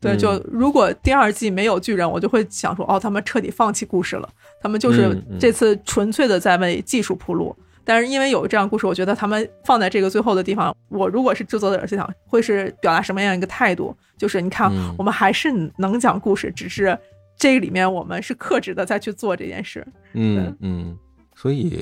[0.00, 4.28] 对，嗯就如果第二季没有巨人，我就会想说，哦，他们彻底放弃故事了，
[4.60, 7.56] 他们就是这次纯粹的在为技术铺路。
[7.84, 13.96] 但是因为有这样故事，我觉得他们放在这个最后的地方，我如果是制作者，就想会是表达什么样一个态度？
[14.16, 14.94] 就是你看，嗯。
[14.98, 16.96] 我们还是能讲故事，只是
[17.36, 19.86] 这里面我们是克制的再去做这件事。
[20.12, 20.98] 嗯嗯，
[21.34, 21.78] 所以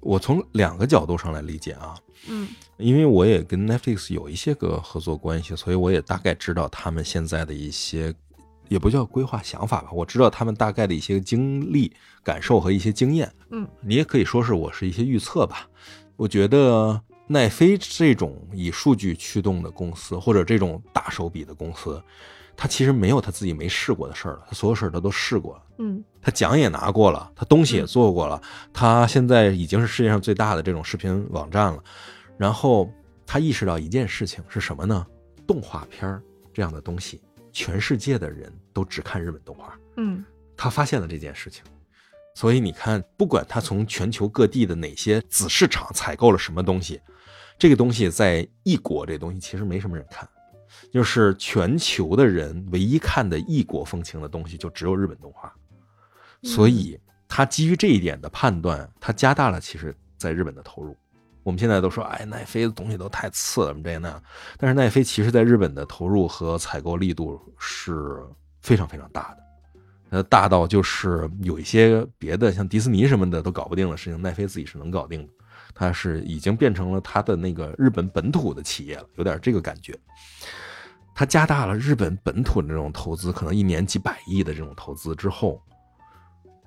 [0.00, 1.94] 我从两个角度上来理解啊，
[2.28, 2.48] 嗯。
[2.78, 8.12] 因为我也跟 Netflix 有一些个合作关系，所以我也大概知道他们现在的一些，
[8.68, 13.32] 也不叫规划想法吧，我知道他们大概的一些经历、感受和一些经验。
[13.50, 15.68] 嗯，你也可以说是我是一些预测吧。
[16.16, 22.02] 我觉得奈飞这种以数据驱动的公司，或者这种大手笔的公司，
[22.56, 25.62] 他其实没有他自己没试过的事儿了，他所有事儿他都试过了。
[25.78, 28.40] 嗯他奖也拿过了，他东西也做过了，
[28.72, 31.82] 他现在已经是世界上最大的这种视频网站了。
[32.36, 32.90] 然后
[33.26, 35.06] 他意识到一件事情是什么呢？
[35.46, 36.20] 动画片儿
[36.52, 37.20] 这样的东西，
[37.56, 39.74] 全世界的人都只看日本动画。
[39.96, 40.22] 嗯
[40.54, 41.64] 他发现了这件事情，
[42.34, 47.00] 所以你看，不管他从全球各地的哪些子市场采购了什么东西，
[47.58, 50.28] 这个东西在异国这东西其实没什么人看，
[50.92, 55.50] 就是全球的人唯一看的异国风情的东西就只有日本动画，
[56.42, 60.94] 所以他基于这一点的判断，他加大了其实在日本的投入。
[61.46, 64.20] 我们现在都说，哎，奈飞的东西都太次了，么这那，
[64.58, 68.20] 但是奈飞其实在日本的投入和采购力度是
[68.62, 69.38] 非常非常大的。
[70.10, 75.32] 呃，大到就是有一些别的像迪士尼什么的都搞不定的事情，奈飞自己是能搞定的。
[75.72, 79.96] 它是已经变成了它的那个日本本土的企业了，有点这个感觉。
[81.14, 85.62] 它加大了日本本土的这种投资，可能一年几百亿的这种投资之后，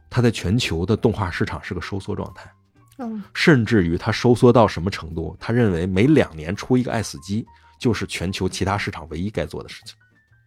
[0.10, 2.50] 它在全球的动画市场是个收缩状态，
[3.00, 5.36] 嗯甚至于它收缩到什么程度？
[5.40, 7.46] 他认为每两年出一个爱死机，
[7.80, 9.96] 就是全球其他市场唯一该做的事情。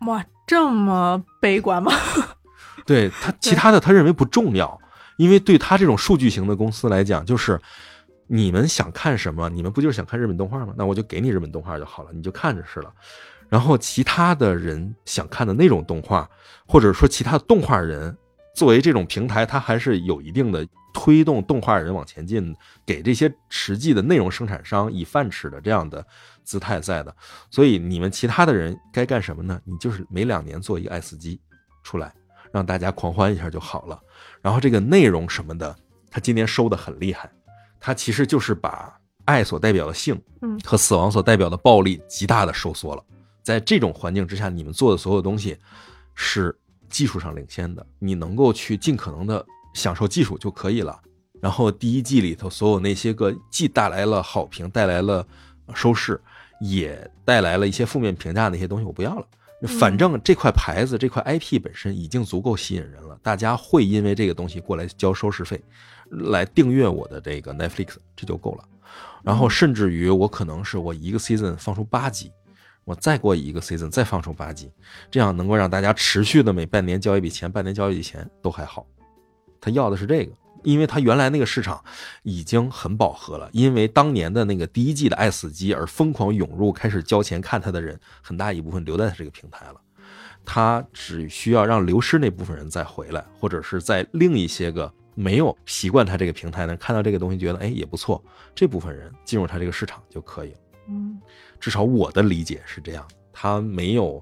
[0.06, 1.92] 哇，这么悲观吗？
[2.84, 4.78] 对他，其他的他认为不重要，
[5.16, 7.60] 因为对他这种数据型的公司来讲，就是
[8.26, 10.74] 你们想看什么，你们不就是想看日本动画吗？
[10.76, 12.92] 那我就给你日本动画就好了，你就看着是了。
[13.48, 16.28] 然后其他的人想看的那种动画，
[16.66, 18.16] 或者说其他的动画人，
[18.56, 22.54] 作为这种平台，它还是有一定的推动动画人往前进，
[22.86, 26.06] 给这些实际的内容生产商以饭吃的这样的
[26.44, 27.14] 姿态在的。
[27.50, 29.60] 所以你们其他的人该干什么呢？
[29.64, 31.40] 你就是每两年做一个爱死机
[31.82, 32.12] 出来。
[32.52, 33.98] 让大家狂欢一下就好了。
[34.42, 35.74] 然后这个内容什么的，
[36.10, 37.32] 他今年收的很厉害，
[37.80, 38.94] 他其实就是把
[39.24, 43.02] 爱所代表的性嗯和死亡所代表的暴力极大的收缩了。
[43.42, 45.56] 在这种环境之下，你们做的所有东西
[46.14, 46.54] 是
[46.90, 49.42] 技术上领先的，你能够去尽可能的
[49.74, 51.00] 享受技术就可以了。
[51.40, 55.26] 然后第一季里头所有那些个既带来了好评、带来了
[55.74, 56.20] 收视，
[56.60, 59.26] 也带来了一些负面评价那些东西，我不要了。
[59.78, 65.62] 反正这块牌子、这块 IP 本身已经足够吸引人了，大家会因为这个东西过来交收视费，
[66.10, 68.64] 来订阅我的这个 Netflix，这就够了。
[69.22, 72.32] 然后甚至于我可能是我一个 season 放出八集，
[72.84, 74.68] 我再过一个 season 再放出八集，
[75.10, 78.84] 这样能够让大家持续的每半年交一笔钱，半年交一笔钱都还好。
[79.62, 80.32] 他要的是这个，
[80.62, 81.82] 因为他原来那个市场
[82.24, 89.80] 已经很饱和了，因为当年的那个第一季的爱死机而疯狂涌入开始交钱看他的人，很大一部分留在他这个平台了。
[90.44, 98.20] 他只需要让流失那部分人再回来，或者是在另一些个没有习惯他这个平台呢，看到这个东西觉得哎也不错，
[98.52, 100.58] 这部分人进入他这个市场就可以了。
[100.88, 101.20] 嗯
[101.60, 104.20] 至少我的理解是这样，他没有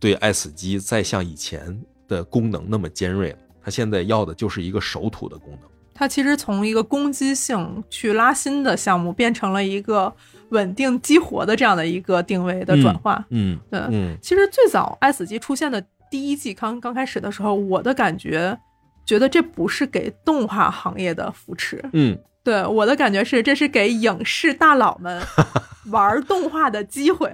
[0.00, 5.60] 对爱死机再像以前的功能那么尖锐了，他现在要的就是一个守土的功能。
[5.92, 10.10] 它其实从一个攻击性去拉新的项目，变成了一个
[10.48, 13.22] 稳定激活的这样的一个定位的转化。
[13.28, 18.58] 嗯对，嗯其实最早爱死机出现的第一季刚刚开始的时候，我的感觉
[19.04, 25.22] 觉得这不是给动画行业的扶持，嗯对我的感觉是这是给影视大佬们
[25.90, 27.30] 玩动画的机会，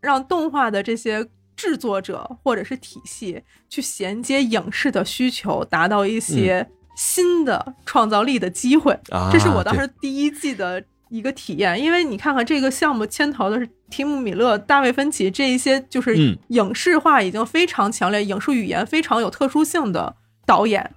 [0.00, 1.24] 让动画的这些
[1.56, 8.92] 制作者或者是体系去衔接影视的需求，达到一些新的创造力的机会。
[9.10, 16.38] 啊，这是我当时第一季的一个体验，因为你看看这个项目牵头的是提姆·米勒、大卫·芬奇这一些，就是嗯。
[16.48, 20.14] 影视化已经非常强烈、影视语言非常有特殊性的
[20.46, 20.90] 导演，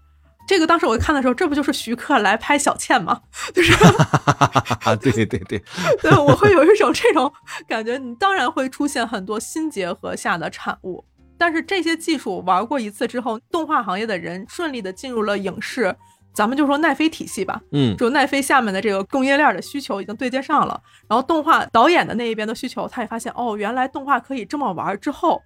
[0.47, 3.21] 这个当时我看的时候，这不就是徐克来拍小倩吗？
[3.53, 3.73] 就是
[4.85, 5.63] 啊，对对对对，
[6.01, 7.31] 对，我会有一种这种
[7.67, 7.97] 感觉。
[7.97, 11.03] 你当然会出现很多新结合下的产物，
[11.37, 15.95] 但是这些技术玩过一次之后，动画行业的人顺利的进入了影视，
[16.33, 25.41] 咱们就说奈飞体系吧，嗯就奈飞下面的这个供应链的需求已经对接上了，然后动画导演的那一边的需求，他也发现哦，原来动画可以这么玩之后，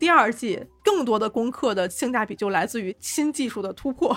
[0.00, 4.16] 第二季更多的功课的性价比就来自于新技术的突破。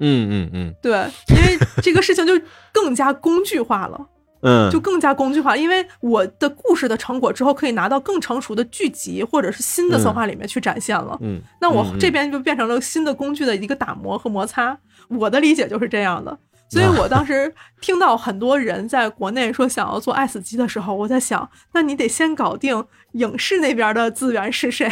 [0.00, 0.92] 嗯嗯嗯对，
[1.28, 2.32] 因为这个事情就
[2.72, 4.06] 更加工具化了，
[4.42, 5.56] 嗯，就更加工具化。
[5.56, 11.16] 因为我的故事的成果之后，可以拿到更成熟的剧集或者是新的策划里面去展现了。
[11.20, 14.76] 嗯，那我嗯这边就变成了新的工具的一个打磨和摩擦。
[15.08, 16.38] 我的理解就是这样的。
[16.70, 24.88] 所以我当时听到很多人在国内说想要做爱死机的时候，我在想，那你得先搞定影视那边的资源是谁，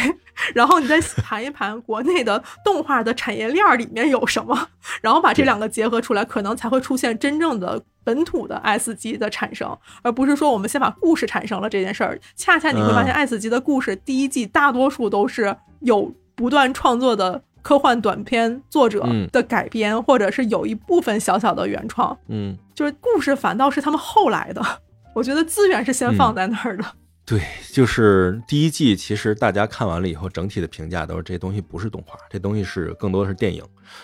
[0.55, 4.69] 然后你再盘一盘国内的动画的产业链儿里面有什么，
[5.01, 12.19] 然后把这两个结合出来，可能才会出现真正的本土的爱死机的产生，而不是说我们先把故事产生了这件事儿。
[12.35, 17.45] 恰恰你会发现，嗯爱死机的故事第一季大多数都是有不断创作的。
[17.63, 24.63] 科幻短片作者嗯的改编，或者是有一部分小小的原创，嗯，就是故事反倒是他们后来的。
[25.15, 26.85] 我觉得资源是先放在那儿的。
[27.25, 33.63] 对，就是第一季，其实大家看完了以后，整体的评价都是这东西不是动画，这东西是更多的是电影，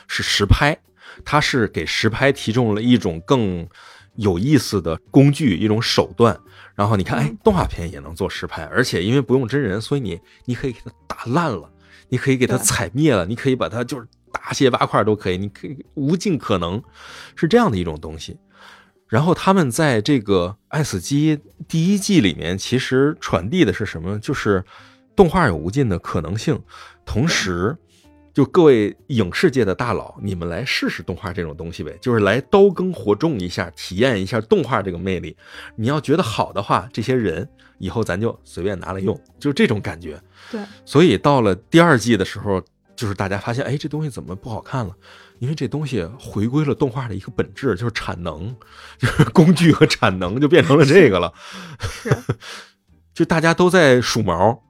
[0.09, 0.77] 是实拍，
[1.25, 3.67] 它是给实拍提供了一种更
[4.17, 6.39] 有意思的工具，一种手段。
[6.75, 11.71] 然后你看，哎嗯，动画片也能做实拍，而且因为不用真人，所以你你可以给它打烂了，
[12.15, 16.81] 你可以给它踩灭了，你可以把它就是大卸八块都可以，你可以无尽可能，
[17.35, 18.39] 是这样的一种东西。
[19.09, 21.37] 然后他们在这个《爱死机》
[21.67, 24.17] 第一季里面，其实传递的是什么？
[24.21, 24.65] 就是
[25.17, 26.63] 动画有无尽的可能性，
[27.05, 27.77] 同时，
[28.35, 35.37] 就各位影视界的大佬，你们来试试动画这种东西呗，就是来刀耕火种一下，体验一下动画这个魅力。
[35.77, 37.49] 你要觉得好的话，这些人
[37.79, 40.21] 以后咱就随便拿来用，就是这种感觉。
[40.51, 42.61] 对，所以到了第二季的时候，
[42.97, 44.93] 就是大家发现，哎，这东西怎么不好看了？
[45.39, 48.53] 因为这东西回归了动画的一个本质，就是产能，
[48.99, 51.33] 就是工具和产能就变成了这个了。
[53.15, 54.64] 就大家都在数毛，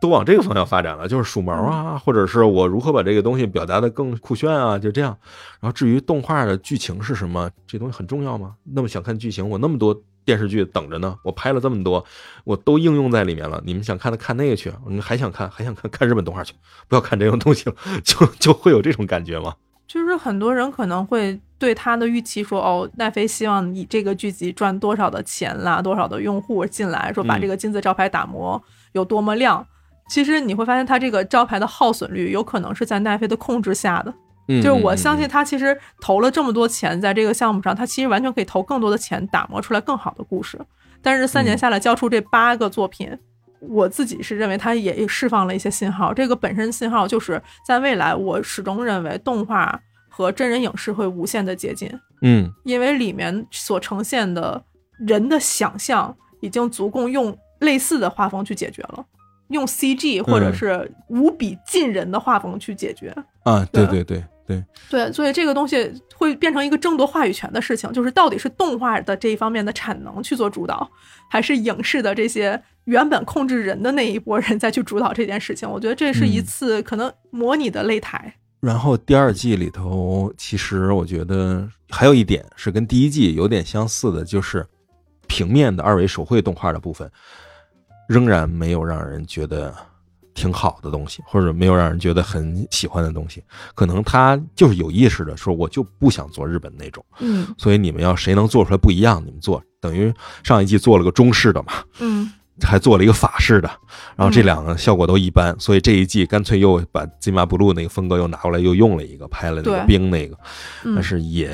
[0.00, 5.16] 都往这个方向发展了，就是数毛啊，或者是我如何把这个东西表达的更酷炫啊，就这样。
[5.60, 8.54] 然后至于动画的剧情是什么，这东西很重要吗？
[8.64, 12.04] 那么想看剧情，我那么多电视剧等着呢，我拍了这么多，
[12.44, 13.60] 我都应用在里面了。
[13.64, 16.54] 你们想看的看那个去，你们还想看还想看看日本动画去，
[16.86, 19.54] 不要看这种东西了， 就就会有这种感觉吗？
[19.86, 28.62] 就是很多人可能会对他的预期说，哦，奈飞希望以这个剧集赚多少的钱啦，多少的用户进来，说把嗯这个金字招牌打磨
[28.92, 29.66] 有多么亮。
[30.08, 34.12] 其实你会发现，它这个招牌的耗损率有可能是在奈飞的控制下的。
[34.48, 40.58] 嗯，就是我嗯相信，他其实投了这么多钱在这个项目上，他其实完全可以投更多的钱打磨出来更好的故事。
[41.02, 43.16] 但是三年嗯下来交出这八个作品，
[43.60, 46.14] 我自己是认为他也释放了一些信号。
[46.14, 49.78] 这个本身信号就是在未来，我始终认为动画
[50.08, 54.64] 和真人影视会无限的接近，嗯因为里面所呈现的
[55.06, 59.04] 人的想象已经足够用类似的画风去解决了。
[59.48, 70.90] 用 CG 或者嗯是无比近人的画风去解决，啊，对对对对对，所以这个东西会变成一个争夺话语权的事情，就是到底是动画的这一方面的产能去做主导，
[71.30, 75.68] 还是影视的这些原本控制人的那一波人再去主导这件事情？
[75.68, 78.34] 我觉得这是一嗯次可能模拟的擂台。
[78.60, 84.66] 然后第二季里头，其实我觉得还有一点是跟第一季有点相似的，就是
[85.26, 87.08] 平面的二维手绘动画的部分，
[88.08, 89.72] 仍然没有让人觉得
[90.34, 93.42] 挺好的东西，或者没有让人觉得很喜欢的东西。
[93.74, 97.46] 可能他就是有意识的说，我就不想做日本那种，嗯。
[97.56, 99.62] 所以你们要谁能做出来不一样，你们做。
[99.80, 100.12] 等于
[100.42, 102.32] 上一季做了个中式的嘛，嗯。
[102.60, 103.70] 还做了一个法式的，
[104.16, 110.36] 然后这嗯两个效果都一般，所以这一季干脆又把金马 blue 那个风格又拿过来，又用了一个，拍了那个冰那个，
[110.82, 111.48] 嗯，但是也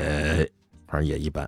[0.87, 1.47] 反正也一般，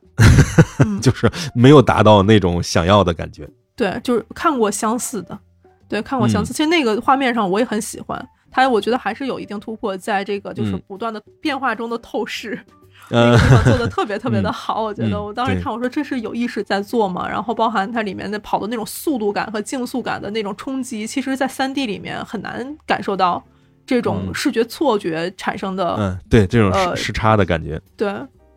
[0.85, 1.01] 嗯。
[1.01, 3.49] 就是没有达到那种想要的感觉。
[3.77, 5.39] 对，就是看过相似的，
[5.87, 6.45] 对，看过相嗯。
[6.45, 6.51] 似。
[6.51, 10.81] 其实那个画面上我也很喜欢，它我觉得还是有一定突破，在这个就是嗯。
[10.87, 12.59] 不断的变化中的透视。
[13.09, 15.15] 那呃个地方做的特别特别的嗯好，我觉得。
[15.15, 23.41] 嗯我当时看我说这是有意识在做嘛，然后包含它里面的跑的那种速度感和竞速感的那种冲击，其实在三 D 里面很难感受到
[23.85, 24.33] 这种嗯。
[24.33, 28.13] 视觉错觉产生的，嗯，对这种呃时时差的感觉，对，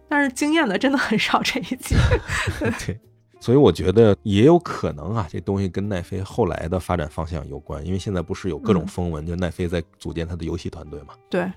[0.09, 1.95] 但是惊艳的真的很少这一季，
[2.59, 2.99] 对。
[3.41, 11.15] 所以我觉得也有可能啊，这东西跟奈飞后来的发展方向有关，因为现在不是有各种嗯风闻，就奈飞在组建他的游戏团队嘛。
[11.31, 11.51] 对，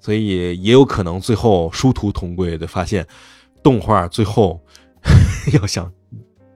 [0.00, 3.06] 所以也有可能最后殊途同归的发现，
[3.62, 4.58] 动画最后
[5.52, 5.92] 要想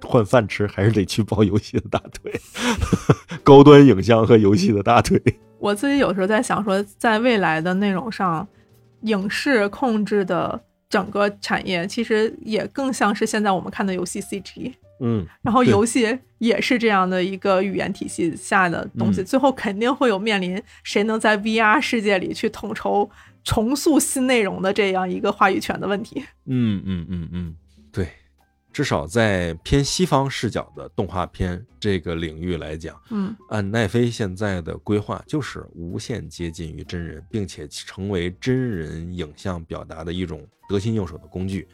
[0.02, 2.32] 换饭吃，还是得去抱游戏的大腿，
[3.44, 5.20] 高端影像和游戏的大腿。
[5.58, 8.48] 我自己有时候在想说，在未来的内容上，
[9.02, 10.60] 影视控制的
[10.92, 14.74] 整个产业，其实也更像是现在我们看的游戏 CG。
[15.00, 23.10] 嗯，然后游戏也是这样的一个语言体系下的东西，嗯最后肯定会有面临谁能在 VR 世界里去统筹
[23.42, 26.22] 重塑新内容的这样一个话语权的问题。
[26.44, 27.61] 嗯嗯嗯嗯，对，
[28.72, 41.68] 至少在偏西方视角的动画片这个领域来讲，嗯按奈飞现在的规划，就是无限接近于真人，并且成为真人影像表达的一种得心应手的工具。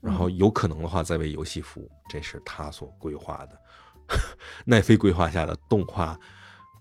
[0.00, 3.58] 然后有可能的话，再为游戏服务，这是他所规划的。
[4.66, 6.18] 奈飞规划下的动画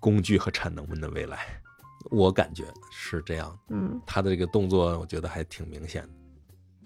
[0.02, 1.40] 工具和产能们的未来，
[2.12, 3.58] 我感觉是这样。
[3.70, 6.10] 嗯他的这个动作，我觉得还挺明显的。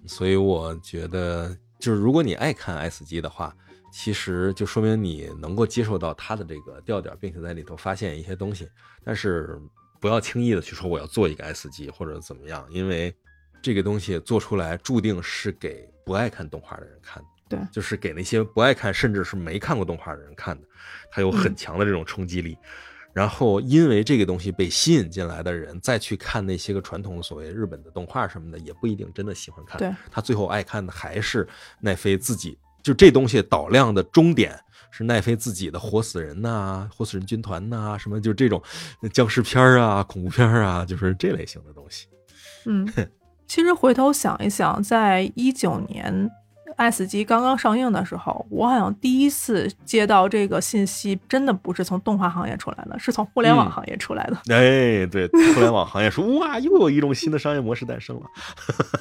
[0.08, 3.56] 所以我觉得，就是如果你爱看 S 级的话，
[3.91, 8.68] 其实就说明你能够接受到它的这个调调，并且在里头发现一些东西。
[9.04, 9.60] 但是
[9.99, 13.16] 不要轻易的去说我要做一个 S 级或者怎么样，因为
[13.62, 17.30] 这个东西做出来注定是给不爱看动画的人看的。
[17.49, 20.68] 对就是给那些不爱看甚至是没看过动画的人看的，
[21.10, 22.58] 它有很强的这种冲击力。
[23.18, 29.80] 然后因为这个东西被吸引进来的人，再去看那些个传统的所谓日本的动画什么的，也不一定真的喜欢看。
[29.80, 31.48] 对，他最后爱看的还是
[31.80, 34.56] 奈飞自己，就这东西导量的终点
[34.91, 38.61] 是奈飞自己的活死人呐、活死人军团呐、什么就这种
[39.11, 42.06] 僵尸片儿啊、恐怖片儿啊，就是这类型的东西。
[42.68, 42.88] 嗯，
[43.49, 46.30] 其实回头想一想，在一九年
[46.78, 54.38] S 机刚刚上映的时候，我好像第一次接到这个信息，真的不是从动画行业出来的，是从互联网嗯行业出来的。
[54.56, 58.26] 哎，对，互联网行业说哇，又有一种新的商业模式诞生了。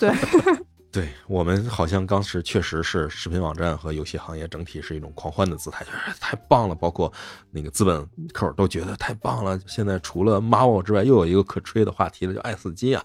[0.01, 0.11] 对，
[0.91, 7.13] 对我们好像当时确实是视频网站和游戏行业整体是一种狂欢的姿态，就是太棒了，包括
[7.51, 9.61] 那个资本口都觉得太棒了。
[9.67, 13.03] 现在除了 Marvel 之外，又有一个可吹的话题了，叫爱死机啊。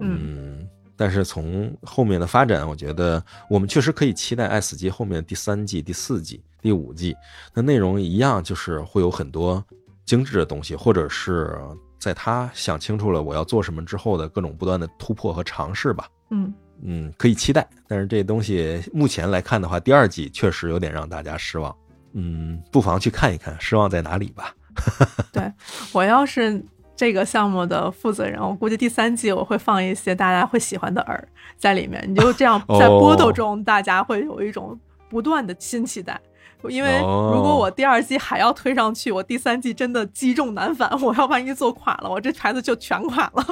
[0.00, 0.64] 嗯，
[0.98, 7.16] 但是从后面的发展，我觉得我们确实可以期待爱死机后面第三季、第四季、第五季，
[7.54, 9.64] 那内容一样，就是会有很多
[10.04, 11.56] 精致的东西，或者是
[12.00, 16.08] 在他想清楚了我要做什么之后的各种不断的突破和尝试吧。
[16.30, 16.52] 嗯，
[16.82, 21.74] 嗯，可以期待，但是这东西目前来看的话，第二季确实有点让大家失望。
[22.12, 24.52] 嗯，不妨去看一看，失望在哪里吧。
[25.32, 25.52] 对
[25.92, 26.64] 我要是
[26.98, 31.16] 这个项目的负责人，我估计第三季我会放一些大家会喜欢的饵
[31.56, 34.76] 在里面，你就这样在哦波动中，大家会有一种
[35.08, 36.20] 不断的新期待。
[36.68, 43.46] 因为哦如果我第二季还要推上去，我第三季真的积重难返，我要万一做垮了，我这牌子就全垮了。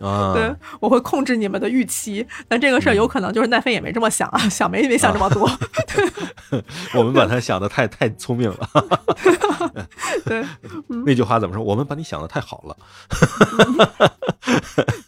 [0.00, 5.50] 啊， 对，我会控制你们的预期，但这个事儿有可能就是奈飞也没这么想啊，想没没想这么多。
[6.94, 8.68] 我们把他想的太太聪明了。
[10.24, 10.44] 对，
[11.06, 11.62] 那句话怎么说？
[11.62, 12.76] 我们把你想的太好了。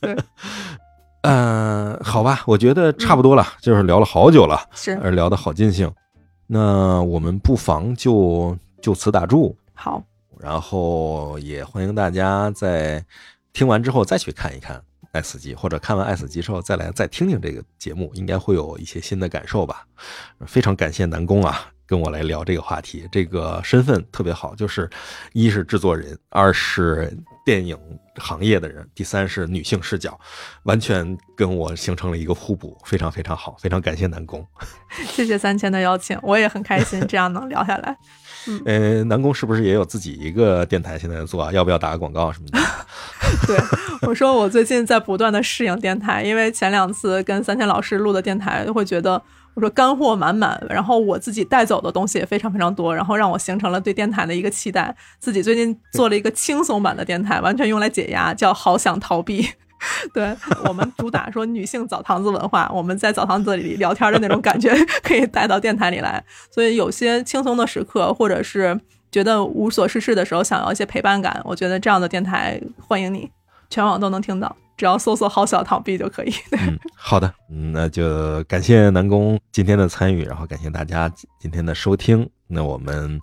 [0.01, 0.17] 对，
[1.23, 5.91] 呃，好吧，我觉得差不多了，就是聊了好久了，是而聊得好尽兴。
[6.47, 10.03] 那我们不妨就就此打住，好，
[10.39, 13.05] 然后也欢迎大家在
[13.53, 14.77] 听完之后再去看一看
[15.13, 19.87] 《爱死机》，或者看完《爱死机》之后再来再听听这个节目，应该会有一些新的感受吧。
[20.47, 24.91] 非常感谢南宫啊，跟我来聊这个话题，这个身份特别好，就是
[25.33, 27.77] 一是制作人，二是电影
[28.17, 30.19] 行业的人，第三是女性视角，
[30.65, 34.47] 完全跟我形成了一个互补，非常非常好，非常感谢南宫。
[35.09, 37.97] 谢谢三千的邀请，我也很开心这样能聊下来。
[38.67, 41.53] 呃，南宫是不是也有自己一个电台现在在做啊？
[41.53, 42.59] 要不要打个广告什么的？
[43.47, 43.57] 对，
[44.09, 49.23] 我说我最近在不断的适应电台，因为前两次跟三千老师录的电台，会觉得
[49.55, 54.95] 我说干货满满，然后我自己带走的东西也非常非常多，然后让我形成了对电台的一个期待。
[55.19, 59.49] 自己最近做了一个轻松版的电台，完全用来解压，叫好想逃避。
[60.15, 60.33] 对
[60.65, 64.73] 我们主打说女性澡堂子文化，我们在澡堂子里聊天的那种感觉
[65.03, 66.23] 可以带到电台里来，
[66.53, 68.81] 所以有些轻松的时刻，或者是
[69.11, 73.29] 觉得无所事事的时候，想要一些陪伴感，我觉得这样的电台欢迎你，
[73.73, 76.33] 全网都能听到，只要搜索“好小逃避”就可以。
[76.53, 82.29] 嗯，好的，嗯，那就感谢南宫今天的参与，然后感谢大家今天的收听。
[82.47, 83.19] 那我们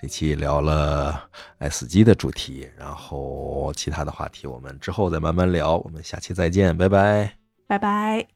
[0.00, 1.22] 这期聊了
[1.58, 5.76] 爱死机的主题，然后其他的话题我们之后再慢慢聊。
[5.76, 7.34] 我们下期再见，拜拜。
[7.68, 8.26] 拜拜。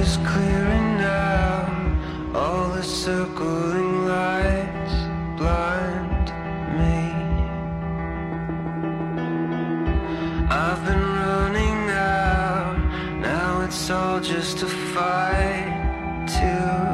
[0.00, 1.58] is clearing now.
[2.34, 4.94] All the circling lights
[5.38, 6.26] blind
[6.78, 7.00] me.
[10.64, 12.78] I've been running out.
[13.20, 16.89] Now it's all just a fight to.